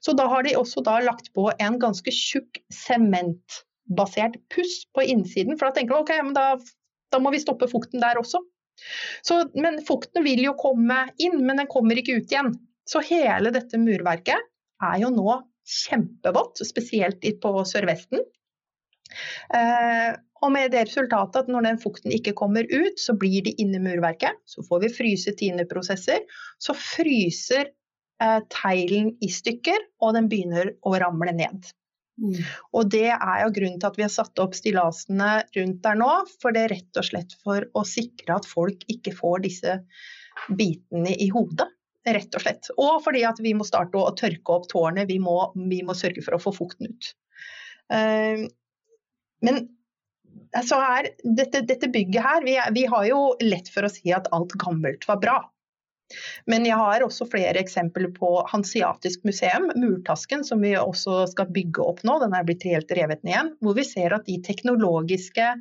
Så 0.00 0.14
da 0.16 0.26
har 0.30 0.44
de 0.46 0.56
også 0.56 0.82
da 0.84 0.98
lagt 1.04 1.30
på 1.36 1.50
en 1.52 1.78
ganske 1.80 2.12
tjukk 2.14 2.62
sementbasert 3.90 4.36
puss 4.54 4.84
på 4.94 5.02
innsiden. 5.02 5.58
For 5.58 5.66
da 5.66 5.74
tenker 5.74 5.94
du 5.94 6.00
ok, 6.00 6.22
men 6.24 6.34
da, 6.34 6.58
da 7.12 7.18
må 7.18 7.30
vi 7.30 7.40
stoppe 7.40 7.68
fukten 7.68 8.00
der 8.00 8.18
også. 8.18 8.42
Så, 9.22 9.50
men 9.54 9.82
fukten 9.84 10.24
vil 10.24 10.42
jo 10.44 10.54
komme 10.56 11.10
inn, 11.18 11.44
men 11.44 11.56
den 11.56 11.66
kommer 11.68 11.96
ikke 11.98 12.20
ut 12.20 12.32
igjen. 12.32 12.54
Så 12.88 13.00
hele 13.04 13.50
dette 13.50 13.78
murverket 13.78 14.38
er 14.82 14.98
jo 15.02 15.10
nå 15.12 15.42
kjempevått, 15.66 16.62
spesielt 16.66 17.22
på 17.42 17.64
sørvesten. 17.64 18.22
Eh, 19.54 20.14
og 20.40 20.52
med 20.54 20.72
det 20.72 20.86
resultatet 20.86 21.42
at 21.42 21.50
når 21.52 21.66
den 21.66 21.80
fukten 21.82 22.14
ikke 22.14 22.32
kommer 22.32 22.64
ut, 22.64 22.96
så 22.98 23.12
blir 23.12 23.44
det 23.44 23.58
inni 23.60 23.78
murverket. 23.82 24.38
Så 24.48 24.64
får 24.64 24.86
vi 24.86 24.94
fryse-tine-prosesser. 24.96 26.24
Så 26.58 26.74
fryser 26.78 27.68
eh, 28.22 28.40
teilen 28.48 29.12
i 29.20 29.28
stykker, 29.28 29.84
og 30.00 30.16
den 30.16 30.30
begynner 30.32 30.72
å 30.80 30.96
ramle 31.02 31.36
ned. 31.36 31.68
Mm. 32.20 32.36
Og 32.76 32.90
det 32.92 33.08
er 33.14 33.42
jo 33.44 33.52
grunnen 33.56 33.80
til 33.80 33.88
at 33.88 33.98
vi 33.98 34.04
har 34.04 34.12
satt 34.12 34.42
opp 34.42 34.54
stillasene 34.56 35.30
rundt 35.56 35.82
der 35.86 35.98
nå. 35.98 36.10
For 36.42 36.54
det 36.54 36.64
er 36.66 36.74
rett 36.76 37.00
og 37.00 37.08
slett 37.08 37.36
for 37.44 37.66
å 37.72 37.84
sikre 37.88 38.36
at 38.36 38.48
folk 38.48 38.84
ikke 38.92 39.14
får 39.16 39.44
disse 39.46 39.76
bitene 40.48 41.16
i 41.16 41.30
hodet. 41.32 41.68
Rett 42.08 42.36
og 42.36 42.44
slett. 42.44 42.70
Og 42.80 43.02
fordi 43.04 43.24
at 43.28 43.40
vi 43.44 43.52
må 43.56 43.66
starte 43.68 44.00
å 44.00 44.14
tørke 44.16 44.56
opp 44.56 44.70
tårnet. 44.70 45.08
Vi 45.10 45.18
må, 45.22 45.36
vi 45.56 45.82
må 45.86 45.96
sørge 45.96 46.24
for 46.24 46.36
å 46.36 46.42
få 46.42 46.54
fukten 46.56 46.92
ut. 46.92 47.12
Uh, 47.90 48.46
men 49.44 49.64
så 50.66 50.78
er 50.82 51.10
dette, 51.24 51.62
dette, 51.66 51.88
bygget 51.90 52.24
her, 52.24 52.44
vi, 52.44 52.56
vi, 52.74 52.84
har 52.90 53.06
jo 53.08 53.20
lett 53.42 53.70
for 53.70 53.86
å 53.86 53.92
si 53.92 54.12
at 54.14 54.28
alt 54.34 54.54
gammelt 54.60 55.06
var 55.08 55.20
bra. 55.22 55.38
Men 56.50 56.66
jeg 56.66 56.78
har 56.80 57.04
også 57.04 57.28
flere 57.30 57.60
eksempler 57.60 58.10
på 58.16 58.32
Hansiatisk 58.50 59.22
museum, 59.28 59.70
Murtasken, 59.78 60.44
som 60.46 60.64
vi 60.64 60.74
også 60.78 61.24
skal 61.30 61.52
bygge 61.54 61.84
opp 61.86 62.04
nå. 62.06 62.18
Den 62.24 62.34
er 62.36 62.46
blitt 62.48 62.66
helt 62.68 62.90
revet 62.98 63.22
ned 63.22 63.34
igjen. 63.34 63.54
Hvor 63.62 63.78
vi 63.78 63.86
ser 63.86 64.16
at 64.16 64.28
de 64.28 64.40
teknologiske 64.46 65.54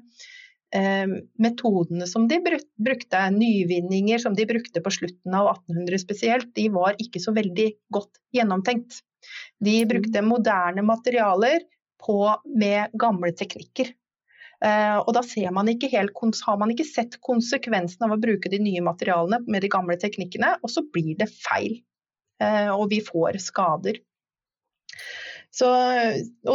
Eh, 0.70 1.08
metodene 1.42 2.06
som 2.08 2.28
de 2.30 2.38
brukte, 2.78 3.22
nyvinninger 3.34 4.22
som 4.22 4.36
de 4.38 4.46
brukte 4.46 4.82
på 4.86 4.92
slutten 4.94 5.34
av 5.34 5.48
1800 5.56 6.02
spesielt, 6.04 6.52
de 6.56 6.68
var 6.70 7.00
ikke 7.02 7.22
så 7.24 7.34
veldig 7.34 7.72
godt 7.90 8.22
gjennomtenkt. 8.38 9.00
De 9.66 9.80
brukte 9.90 10.22
moderne 10.22 10.84
materialer 10.86 11.66
på, 12.06 12.20
med 12.46 12.94
gamle 13.02 13.34
teknikker. 13.34 13.90
Uh, 14.60 15.00
og 15.06 15.14
da 15.16 15.24
man 15.56 15.70
helt, 15.92 16.18
har 16.44 16.58
man 16.60 16.74
ikke 16.74 16.88
sett 16.88 17.16
konsekvensen 17.24 18.04
av 18.08 18.16
å 18.16 18.20
bruke 18.20 18.52
de 18.52 18.60
nye 18.60 18.82
materialene 18.84 19.40
med 19.48 19.64
de 19.64 19.72
gamle 19.72 19.96
teknikkene, 20.00 20.58
og 20.60 20.74
så 20.74 20.84
blir 20.84 21.16
det 21.20 21.30
feil. 21.32 21.80
Uh, 22.44 22.76
og 22.76 22.90
vi 22.92 23.00
får 23.04 23.40
skader. 23.44 24.02
Så, 25.56 25.70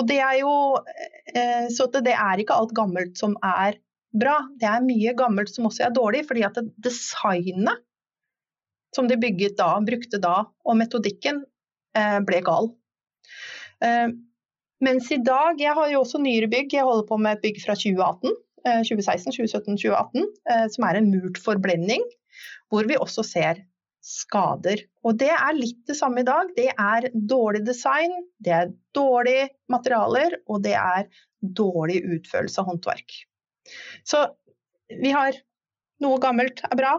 det 0.06 0.20
er 0.22 0.36
jo 0.38 0.52
uh, 0.78 1.64
Så 1.72 1.88
det 1.96 2.12
er 2.14 2.38
ikke 2.38 2.54
alt 2.54 2.76
gammelt 2.76 3.18
som 3.18 3.34
er 3.42 3.80
bra. 4.14 4.36
Det 4.60 4.68
er 4.70 4.84
mye 4.84 5.16
gammelt 5.18 5.50
som 5.50 5.66
også 5.68 5.88
er 5.88 5.96
dårlig, 5.96 6.24
fordi 6.28 6.44
at 6.46 6.60
designet 6.84 7.82
som 8.94 9.08
de 9.10 9.18
da, 9.58 9.72
brukte 9.82 10.20
da, 10.22 10.36
og 10.64 10.78
metodikken, 10.78 11.42
eh, 11.98 12.20
ble 12.22 12.40
gal. 12.46 12.70
Mens 14.82 15.10
i 15.14 15.20
dag 15.22 15.60
Jeg 15.60 15.74
har 15.76 15.92
jo 15.92 16.00
også 16.02 16.18
nyere 16.22 16.50
bygg. 16.50 16.74
Jeg 16.74 16.86
holder 16.86 17.06
på 17.08 17.18
med 17.20 17.36
et 17.36 17.44
bygg 17.44 17.62
fra 17.62 17.76
2018. 17.78 18.34
2016, 18.64 19.34
2017, 19.36 19.76
2018, 19.76 20.28
som 20.72 20.86
er 20.88 20.96
en 20.96 21.10
murt 21.12 21.36
forblending, 21.44 22.04
hvor 22.72 22.86
vi 22.88 22.96
også 22.96 23.20
ser 23.28 23.60
skader. 24.04 24.80
Og 25.04 25.18
det 25.20 25.30
er 25.32 25.56
litt 25.56 25.80
det 25.88 25.96
samme 25.98 26.22
i 26.22 26.28
dag. 26.28 26.50
Det 26.56 26.70
er 26.72 27.08
dårlig 27.12 27.64
design, 27.66 28.14
det 28.44 28.54
er 28.56 28.72
dårlige 28.96 29.48
materialer, 29.72 30.38
og 30.48 30.62
det 30.64 30.76
er 30.80 31.08
dårlig 31.44 32.02
utførelse 32.16 32.60
av 32.60 32.70
håndverk. 32.70 33.16
Så 34.04 34.26
vi 34.88 35.12
har 35.14 35.36
noe 36.04 36.20
gammelt 36.20 36.60
er 36.68 36.76
bra, 36.76 36.94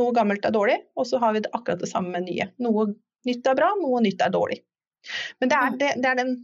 noe 0.00 0.14
gammelt 0.16 0.46
er 0.46 0.54
dårlig, 0.54 0.80
og 0.98 1.06
så 1.06 1.20
har 1.22 1.36
vi 1.36 1.44
det 1.44 1.52
akkurat 1.54 1.82
det 1.82 1.90
samme 1.90 2.14
med 2.14 2.26
nye. 2.30 2.48
Noe 2.62 2.92
nytt 3.28 3.46
er 3.46 3.58
bra, 3.58 3.70
noe 3.78 4.02
nytt 4.02 4.22
er 4.24 4.34
dårlig. 4.34 4.62
Men 5.42 5.50
det 5.50 5.58
er, 5.58 5.76
det, 5.78 5.92
det 6.02 6.10
er 6.10 6.18
den 6.18 6.34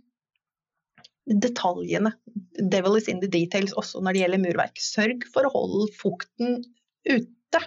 detaljene. 1.29 2.15
Devil 2.73 2.99
is 2.99 3.09
in 3.13 3.21
the 3.23 3.31
details 3.31 3.75
også 3.79 4.03
når 4.03 4.17
det 4.17 4.25
gjelder 4.25 4.43
murverk. 4.47 4.81
Sørg 4.83 5.27
for 5.33 5.47
å 5.47 5.53
holde 5.55 5.91
fukten 5.99 6.61
ute. 7.09 7.63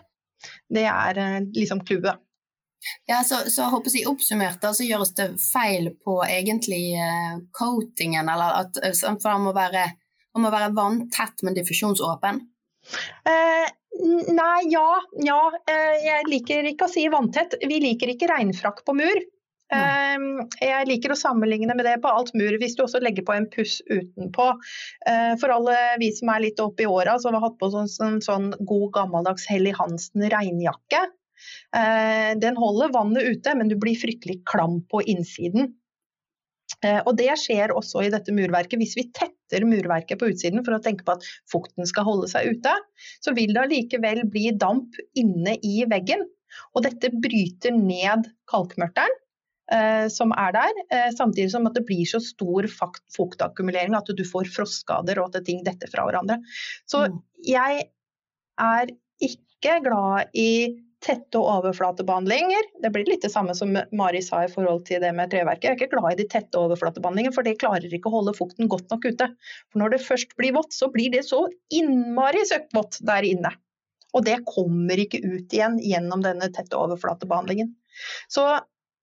Det 0.71 0.87
er 0.89 1.21
eh, 1.21 1.39
liksom 1.53 1.85
clouet. 1.85 2.21
Ja, 3.05 3.19
så, 3.21 3.43
så 3.53 3.67
håper 3.69 3.93
jeg 3.93 4.07
Oppsummert 4.09 4.57
da, 4.63 4.71
så 4.73 4.87
gjøres 4.87 5.11
det 5.13 5.27
feil 5.37 5.91
på 6.01 6.15
egentlig 6.25 6.95
uh, 6.97 7.35
coatingen, 7.53 8.25
eller 8.25 8.63
at 8.63 8.79
for 8.97 9.27
det 9.27 9.35
må 9.43 9.51
være 9.53 9.83
om 10.33 10.45
må 10.45 10.51
være 10.51 10.71
vanntett, 10.75 11.43
men 11.43 11.55
diffusjonsåpen? 11.57 12.39
Eh, 13.27 13.67
nei, 14.31 14.59
ja. 14.71 14.87
Ja. 15.25 15.41
Eh, 15.69 15.97
jeg 16.05 16.29
liker 16.31 16.69
ikke 16.71 16.87
å 16.87 16.91
si 16.91 17.03
vanntett. 17.11 17.57
Vi 17.59 17.81
liker 17.83 18.13
ikke 18.13 18.29
regnfrakk 18.31 18.83
på 18.87 18.95
mur. 18.97 19.23
Eh, 19.71 20.23
jeg 20.59 20.87
liker 20.89 21.13
å 21.13 21.19
sammenligne 21.19 21.75
med 21.77 21.87
det 21.87 21.97
på 22.03 22.11
alt 22.11 22.33
mur, 22.37 22.57
hvis 22.59 22.75
du 22.75 22.83
også 22.85 23.01
legger 23.03 23.25
på 23.27 23.35
en 23.37 23.47
puss 23.51 23.79
utenpå. 23.87 24.47
Eh, 25.07 25.33
for 25.41 25.55
alle 25.55 25.77
vi 26.01 26.11
som 26.15 26.31
er 26.33 26.45
litt 26.47 26.61
oppe 26.63 26.85
i 26.85 26.89
åra, 26.91 27.17
som 27.21 27.37
har 27.37 27.45
hatt 27.45 27.59
på 27.61 27.71
sånn, 27.73 27.89
sånn, 27.91 28.19
sånn 28.25 28.51
god 28.59 28.89
gammeldags 28.97 29.47
Helly 29.51 29.73
Hansen 29.77 30.27
regnjakke. 30.33 31.05
Eh, 31.75 32.31
den 32.41 32.59
holder 32.59 32.91
vannet 32.93 33.29
ute, 33.31 33.55
men 33.57 33.71
du 33.71 33.77
blir 33.79 33.99
fryktelig 33.99 34.41
klam 34.49 34.81
på 34.91 35.03
innsiden. 35.09 35.71
Eh, 36.85 36.99
og 37.05 37.15
Det 37.19 37.29
skjer 37.37 37.73
også 37.75 38.05
i 38.05 38.11
dette 38.13 38.33
murverket. 38.35 38.79
Hvis 38.81 38.97
vi 38.97 39.07
tetter 39.15 39.65
murverket 39.67 40.19
på 40.19 40.31
utsiden 40.31 40.65
for 40.65 40.77
å 40.77 40.83
tenke 40.83 41.05
på 41.07 41.15
at 41.17 41.25
fukten 41.51 41.87
skal 41.87 42.07
holde 42.07 42.29
seg 42.31 42.55
ute, 42.55 42.75
så 43.23 43.35
vil 43.37 43.53
det 43.53 43.65
allikevel 43.65 44.23
bli 44.31 44.51
damp 44.57 44.97
inne 45.17 45.57
i 45.63 45.81
veggen. 45.89 46.23
Og 46.75 46.83
dette 46.83 47.11
bryter 47.23 47.75
ned 47.75 48.27
kalkmørteren 48.51 49.20
som 50.11 50.33
er 50.35 50.55
der, 50.55 50.83
eh, 50.91 51.09
samtidig 51.15 51.51
som 51.53 51.67
at 51.69 51.77
det 51.77 51.85
blir 51.87 52.05
så 52.09 52.19
stor 52.23 52.67
fuktakkumulering 53.15 53.95
at 53.97 54.11
du 54.11 54.23
får 54.27 54.51
frostskader 54.51 55.21
og 55.21 55.35
at 55.35 55.45
ting 55.47 55.63
detter 55.67 55.91
fra 55.91 56.07
hverandre. 56.07 56.41
Så 56.89 57.05
mm. 57.07 57.19
jeg 57.47 57.89
er 58.61 58.95
ikke 59.21 59.77
glad 59.85 60.31
i 60.37 60.51
tette 61.01 61.39
overflatebehandlinger. 61.39 62.67
Det 62.83 62.91
blir 62.93 63.07
litt 63.09 63.23
det 63.25 63.31
samme 63.33 63.55
som 63.57 63.73
Mari 63.73 64.21
sa 64.21 64.43
i 64.45 64.51
forhold 64.51 64.83
til 64.89 65.01
det 65.01 65.09
med 65.17 65.31
treverket. 65.33 65.65
Jeg 65.65 65.73
er 65.73 65.79
ikke 65.79 65.95
glad 65.95 66.13
i 66.13 66.19
de 66.21 66.27
tette 66.29 66.59
overflatebehandlingene, 66.59 67.33
for 67.33 67.47
det 67.47 67.57
klarer 67.61 67.89
ikke 67.89 68.11
å 68.11 68.19
holde 68.19 68.35
fukten 68.37 68.69
godt 68.71 68.93
nok 68.93 69.07
ute. 69.09 69.31
For 69.71 69.81
når 69.81 69.95
det 69.95 70.03
først 70.05 70.35
blir 70.37 70.53
vått, 70.57 70.75
så 70.77 70.91
blir 70.93 71.09
det 71.13 71.23
så 71.27 71.47
innmari 71.73 72.45
søkkvått 72.49 73.01
der 73.07 73.25
inne 73.27 73.55
Og 74.13 74.25
det 74.27 74.41
kommer 74.43 74.99
ikke 74.99 75.23
ut 75.23 75.53
igjen 75.55 75.79
gjennom 75.81 76.21
denne 76.21 76.51
tette 76.53 76.77
overflatebehandlingen. 76.77 77.73
Så 78.29 78.45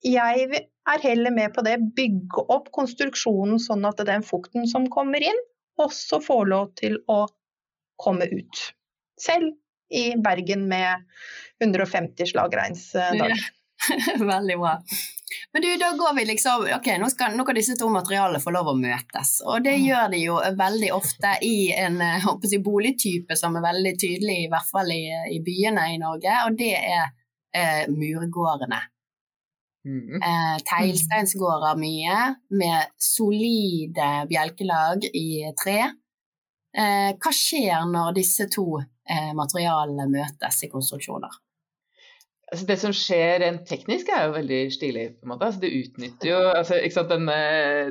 jeg 0.05 0.49
er 0.89 1.05
heller 1.05 1.35
med 1.35 1.55
på 1.55 1.65
det, 1.67 1.79
bygge 1.97 2.45
opp 2.55 2.71
konstruksjonen 2.75 3.61
sånn 3.63 3.87
at 3.89 4.01
den 4.07 4.25
fukten 4.27 4.69
som 4.71 4.89
kommer 4.93 5.25
inn, 5.25 5.41
også 5.79 6.21
får 6.25 6.49
lov 6.51 6.73
til 6.79 6.99
å 7.11 7.25
komme 7.99 8.27
ut. 8.31 8.65
Selv 9.19 9.55
i 9.95 10.13
Bergen 10.21 10.67
med 10.69 11.07
150 11.65 12.27
slagreinsdager. 12.33 13.39
Veldig 14.33 14.59
bra. 14.59 14.75
Men 15.53 15.63
du, 15.63 15.69
da 15.77 15.93
går 15.97 16.15
vi 16.17 16.25
liksom 16.25 16.65
Ok, 16.75 16.89
nå, 16.99 17.09
skal, 17.13 17.37
nå 17.37 17.45
kan 17.47 17.57
disse 17.57 17.77
to 17.79 17.89
materialene 17.93 18.41
få 18.43 18.53
lov 18.53 18.73
å 18.73 18.77
møtes. 18.77 19.39
Og 19.47 19.63
det 19.65 19.77
gjør 19.81 20.11
de 20.13 20.23
jo 20.23 20.37
veldig 20.59 20.91
ofte 20.97 21.35
i 21.47 21.71
en 21.77 22.01
jeg, 22.03 22.61
boligtype 22.65 23.37
som 23.39 23.57
er 23.57 23.67
veldig 23.69 23.95
tydelig, 24.01 24.39
i 24.45 24.51
hvert 24.53 24.71
fall 24.73 24.93
i, 24.93 25.03
i 25.37 25.41
byene 25.45 25.89
i 25.95 25.99
Norge, 26.01 26.41
og 26.47 26.59
det 26.59 26.75
er 26.79 27.05
eh, 27.55 27.85
murgårdene. 27.93 28.81
Mm. 29.88 30.20
Eh, 30.20 30.57
teglsteinsgårder 30.68 31.79
mye, 31.81 32.20
med 32.61 32.92
solide 33.01 34.09
bjelkelag 34.29 35.09
i 35.16 35.48
tre. 35.62 35.79
Eh, 36.77 37.11
hva 37.16 37.33
skjer 37.35 37.87
når 37.88 38.16
disse 38.20 38.48
to 38.53 38.66
eh, 38.81 39.31
materialene 39.37 40.09
møtes 40.12 40.61
i 40.64 40.70
konstruksjoner? 40.72 41.38
Altså 42.48 42.64
det 42.68 42.79
som 42.81 42.94
skjer 42.96 43.42
rent 43.42 43.64
teknisk 43.68 44.09
er 44.12 44.27
jo 44.27 44.37
veldig 44.37 44.61
stilig. 44.72 45.07
på 45.18 45.27
en 45.27 45.33
måte. 45.35 45.48
Altså 45.48 45.64
det 45.64 45.72
utnytter 45.77 46.31
jo, 46.31 46.38
altså, 46.57 47.05
den, 47.11 47.29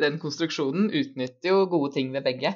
den, 0.02 0.18
konstruksjonen 0.22 0.90
utnytter 0.90 1.52
jo 1.52 1.68
gode 1.70 1.92
ting 1.98 2.10
ved 2.14 2.26
begge. 2.26 2.56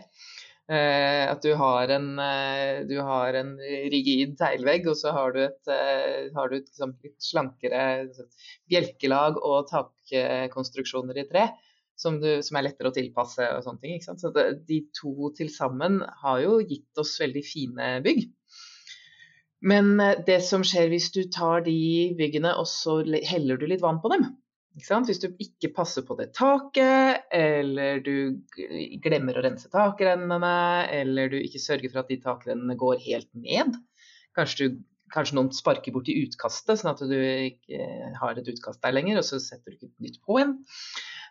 Eh, 0.69 1.23
at 1.27 1.41
du 1.43 1.51
har, 1.57 1.89
en, 1.91 2.13
eh, 2.21 2.83
du 2.87 2.95
har 3.03 3.35
en 3.35 3.55
rigid 3.91 4.37
teglvegg, 4.39 4.85
og 4.87 4.95
så 4.99 5.11
har 5.15 5.33
du 5.33 5.41
et, 5.43 5.59
eh, 5.67 6.29
har 6.35 6.51
du 6.51 6.57
et 6.59 6.69
liksom, 6.69 6.93
litt 7.03 7.17
slankere 7.25 7.81
bjelkelag 8.71 9.41
og 9.41 9.67
takkonstruksjoner 9.71 11.23
i 11.23 11.27
tre. 11.31 11.49
Som, 12.01 12.17
du, 12.21 12.39
som, 12.41 12.55
er 12.57 12.65
lettere 12.65 12.89
å 12.89 12.95
tilpasse 12.95 13.45
og 13.53 13.65
sånne 13.65 13.81
ting. 13.83 13.99
Så 14.01 14.31
det, 14.33 14.45
de 14.65 14.79
to 14.97 15.29
til 15.37 15.51
sammen 15.53 15.99
har 16.23 16.39
jo 16.41 16.55
gitt 16.65 16.97
oss 16.97 17.11
veldig 17.21 17.43
fine 17.45 17.89
bygg. 18.01 18.23
Men 19.69 19.91
det 20.25 20.39
som 20.41 20.63
skjer 20.65 20.89
hvis 20.89 21.11
du 21.13 21.19
tar 21.29 21.61
de 21.67 22.15
byggene 22.17 22.55
og 22.57 22.65
så 22.65 23.03
heller 23.29 23.61
du 23.61 23.67
litt 23.69 23.83
vann 23.83 24.01
på 24.01 24.09
dem 24.15 24.25
Hvis 24.79 25.19
du 25.19 25.27
ikke 25.43 25.73
passer 25.75 26.05
på 26.07 26.15
det 26.15 26.29
taket, 26.37 27.25
eller 27.35 27.99
du 28.05 28.39
glemmer 29.03 29.35
å 29.35 29.43
rense 29.43 29.67
takrennene, 29.71 30.53
eller 31.01 31.33
du 31.33 31.41
ikke 31.41 31.59
sørger 31.59 31.91
for 31.91 32.03
at 32.03 32.11
de 32.11 32.21
takrennene 32.23 32.77
går 32.79 33.01
helt 33.03 33.29
ned 33.35 33.75
Kanskje, 34.31 34.69
du, 34.69 34.77
kanskje 35.11 35.35
noen 35.35 35.49
sparker 35.51 35.91
bort 35.91 36.07
i 36.07 36.15
utkastet, 36.23 36.79
sånn 36.79 36.93
at 36.93 37.01
du 37.03 37.17
ikke 37.19 38.15
har 38.21 38.37
et 38.39 38.47
utkast 38.47 38.79
der 38.79 38.95
lenger, 38.95 39.19
og 39.19 39.27
så 39.27 39.41
setter 39.43 39.73
du 39.73 39.75
ikke 39.75 39.89
et 39.89 40.05
nytt 40.07 40.21
på 40.23 40.39
igjen. 40.39 40.53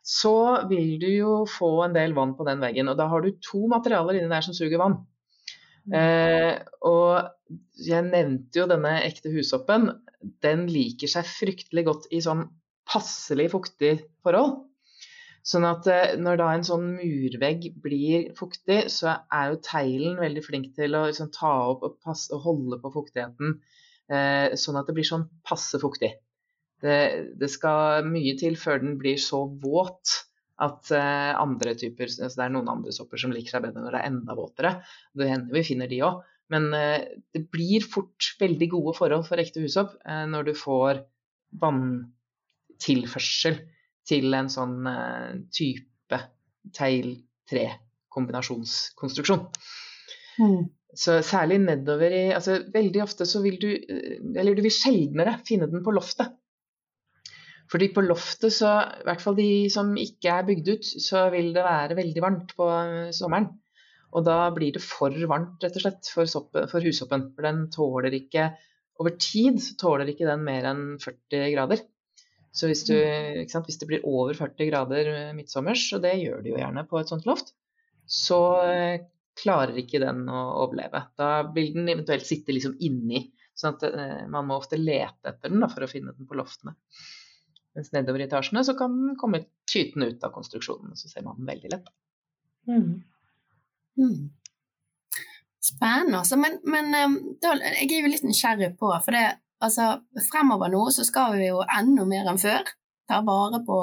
Så 0.04 0.34
vil 0.68 0.98
du 1.00 1.08
jo 1.08 1.32
få 1.48 1.70
en 1.86 1.96
del 1.96 2.12
vann 2.16 2.36
på 2.36 2.44
den 2.44 2.60
veggen, 2.60 2.92
og 2.92 3.00
da 3.00 3.08
har 3.08 3.24
du 3.24 3.32
to 3.40 3.64
materialer 3.72 4.20
inni 4.20 4.28
der 4.28 4.44
som 4.44 4.56
suger 4.56 4.84
vann. 4.84 5.00
Mm. 5.88 5.96
Eh, 5.96 6.54
og 6.84 7.56
jeg 7.88 8.04
nevnte 8.12 8.60
jo 8.60 8.68
denne 8.68 8.98
ekte 9.06 9.32
husoppen. 9.32 9.94
Den 10.44 10.66
liker 10.68 11.08
seg 11.08 11.28
fryktelig 11.28 11.88
godt 11.88 12.10
i 12.12 12.20
sånn 12.24 12.50
passelig 12.88 13.50
fuktig 13.52 13.96
forhold. 14.24 14.60
Sånn 15.46 15.64
at 15.64 15.86
eh, 15.88 16.16
når 16.20 16.40
da 16.40 16.48
en 16.52 16.64
sånn 16.66 16.88
murvegg 16.98 17.70
blir 17.80 18.30
fuktig, 18.36 18.82
så 18.92 19.14
er 19.32 19.52
jo 19.52 19.60
teglen 19.64 20.18
veldig 20.20 20.42
flink 20.44 20.72
til 20.76 20.96
å 20.96 21.06
liksom, 21.08 21.30
ta 21.32 21.52
opp 21.72 21.86
og, 21.86 21.94
passe, 22.04 22.28
og, 22.34 22.42
holde 22.44 22.80
på 22.82 22.92
fuktigheten, 22.98 23.54
eh, 24.12 24.56
sånn 24.60 24.80
at 24.80 24.90
det 24.90 24.96
blir 24.98 25.08
sånn 25.08 25.30
passe 25.46 25.80
fuktig. 25.80 26.12
Det, 26.80 26.98
det, 27.40 27.48
skal 27.52 28.06
mye 28.08 28.36
til 28.40 28.56
før 28.60 28.82
den 28.84 28.98
blir 29.00 29.20
så 29.20 29.42
våt 29.60 30.20
at 30.64 30.90
uh, 30.92 31.32
andre 31.40 31.74
typer, 31.76 32.08
altså 32.08 32.36
Det 32.36 32.44
er 32.44 32.52
noen 32.52 32.68
andre 32.68 32.92
sopper 32.92 33.20
som 33.20 33.32
liker 33.32 33.52
seg 33.52 33.62
bedre 33.64 33.80
når 33.80 33.94
det 33.94 34.00
er 34.00 34.08
enda 34.10 34.36
våtere. 34.36 34.72
Det 35.16 35.28
hender 35.28 35.56
vi 35.56 35.62
finner 35.64 35.88
de 35.88 36.00
òg. 36.04 36.22
Men 36.52 36.66
det 36.72 37.42
blir 37.52 37.84
fort 37.84 38.26
veldig 38.40 38.68
gode 38.72 38.94
forhold 38.96 39.28
for 39.28 39.40
ekte 39.40 39.62
hussopp 39.64 39.94
uh, 40.04 40.24
når 40.28 40.50
du 40.50 40.52
får 40.56 41.00
vanntilførsel 42.80 43.58
til 44.08 44.32
en 44.34 44.48
sånn 44.50 44.88
type 45.52 46.18
tegl-tre-kombinasjonskonstruksjon. 46.76 49.40
Mm. 50.40 50.64
Så 50.96 51.22
særlig 51.22 51.58
nedover 51.62 52.10
i 52.10 52.32
altså 52.34 52.56
Veldig 52.74 53.02
ofte 53.04 53.24
så 53.28 53.40
vil 53.44 53.58
du 53.62 53.70
Eller 53.70 54.54
du 54.56 54.62
vil 54.64 54.72
sjeldnere 54.74 55.38
finne 55.46 55.66
den 55.70 55.84
på 55.84 55.92
loftet. 55.94 56.26
Fordi 57.70 57.88
på 57.94 58.02
loftet, 58.02 58.50
så, 58.50 58.82
i 58.98 59.06
hvert 59.06 59.22
fall 59.22 59.36
de 59.38 59.70
som 59.70 59.94
ikke 59.94 60.26
er 60.34 60.42
bygd 60.48 60.68
ut, 60.72 60.82
så 60.82 61.30
vil 61.30 61.54
det 61.54 61.62
være 61.62 61.94
veldig 61.94 62.22
varmt 62.24 62.50
på 62.58 62.66
eh, 62.66 63.14
sommeren. 63.14 63.46
Og 64.10 64.26
da 64.26 64.50
blir 64.50 64.74
det 64.74 64.82
for 64.82 65.14
varmt, 65.30 65.62
rett 65.62 65.78
og 65.78 65.82
slett, 65.84 66.02
for, 66.10 66.26
soppen, 66.26 66.66
for 66.72 66.82
hushoppen. 66.82 67.30
For 67.36 67.42
den 67.46 67.70
tåler 67.70 68.10
ikke 68.18 68.50
Over 69.00 69.14
tid 69.22 69.56
tåler 69.80 70.10
ikke 70.10 70.26
den 70.28 70.42
mer 70.44 70.66
enn 70.72 70.98
40 71.00 71.54
grader. 71.54 71.78
Så 72.50 72.66
hvis, 72.66 72.82
du, 72.88 72.96
sant, 73.50 73.68
hvis 73.68 73.78
det 73.78 73.86
blir 73.86 74.06
over 74.08 74.34
40 74.34 74.70
grader 74.72 75.10
midtsommers, 75.38 75.84
og 75.94 76.02
det 76.02 76.16
gjør 76.18 76.42
det 76.42 76.50
jo 76.50 76.58
gjerne 76.58 76.82
på 76.90 76.98
et 76.98 77.12
sånt 77.12 77.28
loft, 77.28 77.52
så 78.10 78.40
eh, 78.66 79.04
klarer 79.38 79.78
ikke 79.78 80.00
den 80.02 80.24
å 80.26 80.40
overleve. 80.64 81.04
Da 81.18 81.44
vil 81.54 81.70
den 81.76 81.88
eventuelt 81.92 82.26
sitte 82.26 82.54
liksom 82.54 82.74
inni. 82.82 83.28
sånn 83.54 83.76
at 83.76 83.86
eh, 83.86 84.24
man 84.32 84.48
må 84.48 84.58
ofte 84.58 84.80
lete 84.80 85.30
etter 85.30 85.52
den 85.52 85.62
da, 85.62 85.70
for 85.70 85.86
å 85.86 85.90
finne 85.90 86.14
den 86.16 86.26
på 86.26 86.38
loftene. 86.38 86.74
Mens 87.78 87.92
nedover 87.94 88.24
i 88.24 88.26
etasjene 88.26 88.64
så 88.66 88.74
kan 88.78 88.96
den 88.98 89.14
komme 89.20 89.44
tytende 89.70 90.10
ut 90.10 90.26
av 90.26 90.34
konstruksjonen. 90.34 90.96
Så 90.98 91.12
ser 91.12 91.22
man 91.22 91.38
den 91.38 91.46
veldig 91.52 91.70
lett. 91.76 91.92
Mm. 92.66 92.88
Mm. 94.00 94.26
Spennende. 95.62 96.24
Altså. 96.24 96.40
Men, 96.40 96.58
men 96.66 96.90
da, 97.38 97.54
jeg 97.76 97.86
er 97.86 98.02
jo 98.02 98.10
litt 98.10 98.26
nysgjerrig 98.26 98.72
på 98.80 98.90
For 99.04 99.14
det, 99.14 99.38
altså, 99.64 99.92
fremover 100.30 100.72
nå 100.72 100.82
så 100.94 101.06
skal 101.06 101.38
vi 101.38 101.48
jo 101.50 101.62
enda 101.64 102.06
mer 102.08 102.30
enn 102.30 102.40
før 102.40 102.68
ta 103.10 103.22
vare 103.26 103.62
på, 103.66 103.78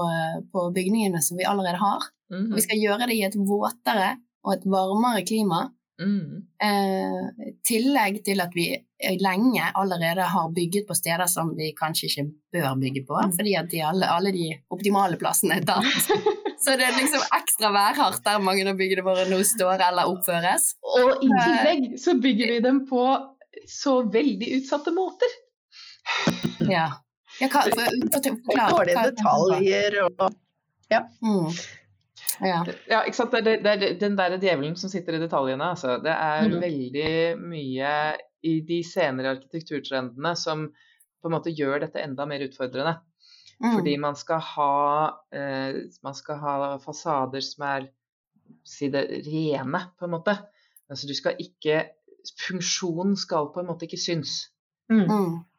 på 0.54 0.70
bygningene 0.76 1.22
som 1.24 1.40
vi 1.40 1.48
allerede 1.48 1.82
har. 1.82 2.06
Mm. 2.32 2.54
Vi 2.56 2.64
skal 2.64 2.80
gjøre 2.80 3.10
det 3.10 3.18
i 3.18 3.26
et 3.28 3.36
våtere 3.36 4.14
og 4.48 4.54
et 4.56 4.70
varmere 4.72 5.26
klima. 5.28 5.66
Mm. 5.98 6.44
Eh, 6.62 7.54
tillegg 7.66 8.22
til 8.26 8.42
at 8.44 8.54
vi 8.56 8.70
lenge 9.22 9.72
allerede 9.74 10.28
har 10.30 10.52
bygget 10.54 10.88
på 10.88 10.96
steder 10.98 11.26
som 11.30 11.56
vi 11.58 11.72
kanskje 11.78 12.10
ikke 12.10 12.26
bør 12.54 12.76
bygge 12.82 13.04
på, 13.08 13.18
mm. 13.18 13.34
fordi 13.40 13.56
at 13.60 13.72
de 13.72 13.82
alle, 13.86 14.10
alle, 14.10 14.34
de 14.36 14.52
optimale 14.74 15.20
plassene 15.20 15.60
er 15.60 15.66
tatt. 15.68 16.12
Så 16.64 16.74
det 16.74 16.88
er 16.88 16.96
liksom 16.98 17.22
ekstra 17.38 17.70
værhardt 17.72 18.24
der 18.26 18.40
mange 18.42 18.64
av 18.66 18.80
byggene 18.80 19.04
våre 19.06 19.28
nå 19.30 19.38
står 19.46 19.78
eller 19.88 20.10
oppføres. 20.10 20.72
Og 20.82 21.26
i 21.26 21.30
eh, 21.30 21.44
tillegg 21.44 22.00
så 22.02 22.16
bygger 22.22 22.56
vi 22.56 22.64
dem 22.66 22.82
på 22.90 23.04
så 23.68 24.00
veldig 24.14 24.50
utsatte 24.58 24.94
måter. 24.96 25.36
Ja. 26.68 26.88
ja 27.42 27.50
hva, 27.52 27.64
for, 27.70 27.98
for, 28.14 28.30
forklar, 28.48 28.72
Dårlige 28.76 29.04
detaljer 29.12 30.00
og 30.06 30.24
Ja. 30.92 31.04
Mm. 31.22 31.52
Ja. 32.42 32.62
ja, 32.90 33.02
ikke 33.04 33.18
sant. 33.18 33.34
Det 33.34 33.58
er, 33.58 33.62
det 33.64 33.74
er 33.74 34.00
den 34.00 34.18
der 34.18 34.38
djevelen 34.38 34.76
som 34.78 34.92
sitter 34.92 35.18
i 35.18 35.22
detaljene. 35.22 35.72
Altså. 35.74 35.98
Det 36.04 36.14
er 36.14 36.48
mm. 36.48 36.58
veldig 36.62 37.12
mye 37.42 37.92
i 38.46 38.60
de 38.68 38.82
senere 38.86 39.34
arkitekturtrendene 39.36 40.34
som 40.38 40.68
på 40.68 41.30
en 41.30 41.34
måte 41.34 41.54
gjør 41.54 41.82
dette 41.86 42.04
enda 42.04 42.28
mer 42.30 42.46
utfordrende. 42.46 42.98
Mm. 43.58 43.72
Fordi 43.74 43.96
man 43.98 44.18
skal 44.20 44.42
ha, 44.54 44.74
eh, 45.34 45.80
man 46.06 46.18
skal 46.18 46.42
ha 46.44 46.56
fasader 46.84 47.42
som 47.42 47.66
er 47.66 47.88
si 48.68 48.92
det, 48.94 49.08
rene, 49.26 49.82
på 49.98 50.06
en 50.06 50.14
måte. 50.14 50.38
Altså 50.90 51.10
du 51.10 51.16
skal 51.18 51.40
ikke 51.42 51.86
Funksjonen 52.28 53.14
skal 53.16 53.46
på 53.54 53.62
en 53.62 53.70
måte 53.70 53.86
ikke 53.88 54.00
synes. 54.02 54.50
Mm. 54.92 55.06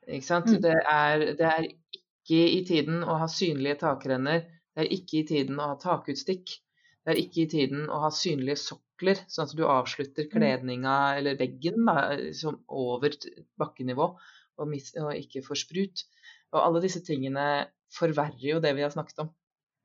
Ikke 0.08 0.26
sant? 0.26 0.48
Mm. 0.48 0.62
Det 0.64 0.76
er, 0.78 1.24
det 1.38 1.48
er 1.48 1.68
ikke 1.68 2.40
i 2.54 2.62
tiden 2.68 3.04
å 3.04 3.18
ha 3.22 3.28
synlige 3.30 3.80
takrenner. 3.84 4.46
Det 4.72 4.84
er 4.84 4.92
ikke 4.96 5.20
i 5.20 5.26
tiden 5.28 5.60
å 5.60 5.72
ha 5.72 5.78
takutstikk. 5.80 6.58
Det 7.04 7.14
er 7.14 7.20
ikke 7.22 7.44
i 7.44 7.50
tiden 7.52 7.86
å 7.92 8.02
ha 8.04 8.10
synlige 8.12 8.58
sokler, 8.60 9.20
sånn 9.32 9.48
at 9.48 9.56
du 9.56 9.64
avslutter 9.68 10.26
mm. 10.26 10.32
kledninga 10.34 10.96
eller 11.20 11.38
veggen 11.40 11.88
da, 11.88 12.10
liksom 12.20 12.60
over 12.68 13.16
bakkenivå 13.60 14.08
og, 14.08 14.68
mis, 14.68 14.90
og 15.00 15.14
ikke 15.16 15.44
får 15.46 15.62
sprut. 15.62 16.04
Og 16.52 16.60
alle 16.62 16.84
disse 16.84 17.00
tingene 17.04 17.46
forverrer 17.94 18.46
jo 18.50 18.62
det 18.64 18.74
vi 18.76 18.84
har 18.84 18.92
snakket 18.92 19.24
om. 19.24 19.32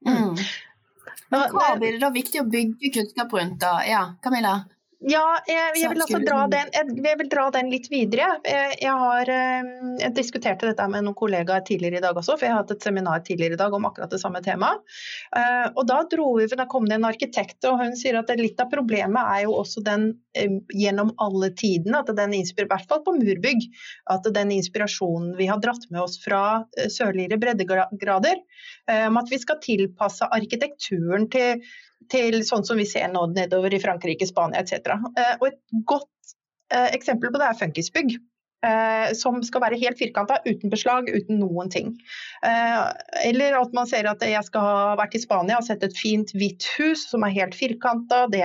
Mm. 0.08 0.40
Men 1.34 1.50
hva 1.56 1.74
blir 1.80 1.96
det 1.96 2.04
da 2.04 2.12
viktig 2.14 2.42
å 2.44 2.50
bygge 2.50 2.92
kunnskap 2.96 3.34
rundt 3.36 3.60
da? 3.64 3.78
Ja, 3.88 4.04
Camilla? 4.24 4.60
Ja, 5.04 5.24
jeg, 5.50 5.74
jeg, 5.82 5.90
vil 5.92 6.04
også 6.06 6.20
dra 6.24 6.44
den, 6.52 6.70
jeg 7.04 7.18
vil 7.20 7.30
dra 7.32 7.48
den 7.52 7.70
litt 7.74 7.90
videre. 7.92 8.38
Jeg, 8.48 8.78
jeg 8.86 8.94
har 9.02 9.32
jeg 10.00 10.14
diskuterte 10.16 10.70
dette 10.70 10.86
med 10.92 11.04
noen 11.04 11.18
kollegaer 11.18 11.64
tidligere 11.68 12.00
i 12.00 12.04
dag 12.06 12.18
også, 12.20 12.38
for 12.38 12.48
jeg 12.48 12.56
har 12.56 12.62
hatt 12.62 12.72
et 12.76 12.86
seminar 12.86 13.24
tidligere 13.28 13.58
i 13.58 13.60
dag 13.60 13.76
om 13.76 13.88
akkurat 13.90 14.14
det 14.14 14.22
samme 14.22 14.40
temaet. 14.46 14.80
Og 15.76 15.84
da 15.90 16.00
vi, 16.08 16.48
da 16.56 16.68
kom 16.72 16.88
det 16.88 16.98
en 16.98 17.10
arkitekt, 17.10 17.60
og 17.68 17.82
hun 17.82 17.98
sier 18.00 18.20
at 18.20 18.32
litt 18.40 18.62
av 18.64 18.72
problemet 18.72 19.34
er 19.36 19.46
jo 19.46 19.58
også 19.60 19.84
den 19.84 20.12
gjennom 20.72 21.14
alle 21.24 21.52
tidene, 21.60 22.00
at 22.00 22.12
den 22.16 22.36
inspirerer, 22.40 22.72
i 22.72 22.74
hvert 22.76 22.90
fall 22.90 23.04
på 23.06 23.16
murbygg, 23.20 23.68
at 24.14 24.28
den 24.36 24.54
inspirasjonen 24.56 25.34
vi 25.40 25.50
har 25.52 25.62
dratt 25.64 25.90
med 25.92 26.06
oss 26.06 26.20
fra 26.24 26.64
sørligere 26.92 27.40
breddegrader, 27.42 28.40
om 29.10 29.20
at 29.20 29.32
vi 29.32 29.42
skal 29.42 29.60
tilpasse 29.64 30.32
arkitekturen 30.32 31.28
til 31.34 31.64
til 32.12 32.42
sånn 32.46 32.66
som 32.68 32.80
vi 32.80 32.88
ser 32.90 33.10
nå 33.14 33.28
nedover 33.34 33.74
i 33.74 33.82
Frankrike, 33.84 34.28
Spania 34.30 34.64
etc. 34.64 34.94
Eh, 35.18 35.34
og 35.40 35.50
et 35.52 35.82
godt 35.90 36.36
eh, 36.74 36.92
eksempel 36.96 37.34
på 37.34 37.42
det 37.42 37.50
er 37.50 37.60
funkisbygg. 37.66 38.16
Eh, 38.64 39.10
som 39.20 39.42
skal 39.44 39.60
være 39.60 39.78
helt 39.82 40.00
firkanta, 40.00 40.38
uten 40.46 40.72
beslag, 40.72 41.10
uten 41.12 41.42
noen 41.42 41.68
ting. 41.68 41.90
eller 43.24 43.58
at 43.60 43.74
man 43.76 43.90
ser 43.90 44.08
at 44.08 44.24
jeg 44.24 44.44
skal 44.48 44.64
ha 44.64 44.94
vært 44.96 45.18
i 45.18 45.20
Spania 45.20 45.58
og 45.60 45.66
sett 45.68 45.84
et 45.84 45.98
fint 46.00 46.32
hvitt 46.32 46.64
hus 46.78 47.04
som 47.10 47.26
er 47.28 47.36
helt 47.36 47.58
firkanta. 47.60 48.22
Det, 48.32 48.44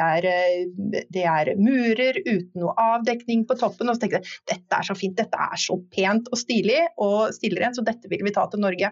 det, 1.15 1.23
er 1.23 1.53
murer 1.55 2.19
uten 2.27 2.65
noe 2.65 2.75
avdekning 2.83 3.47
på 3.47 3.59
toppen. 3.63 3.87
Og 3.87 3.95
så 3.95 4.03
tenker 4.03 4.19
jeg 4.19 4.57
dette 4.57 4.81
er 4.81 4.91
så 4.91 4.99
fint, 4.99 5.15
dette 5.19 5.39
er 5.39 5.63
så 5.63 5.79
pent 5.95 6.27
og 6.33 6.43
stilig 6.43 6.83
og 6.97 7.31
stilrent, 7.39 7.79
så 7.79 7.87
dette 7.87 8.11
vil 8.11 8.27
vi 8.27 8.35
ta 8.35 8.49
til 8.51 8.67
Norge. 8.67 8.91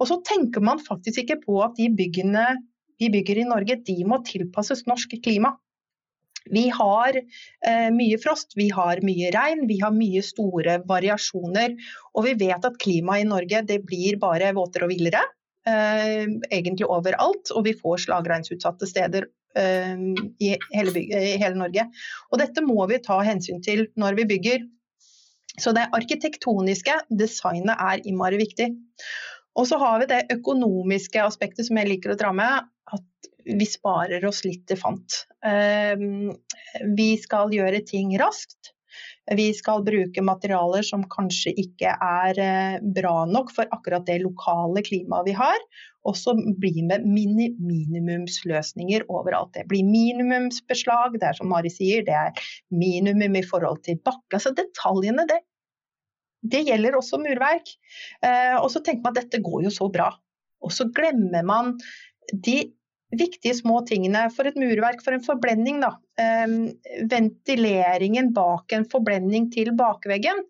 Og 0.00 0.08
så 0.10 0.18
tenker 0.26 0.64
man 0.64 0.82
faktisk 0.82 1.22
ikke 1.22 1.40
på 1.44 1.60
at 1.62 1.78
de 1.78 1.90
byggene 1.94 2.48
vi 3.00 3.10
bygger 3.12 3.42
i 3.42 3.48
Norge, 3.48 3.80
de 3.86 3.98
må 4.08 4.20
tilpasses 4.26 4.86
norsk 4.88 5.16
klima. 5.24 5.54
Vi 6.50 6.68
har 6.72 7.16
eh, 7.16 7.90
mye 7.92 8.18
frost, 8.20 8.54
vi 8.56 8.70
har 8.72 9.02
mye 9.04 9.32
regn, 9.34 9.66
vi 9.68 9.80
har 9.82 9.92
mye 9.94 10.22
store 10.24 10.78
variasjoner. 10.88 11.76
Og 12.16 12.26
vi 12.28 12.36
vet 12.40 12.64
at 12.66 12.80
klimaet 12.80 13.24
i 13.24 13.28
Norge 13.28 13.62
det 13.68 13.82
blir 13.88 14.18
bare 14.22 14.54
våtere 14.56 14.88
og 14.88 14.94
villere. 14.94 15.22
Eh, 15.68 16.24
egentlig 16.50 16.88
overalt. 16.88 17.52
Og 17.54 17.66
vi 17.68 17.76
får 17.76 18.06
slagregnsutsatte 18.06 18.88
steder 18.88 19.28
eh, 19.58 19.96
i, 20.40 20.54
hele 20.74 21.04
i 21.04 21.36
hele 21.40 21.56
Norge. 21.60 21.86
Og 22.30 22.40
dette 22.42 22.64
må 22.64 22.88
vi 22.90 23.02
ta 23.04 23.20
hensyn 23.26 23.60
til 23.64 23.86
når 24.00 24.20
vi 24.22 24.28
bygger. 24.34 24.68
Så 25.60 25.74
det 25.76 25.90
arkitektoniske 25.92 26.94
designet 27.20 27.76
er 27.76 28.00
innmari 28.08 28.38
viktig. 28.40 28.70
Og 29.58 29.66
så 29.68 29.76
har 29.82 29.98
vi 30.00 30.08
det 30.08 30.26
økonomiske 30.32 31.20
aspektet 31.20 31.66
som 31.66 31.78
jeg 31.80 31.90
liker 31.90 32.14
å 32.14 32.18
dra 32.18 32.30
med, 32.32 32.68
at 32.96 33.30
vi 33.44 33.66
sparer 33.66 34.24
oss 34.28 34.44
litt 34.44 34.66
til 34.68 34.78
fant. 34.80 35.22
Ehm, 35.46 36.34
vi 36.96 37.14
skal 37.20 37.52
gjøre 37.54 37.82
ting 37.88 38.12
raskt. 38.20 38.74
Vi 39.30 39.50
skal 39.54 39.84
bruke 39.86 40.22
materialer 40.26 40.82
som 40.82 41.04
kanskje 41.12 41.52
ikke 41.62 41.92
er 41.94 42.40
eh, 42.42 42.80
bra 42.82 43.24
nok 43.30 43.52
for 43.54 43.70
akkurat 43.70 44.06
det 44.08 44.18
lokale 44.24 44.82
klimaet 44.86 45.28
vi 45.28 45.36
har. 45.38 45.60
Og 46.08 46.16
så 46.16 46.34
bli 46.34 46.82
med 46.88 47.04
mini 47.06 47.50
minimumsløsninger 47.60 49.04
overalt. 49.12 49.52
Det 49.54 49.66
blir 49.70 49.86
minimumsbeslag, 49.86 51.18
det 51.20 51.28
er 51.28 51.38
som 51.38 51.50
Mari 51.52 51.70
sier, 51.72 52.02
det 52.06 52.16
er 52.16 52.50
minimum 52.72 53.36
i 53.36 53.44
forhold 53.46 53.84
til 53.86 54.00
bakke. 54.00 54.40
Altså 54.40 54.54
detaljene, 54.56 55.28
det 55.28 55.42
det 56.40 56.62
gjelder 56.64 56.96
også 56.96 57.18
murverk. 57.20 57.68
Eh, 58.24 58.56
og 58.56 58.70
så 58.72 58.80
tenker 58.80 59.04
man 59.04 59.12
at 59.12 59.26
dette 59.26 59.42
går 59.44 59.66
jo 59.66 59.72
så 59.74 59.90
bra. 59.92 60.08
Og 60.64 60.72
så 60.72 60.86
glemmer 60.96 61.44
man 61.46 61.74
de 62.32 62.70
viktige 63.10 63.56
små 63.58 63.80
tingene 63.88 64.26
for 64.34 64.48
et 64.48 64.58
murverk, 64.58 65.02
for 65.04 65.16
en 65.16 65.24
forblending. 65.24 65.80
Da. 65.82 65.94
Eh, 66.20 66.54
ventileringen 67.10 68.32
bak 68.36 68.72
en 68.76 68.86
forblending 68.90 69.50
til 69.54 69.72
bakveggen. 69.78 70.44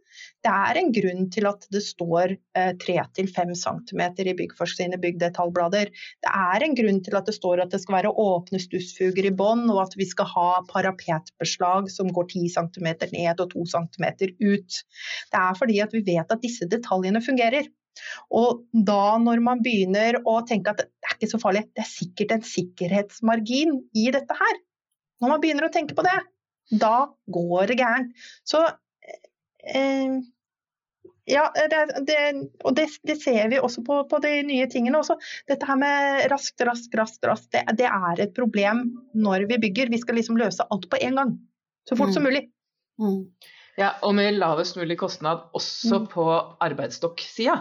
Det 0.44 0.50
er 0.50 0.80
en 0.80 0.90
grunn 0.92 1.28
til 1.32 1.46
at 1.48 1.66
det 1.72 1.82
står 1.84 2.34
eh, 2.58 2.72
3-5 2.82 3.54
cm 3.61 4.02
i 4.24 4.36
Byggforsk 4.36 4.80
sine 4.80 4.98
byggdetaljblader. 5.00 5.92
Det 6.24 6.32
er 6.32 6.66
en 6.66 6.76
grunn 6.76 7.00
til 7.06 7.16
at 7.18 7.28
det 7.28 7.36
står 7.36 7.64
at 7.64 7.74
det 7.74 7.82
skal 7.82 8.00
være 8.00 8.14
åpne 8.24 8.61
stussfuger 8.62 9.30
i 9.30 9.34
bånn, 9.42 9.66
og 9.70 9.84
at 9.86 9.96
vi 10.00 10.08
skal 10.08 10.28
ha 10.34 10.48
parapetbeslag 10.70 11.90
som 11.92 12.12
går 12.16 12.30
10 12.34 12.54
cm 12.56 12.88
ned 13.16 13.44
og 13.44 13.52
2 13.56 13.66
cm 13.74 14.08
ut. 14.40 14.80
Det 15.32 15.44
er 15.44 15.61
fordi 15.61 15.82
at 15.84 15.94
vi 15.96 16.04
vet 16.12 16.32
at 16.32 16.42
disse 16.44 16.68
detaljene 16.68 17.22
fungerer. 17.24 17.70
Og 18.34 18.64
da 18.72 19.18
når 19.20 19.43
man 19.45 19.62
begynner 19.64 20.20
å 20.28 20.41
tenke 20.49 20.72
at 20.72 20.82
det 20.82 21.09
er 21.09 21.16
ikke 21.16 21.30
så 21.32 21.41
farlig, 21.43 21.64
det 21.76 21.84
er 21.84 21.91
sikkert 21.91 22.34
en 22.36 22.45
sikkerhetsmargin 22.47 23.78
i 23.99 24.11
dette 24.14 24.36
her. 24.36 24.61
Når 25.20 25.34
man 25.34 25.43
begynner 25.43 25.68
å 25.68 25.72
tenke 25.74 25.97
på 25.97 26.05
det, 26.07 26.18
da 26.80 27.11
går 27.34 27.72
det 27.72 27.80
gærent. 27.80 28.12
Så 28.47 28.62
eh, 29.66 30.20
ja, 31.30 31.45
det, 31.55 31.80
det, 32.09 32.18
og 32.64 32.74
det, 32.78 32.86
det, 33.07 33.16
ser 33.22 33.51
vi 33.53 33.61
også 33.61 33.84
på, 33.86 34.01
på, 34.11 34.20
de 34.24 34.32
nye 34.47 34.66
tingene. 34.70 35.03
Også. 35.03 35.16
Dette 35.51 35.68
her 35.68 35.78
med 35.78 36.26
raskt, 36.32 36.62
raskt, 36.66 36.95
raskt, 36.99 37.22
raskt 37.26 37.51
det, 37.55 37.64
det, 37.78 37.88
er 37.91 38.24
et 38.24 38.34
problem 38.36 38.86
når 39.14 39.47
vi 39.51 39.61
bygger. 39.66 39.93
Vi 39.93 40.01
skal 40.03 40.18
liksom 40.18 40.41
løse 40.41 40.66
alt 40.70 40.88
på 40.91 41.01
en 41.01 41.20
gang. 41.20 41.34
Så 41.88 41.99
fort 41.99 42.12
mm. 42.12 42.16
som 42.16 42.26
mulig. 42.26 42.47
Mm. 43.01 43.20
Ja, 43.78 43.95
og 44.05 44.14
med 44.18 44.36
lavest 44.36 44.76
mulig 44.76 44.99
kostnad 45.01 45.47
også 45.57 46.03
mm. 46.03 46.09
på 46.12 46.24
arbeidsstokksida. 46.66 47.61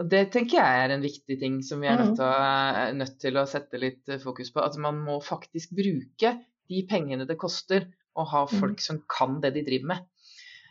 Det 0.00 0.22
tenker 0.32 0.56
jeg 0.56 0.84
er 0.84 0.94
en 0.94 1.02
viktig 1.04 1.36
ting 1.40 1.58
som 1.64 1.82
vi 1.82 1.90
er 1.90 1.98
nødt 2.00 2.14
mm. 2.14 2.20
til, 2.20 2.24
å, 2.24 2.84
nødt 2.96 3.18
til 3.20 3.36
å 3.36 3.48
sette 3.48 3.80
litt 3.80 4.12
fokus 4.22 4.52
på. 4.54 4.62
At 4.64 4.78
man 4.80 5.02
må 5.04 5.18
faktisk 5.24 5.74
bruke 5.76 6.32
de 6.72 6.80
pengene 6.88 7.26
det 7.28 7.36
koster 7.40 7.90
å 8.16 8.24
ha 8.28 8.46
mm. 8.46 8.54
folk 8.62 8.80
som 8.84 9.02
kan 9.10 9.40
det 9.42 9.52
de 9.56 9.64
driver 9.66 9.90
med. 9.92 10.06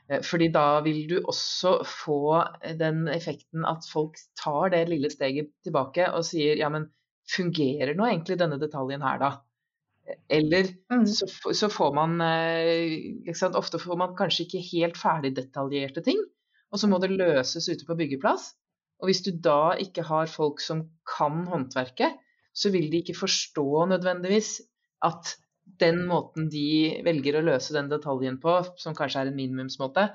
Eh, 0.09 0.24
fordi 0.26 0.49
da 0.53 0.65
vil 0.86 1.03
du 1.11 1.19
også 1.22 1.76
få 1.86 2.41
den 2.80 3.05
effekten 3.13 3.67
at 3.69 3.86
folk 3.89 4.17
tar 4.41 4.74
det 4.74 4.88
lille 4.89 5.11
steget 5.13 5.53
tilbake 5.65 6.09
og 6.15 6.26
sier 6.26 6.57
ja, 6.57 6.72
men 6.74 6.89
fungerer 7.30 7.93
nå 7.95 8.07
egentlig 8.09 8.39
denne 8.41 8.57
detaljen 8.61 9.05
her, 9.05 9.22
da? 9.22 9.32
Eller 10.34 10.65
mm. 10.91 11.05
så, 11.07 11.28
så, 11.53 11.69
får 11.72 11.93
man 11.95 12.17
sant, 13.38 13.55
Ofte 13.55 13.80
får 13.80 13.99
man 14.01 14.15
kanskje 14.17 14.47
ikke 14.47 14.63
helt 14.72 14.97
ferdigdetaljerte 14.99 16.01
ting, 16.03 16.17
og 16.74 16.82
så 16.82 16.89
må 16.89 16.97
det 16.99 17.13
løses 17.13 17.69
ute 17.69 17.86
på 17.88 17.95
byggeplass. 17.99 18.49
Og 19.02 19.10
hvis 19.10 19.24
du 19.26 19.32
da 19.34 19.74
ikke 19.82 20.06
har 20.06 20.30
folk 20.30 20.62
som 20.62 20.86
kan 21.10 21.45
håndverket, 21.49 22.20
så 22.54 22.72
vil 22.74 22.89
de 22.91 23.02
ikke 23.02 23.18
forstå 23.18 23.86
nødvendigvis 23.89 24.60
at 25.06 25.36
den 25.82 26.04
måten 26.10 26.49
de 26.52 27.02
velger 27.06 27.39
å 27.39 27.45
løse 27.45 27.74
den 27.74 27.89
detaljen 27.89 28.38
på, 28.41 28.60
som 28.82 28.95
kanskje 28.97 29.24
er 29.24 29.32
en 29.32 29.38
minimumsmåte, 29.38 30.10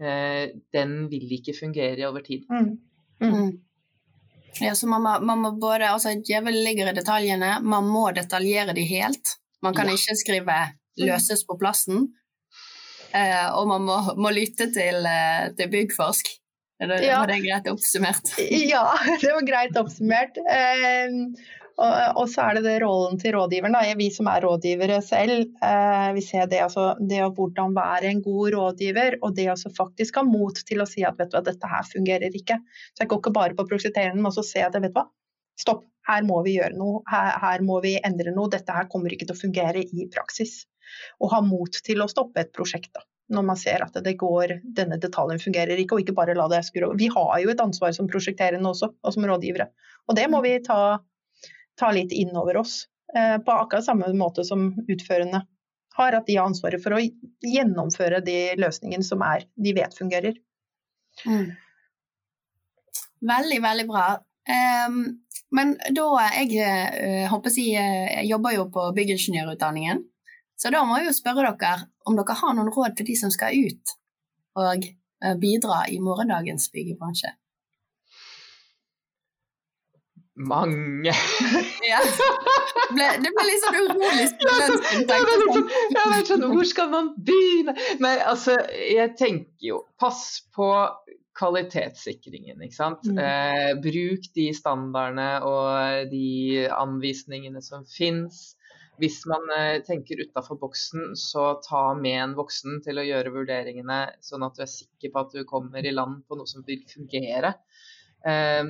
eh, 0.00 0.52
den 0.72 0.94
vil 1.12 1.34
ikke 1.36 1.56
fungere 1.56 2.08
over 2.08 2.24
tid. 2.24 2.46
Mm. 2.48 2.70
Mm. 3.20 3.34
mm. 3.34 3.50
Ja, 4.60 4.74
så 4.74 4.88
man 4.90 5.04
må, 5.04 5.12
man 5.22 5.42
må 5.44 5.52
både, 5.62 5.86
altså 5.92 6.16
Djevelen 6.26 6.64
ligger 6.64 6.90
i 6.90 6.96
detaljene, 6.96 7.58
man 7.62 7.86
må 7.86 8.08
detaljere 8.16 8.74
de 8.74 8.82
helt. 8.88 9.36
Man 9.62 9.76
kan 9.76 9.86
ja. 9.86 9.94
ikke 9.94 10.16
skrive 10.18 10.56
'løses 10.98 11.44
på 11.46 11.54
plassen', 11.60 12.08
eh, 13.14 13.46
og 13.54 13.68
man 13.70 13.86
må, 13.86 13.98
må 14.18 14.32
lytte 14.34 14.66
til, 14.74 15.06
eh, 15.06 15.52
til 15.56 15.70
Byggforsk. 15.70 16.32
Det, 16.80 17.00
ja. 17.04 17.18
Var 17.20 17.28
det 17.28 17.40
greit 17.44 17.66
oppsummert? 17.68 18.30
Ja, 18.50 18.84
det 19.20 19.32
var 19.34 19.44
greit 19.44 19.76
oppsummert. 19.76 20.38
Eh, 20.40 21.16
og, 21.80 21.92
og, 22.20 22.26
så 22.28 22.44
er 22.44 22.56
det, 22.56 22.62
det 22.66 22.78
rollen 22.82 23.20
til 23.20 23.34
rådgiveren. 23.36 23.76
Da. 23.76 23.82
Vi 23.98 24.08
som 24.12 24.28
er 24.32 24.44
rådgivere 24.44 25.00
selv, 25.04 25.52
eh, 25.64 26.08
vi 26.16 26.24
ser 26.24 26.48
det, 26.50 26.62
altså, 26.64 26.90
det 27.00 27.22
å 27.24 27.30
hvordan 27.36 27.76
være 27.76 28.10
en 28.10 28.22
god 28.24 28.52
rådgiver, 28.56 29.18
og 29.24 29.36
det 29.36 29.48
å 29.52 29.58
faktisk 29.76 30.20
ha 30.20 30.24
mot 30.26 30.56
til 30.56 30.80
å 30.80 30.88
si 30.88 31.04
at 31.04 31.20
vet 31.20 31.32
du 31.32 31.38
hva, 31.38 31.44
dette 31.46 31.72
her 31.72 31.86
fungerer 31.88 32.40
ikke. 32.40 32.60
Så 32.94 33.04
jeg 33.04 33.12
går 33.12 33.22
ikke 33.22 33.36
bare 33.36 33.56
på 33.58 33.68
prosjekteringen, 33.68 34.20
men 34.20 34.32
også 34.32 34.46
se 34.54 34.64
at 34.64 34.76
vet 34.76 34.92
du 34.92 34.96
hva, 34.96 35.06
stopp, 35.60 35.84
her 36.08 36.24
må 36.26 36.40
vi 36.46 36.56
gjøre 36.56 36.80
noe, 36.80 37.04
her, 37.12 37.36
her, 37.44 37.64
må 37.64 37.80
vi 37.84 37.98
endre 38.00 38.32
noe, 38.32 38.50
dette 38.52 38.72
her 38.72 38.88
kommer 38.92 39.12
ikke 39.12 39.28
til 39.28 39.36
å 39.36 39.42
fungere 39.44 39.84
i 39.84 40.08
praksis. 40.12 40.62
Og 41.20 41.32
ha 41.36 41.44
mot 41.44 41.76
til 41.86 42.00
å 42.02 42.08
stoppe 42.10 42.40
et 42.40 42.56
prosjekt. 42.56 42.92
da 42.96 43.04
når 43.30 43.44
man 43.46 43.58
ser 43.58 43.84
at 43.84 43.94
det 44.04 44.16
går, 44.18 44.56
denne 44.76 44.98
detaljen 45.00 45.40
fungerer 45.42 45.78
ikke, 45.78 45.96
og 45.96 46.02
ikke 46.02 46.16
bare 46.16 46.34
la 46.38 46.48
det 46.50 46.64
skure. 46.66 46.90
Vi 46.98 47.10
har 47.14 47.36
jo 47.42 47.52
et 47.52 47.62
ansvar 47.62 47.94
som 47.96 48.08
prosjekterende 48.10 48.72
også, 48.72 48.90
og 49.00 49.14
som 49.14 49.26
rådgivere. 49.30 49.70
Og 50.10 50.18
det 50.18 50.26
må 50.32 50.42
vi 50.44 50.56
ta 50.66 50.98
ta 51.80 51.90
litt 51.94 52.12
inn 52.12 52.36
over 52.36 52.60
oss. 52.60 52.84
Eh, 53.16 53.38
på 53.38 53.52
akkurat 53.52 53.84
samme 53.84 54.12
måte 54.14 54.44
som 54.44 54.70
utførende 54.88 55.44
har, 55.96 56.12
at 56.12 56.26
de 56.26 56.36
har 56.38 56.48
ansvaret 56.48 56.82
for 56.82 56.94
å 56.96 57.00
gjennomføre 57.00 58.20
de 58.24 58.38
løsningene 58.60 59.06
som 59.06 59.24
er, 59.26 59.46
de 59.56 59.74
vet 59.76 59.96
fungerer. 59.96 60.36
Mm. 61.26 61.50
Veldig, 63.30 63.58
veldig 63.64 63.86
bra. 63.88 64.04
Um, 64.50 65.00
men 65.56 65.74
da 65.96 66.06
jeg, 66.30 66.54
uh, 66.62 67.26
håper 67.32 67.58
jeg, 67.58 67.74
jeg 67.74 68.30
jobber 68.30 68.54
jo 68.54 68.68
på 68.72 68.86
byggingeniørutdanningen, 68.96 70.00
så 70.60 70.72
da 70.72 70.82
må 70.84 70.98
jeg 71.00 71.08
jo 71.08 71.16
spørre 71.16 71.54
dere 71.56 71.88
om 72.08 72.18
dere 72.18 72.36
har 72.36 72.56
noen 72.56 72.72
råd 72.74 72.98
til 72.98 73.08
de 73.08 73.16
som 73.16 73.32
skal 73.32 73.56
ut 73.56 73.94
og 74.60 74.84
uh, 75.24 75.36
bidra 75.40 75.86
i 75.88 76.00
morgendagens 76.04 76.68
byggebransje? 76.74 77.32
Mange. 80.40 81.12
Ja. 81.90 81.98
Ble, 82.92 83.06
det 83.22 83.30
ble 83.34 83.44
litt 83.46 83.62
sånn 83.64 83.76
urolig 83.80 84.26
sånn, 84.30 85.70
ja, 85.94 86.02
sånn, 86.28 86.44
Hvor 86.52 86.66
skal 86.68 86.90
man 86.92 87.08
begynne? 87.16 87.74
Nei, 88.02 88.12
altså, 88.20 88.56
jeg 88.68 89.14
tenker 89.18 89.64
jo 89.64 89.80
Pass 90.00 90.42
på 90.54 90.68
kvalitetssikringen, 91.40 92.60
ikke 92.66 92.76
sant. 92.76 93.06
Mm. 93.08 93.18
Eh, 93.24 93.70
bruk 93.80 94.26
de 94.36 94.50
standardene 94.54 95.28
og 95.46 96.10
de 96.10 96.66
anvisningene 96.74 97.62
som 97.64 97.86
fins. 97.88 98.58
Hvis 99.00 99.22
man 99.30 99.48
eh, 99.56 99.80
tenker 99.86 100.20
utafor 100.20 100.58
boksen, 100.60 101.14
så 101.16 101.54
ta 101.64 101.90
med 101.96 102.18
en 102.20 102.36
voksen 102.38 102.80
til 102.84 103.00
å 103.00 103.06
gjøre 103.06 103.32
vurderingene, 103.34 104.00
sånn 104.24 104.44
at 104.46 104.58
du 104.58 104.64
er 104.64 104.70
sikker 104.70 105.12
på 105.14 105.24
at 105.24 105.36
du 105.36 105.44
kommer 105.48 105.86
i 105.86 105.94
land 105.94 106.22
på 106.28 106.38
noe 106.38 106.50
som 106.50 106.64
vil 106.66 106.82
fungere. 106.90 107.54
Eh, 108.28 108.64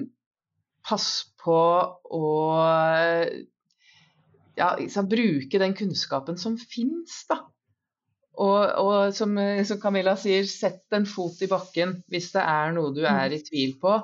pass 0.87 1.09
på 1.43 1.61
å 2.21 2.27
ja, 4.57 4.69
liksom, 4.79 5.09
bruke 5.11 5.61
den 5.63 5.75
kunnskapen 5.77 6.39
som 6.41 6.57
fins, 6.61 7.25
da. 7.31 7.43
Og, 8.41 8.61
og 8.81 9.13
som, 9.13 9.35
som, 9.69 9.81
Camilla 9.83 10.15
sier, 10.17 10.47
sett 10.49 10.95
en 10.97 11.05
fot 11.09 11.43
i 11.45 11.49
bakken 11.51 11.99
hvis 12.09 12.31
det 12.33 12.45
er 12.47 12.73
noe 12.73 12.95
du 12.97 13.03
er 13.09 13.35
i 13.35 13.43
tvil 13.45 13.75
på. 13.83 13.99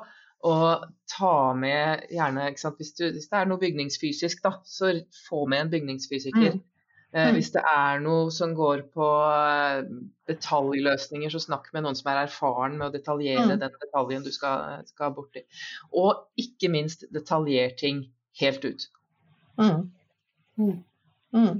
Og 0.44 0.86
ta 1.10 1.36
med 1.56 2.06
gjerne 2.12 2.50
hvis, 2.52 2.92
du, 2.98 3.06
hvis, 3.14 3.28
det 3.30 3.38
er 3.38 3.48
noe 3.48 3.62
bygningsfysisk, 3.62 4.42
da, 4.44 4.58
så 4.68 4.92
få 5.28 5.46
med 5.50 5.66
en 5.66 5.72
bygningsfysiker. 5.72 6.58
Mm. 6.58 6.64
Eh, 7.16 7.28
mm. 7.28 7.36
hvis 7.38 7.52
det 7.54 7.62
er 7.70 8.02
noe 8.04 8.30
som 8.34 8.52
går 8.58 8.82
på 8.94 9.06
eh, 9.30 9.86
detaljløsninger, 10.28 11.32
så 11.32 11.40
snakk 11.40 11.70
med 11.72 11.86
noen 11.86 11.96
som 11.98 12.10
er 12.12 12.24
erfaren 12.26 12.76
med 12.76 12.90
å 12.90 12.94
detaljere 12.94 13.46
mm. 13.46 13.54
den 13.54 13.78
detaljen 13.80 14.26
du 14.26 14.32
skal, 14.34 14.84
skal 14.90 15.14
borti. 15.16 15.46
Og 15.96 16.26
ikke 16.42 16.70
minst 16.74 17.06
detaljer 17.14 17.72
ting 17.80 18.04
helt 18.42 18.68
ut. 18.68 18.90
Mm. 19.56 19.88
mm. 20.60 20.76
Mm. 21.36 21.58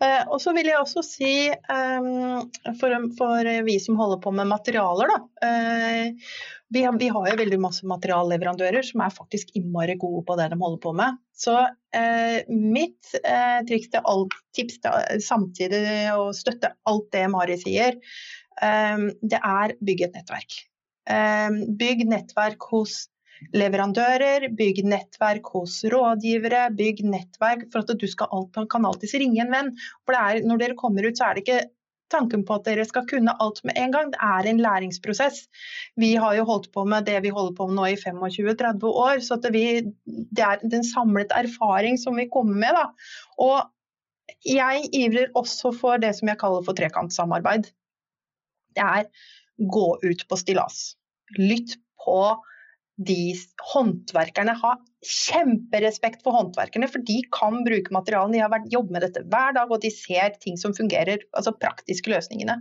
Eh, 0.00 0.22
og 0.32 0.38
så 0.40 0.52
vil 0.56 0.70
jeg 0.70 0.80
også 0.80 1.02
si, 1.04 1.32
um, 1.50 2.46
for, 2.80 2.94
for, 3.18 3.48
vi 3.66 3.74
som 3.82 3.98
holder 4.00 4.20
på 4.22 4.32
med 4.32 4.48
materialer, 4.48 5.10
da. 5.10 5.48
Eh, 5.48 6.38
vi, 6.70 6.88
vi, 6.98 7.08
har, 7.08 7.28
jo 7.30 7.38
veldig 7.40 7.58
masse 7.62 7.86
materialleverandører 7.90 8.86
som 8.86 9.02
er 9.02 9.14
faktisk 9.14 9.50
innmari 9.58 9.96
gode 9.98 10.22
på 10.26 10.36
det 10.38 10.48
de 10.52 10.58
holder 10.60 10.82
på 10.84 10.92
med. 10.96 11.18
Så 11.34 11.56
eh, 11.96 12.46
mitt 12.50 13.10
eh, 13.24 13.60
triks 13.66 13.90
til 13.90 14.06
alt, 14.12 14.36
tips 14.56 14.78
til 14.84 15.22
samtidig 15.24 15.82
å 16.14 16.28
støtte 16.36 16.74
alt 16.90 17.08
det 17.14 17.24
Mari 17.32 17.58
sier, 17.58 17.98
eh, 18.62 19.06
det 19.22 19.40
er 19.40 19.74
bygg 19.80 20.06
et 20.08 20.20
nettverk. 20.20 20.60
bygg 21.80 22.04
nettverk 22.06 22.62
hos 22.70 23.08
leverandører, 23.56 24.46
bygg 24.54 24.84
nettverk 24.86 25.48
hos 25.56 25.80
rådgivere, 25.90 26.68
bygg 26.76 27.02
nettverk 27.08 27.66
for 27.72 27.82
at 27.82 27.98
du 27.98 28.06
skal 28.06 28.30
alt, 28.36 28.58
kan 28.70 28.86
alltids 28.86 29.16
ringe 29.18 29.42
en 29.42 29.50
venn. 29.50 29.72
For 30.06 30.14
er, 30.14 30.44
når 30.46 30.62
dere 30.62 30.78
kommer 30.78 31.08
ut, 31.08 31.18
så 31.18 31.30
er 31.30 31.34
det 31.34 31.46
ikke 31.46 31.62
tanken 32.12 32.44
på 32.46 32.58
at 32.58 32.66
dere 32.68 32.84
skal 32.88 33.06
kunne 33.10 33.34
alt 33.42 33.60
med 33.66 33.78
en 33.80 33.94
gang. 33.94 34.12
Det 34.12 34.20
er 34.26 34.48
en 34.50 34.62
læringsprosess. 34.62 35.42
Vi 36.00 36.12
har 36.20 36.36
jo 36.38 36.46
holdt 36.48 36.70
på 36.74 36.84
med 36.88 37.08
det 37.08 37.18
vi 37.24 37.32
holder 37.34 37.56
på 37.58 37.68
med 37.70 37.78
nå 37.78 37.88
i 37.90 37.98
25-30 38.00 38.86
år, 38.90 39.22
så 39.24 39.38
vi, 39.50 39.64
det, 40.06 40.44
er 40.44 40.62
den 40.62 40.86
samlet 40.86 41.32
erfaring 41.36 41.98
som 42.00 42.18
vi 42.20 42.28
kommer 42.32 42.58
med. 42.64 42.76
Da. 42.78 42.86
Og 43.40 44.36
jeg 44.46 44.88
ivrer 44.96 45.32
også 45.38 45.72
for 45.76 46.00
det 46.02 46.14
som 46.18 46.30
jeg 46.30 46.40
kaller 46.40 46.66
for 46.66 46.78
trekantsamarbeid. 46.78 47.70
Det 48.76 48.86
er 48.86 49.08
gå 49.70 49.88
ut 50.02 50.22
på 50.28 50.38
stillas. 50.40 50.94
Lytt 51.38 51.76
på 52.04 52.20
de 53.00 53.32
håndverkerne 53.72 54.52
har 54.60 54.78
kjemperespekt 55.06 56.20
for 56.24 56.36
håndverkerne, 56.36 56.88
for 56.90 57.00
de 57.08 57.16
kan 57.32 57.62
bruke 57.64 57.94
materialene. 57.96 58.36
De 58.36 58.42
har 58.44 58.66
jobbet 58.74 58.92
med 58.96 59.04
dette 59.06 59.22
hver 59.32 59.54
dag, 59.56 59.72
og 59.72 59.80
de 59.80 59.90
ser 59.94 60.36
ting 60.42 60.58
som 60.60 60.74
fungerer, 60.76 61.24
altså 61.36 61.54
praktiske 61.56 62.12
løsningene. 62.12 62.58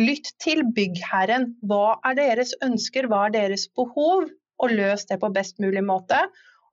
Lytt 0.00 0.34
til 0.44 0.64
byggherren. 0.76 1.54
Hva 1.64 1.96
er 2.08 2.18
deres 2.20 2.52
ønsker, 2.64 3.08
hva 3.08 3.26
er 3.28 3.36
deres 3.38 3.66
behov? 3.72 4.28
Og 4.62 4.76
løs 4.76 5.08
det 5.08 5.18
på 5.22 5.32
best 5.34 5.58
mulig 5.62 5.82
måte. 5.86 6.20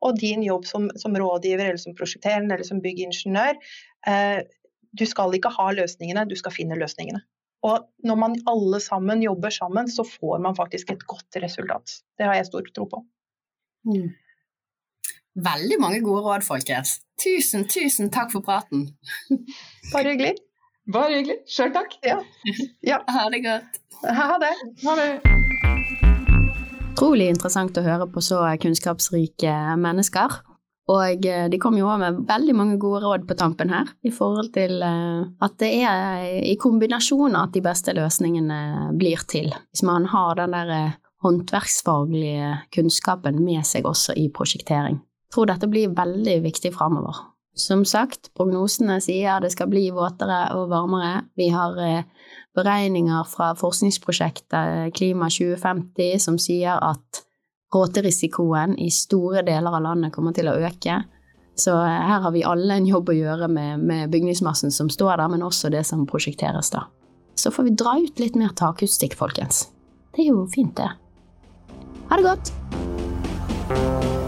Og 0.06 0.20
din 0.20 0.44
jobb 0.46 0.68
som, 0.68 0.92
som 1.00 1.16
rådgiver 1.16 1.72
eller 1.72 1.82
som 1.82 1.96
prosjekterende 1.98 2.56
eller 2.56 2.68
som 2.68 2.84
byggingeniør, 2.84 3.58
eh, 4.08 4.44
du 5.00 5.06
skal 5.08 5.34
ikke 5.36 5.52
ha 5.56 5.72
løsningene, 5.76 6.28
du 6.28 6.36
skal 6.40 6.56
finne 6.56 6.78
løsningene. 6.80 7.24
Og 7.68 7.90
når 8.08 8.16
man 8.16 8.36
alle 8.48 8.80
sammen 8.80 9.24
jobber 9.24 9.52
sammen, 9.52 9.90
så 9.92 10.06
får 10.08 10.40
man 10.44 10.56
faktisk 10.56 10.92
et 10.92 11.06
godt 11.08 11.40
resultat. 11.44 12.00
Det 12.18 12.28
har 12.28 12.38
jeg 12.40 12.48
stor 12.48 12.70
tro 12.76 12.86
på. 12.88 13.02
Mm. 13.90 14.10
Veldig 15.40 15.80
mange 15.80 16.00
gode 16.04 16.22
råd, 16.24 16.46
folkens. 16.48 17.00
Tusen, 17.20 17.68
tusen 17.68 18.12
takk 18.12 18.32
for 18.32 18.44
praten. 18.44 18.88
Bare 19.94 20.14
hyggelig. 20.14 20.38
Bare 20.94 21.20
hyggelig. 21.20 21.42
Sjøl 21.52 21.74
takk. 21.76 22.00
Ja. 22.04 22.18
ja. 22.92 23.04
Ha 23.08 23.28
det 23.34 23.44
godt. 23.46 23.82
Ha 24.04 24.32
det. 24.42 24.54
Ha 24.86 24.96
det. 25.00 25.10
Utrolig 26.94 27.30
interessant 27.32 27.78
å 27.80 27.84
høre 27.86 28.08
på 28.12 28.24
så 28.24 28.42
kunnskapsrike 28.60 29.52
mennesker. 29.80 30.42
Og 30.90 31.26
eh, 31.28 31.46
de 31.52 31.60
kom 31.62 31.78
jo 31.78 31.90
med 32.02 32.24
veldig 32.30 32.56
mange 32.58 32.78
gode 32.82 33.04
råd 33.04 33.28
på 33.30 33.38
tampen 33.38 33.70
her, 33.74 33.92
i 34.02 34.12
forhold 34.14 34.52
til 34.56 34.82
eh, 34.86 35.28
at 35.46 35.58
det 35.62 35.70
er 35.86 36.24
i 36.50 36.56
kombinasjon 36.60 37.38
at 37.38 37.54
de 37.54 37.64
beste 37.66 37.94
løsningene 37.98 38.90
blir 38.98 39.22
til. 39.30 39.52
Hvis 39.70 39.86
man 39.86 40.10
har 40.10 40.40
den 40.40 40.56
der 40.58 40.74
eh, 40.74 40.98
håndverksfaglige 41.26 42.56
kunnskapen 42.74 43.42
med 43.44 43.68
seg 43.68 43.86
også 43.86 44.16
i 44.18 44.30
prosjektering. 44.34 45.02
Jeg 45.30 45.36
tror 45.36 45.50
dette 45.52 45.70
blir 45.70 45.94
veldig 45.94 46.40
viktig 46.48 46.72
framover. 46.74 47.26
Som 47.60 47.84
sagt, 47.86 48.32
prognosene 48.40 49.02
sier 49.04 49.42
det 49.44 49.52
skal 49.52 49.68
bli 49.70 49.90
våtere 49.92 50.46
og 50.56 50.70
varmere. 50.72 51.26
Vi 51.38 51.50
har 51.52 51.76
beregninger 52.56 53.28
fra 53.28 53.52
forskningsprosjektet 53.60 54.96
Klima 54.96 55.28
2050 55.28 56.24
som 56.24 56.40
sier 56.40 56.80
at 56.80 57.26
råterisikoen 57.74 58.78
i 58.80 58.90
store 58.94 59.44
deler 59.46 59.78
av 59.78 59.84
landet 59.86 60.14
kommer 60.16 60.36
til 60.36 60.50
å 60.50 60.58
øke. 60.58 61.02
Så 61.60 61.76
eh, 61.76 62.06
her 62.12 62.24
har 62.24 62.34
vi 62.36 62.46
alle 62.48 62.80
en 62.80 62.88
jobb 62.88 63.12
å 63.12 63.18
gjøre 63.18 63.50
med, 63.52 63.84
med 63.84 64.14
bygningsmassen 64.14 64.72
som 64.72 64.90
står 64.90 65.18
der, 65.18 65.28
men 65.36 65.46
også 65.46 65.72
det 65.74 65.84
som 65.88 66.08
prosjekteres 66.10 66.72
da. 66.76 66.88
Så 67.40 67.52
får 67.56 67.70
vi 67.70 67.76
dra 67.84 67.98
ut 68.00 68.20
litt 68.20 68.40
mer 68.40 68.56
takustikk, 68.56 69.16
folkens. 69.20 69.68
Det 70.16 70.26
er 70.26 70.34
jo 70.34 70.48
fint, 70.52 70.76
det. 70.80 70.90
Ha 72.10 72.20
det 72.20 72.26
godt! 72.26 74.28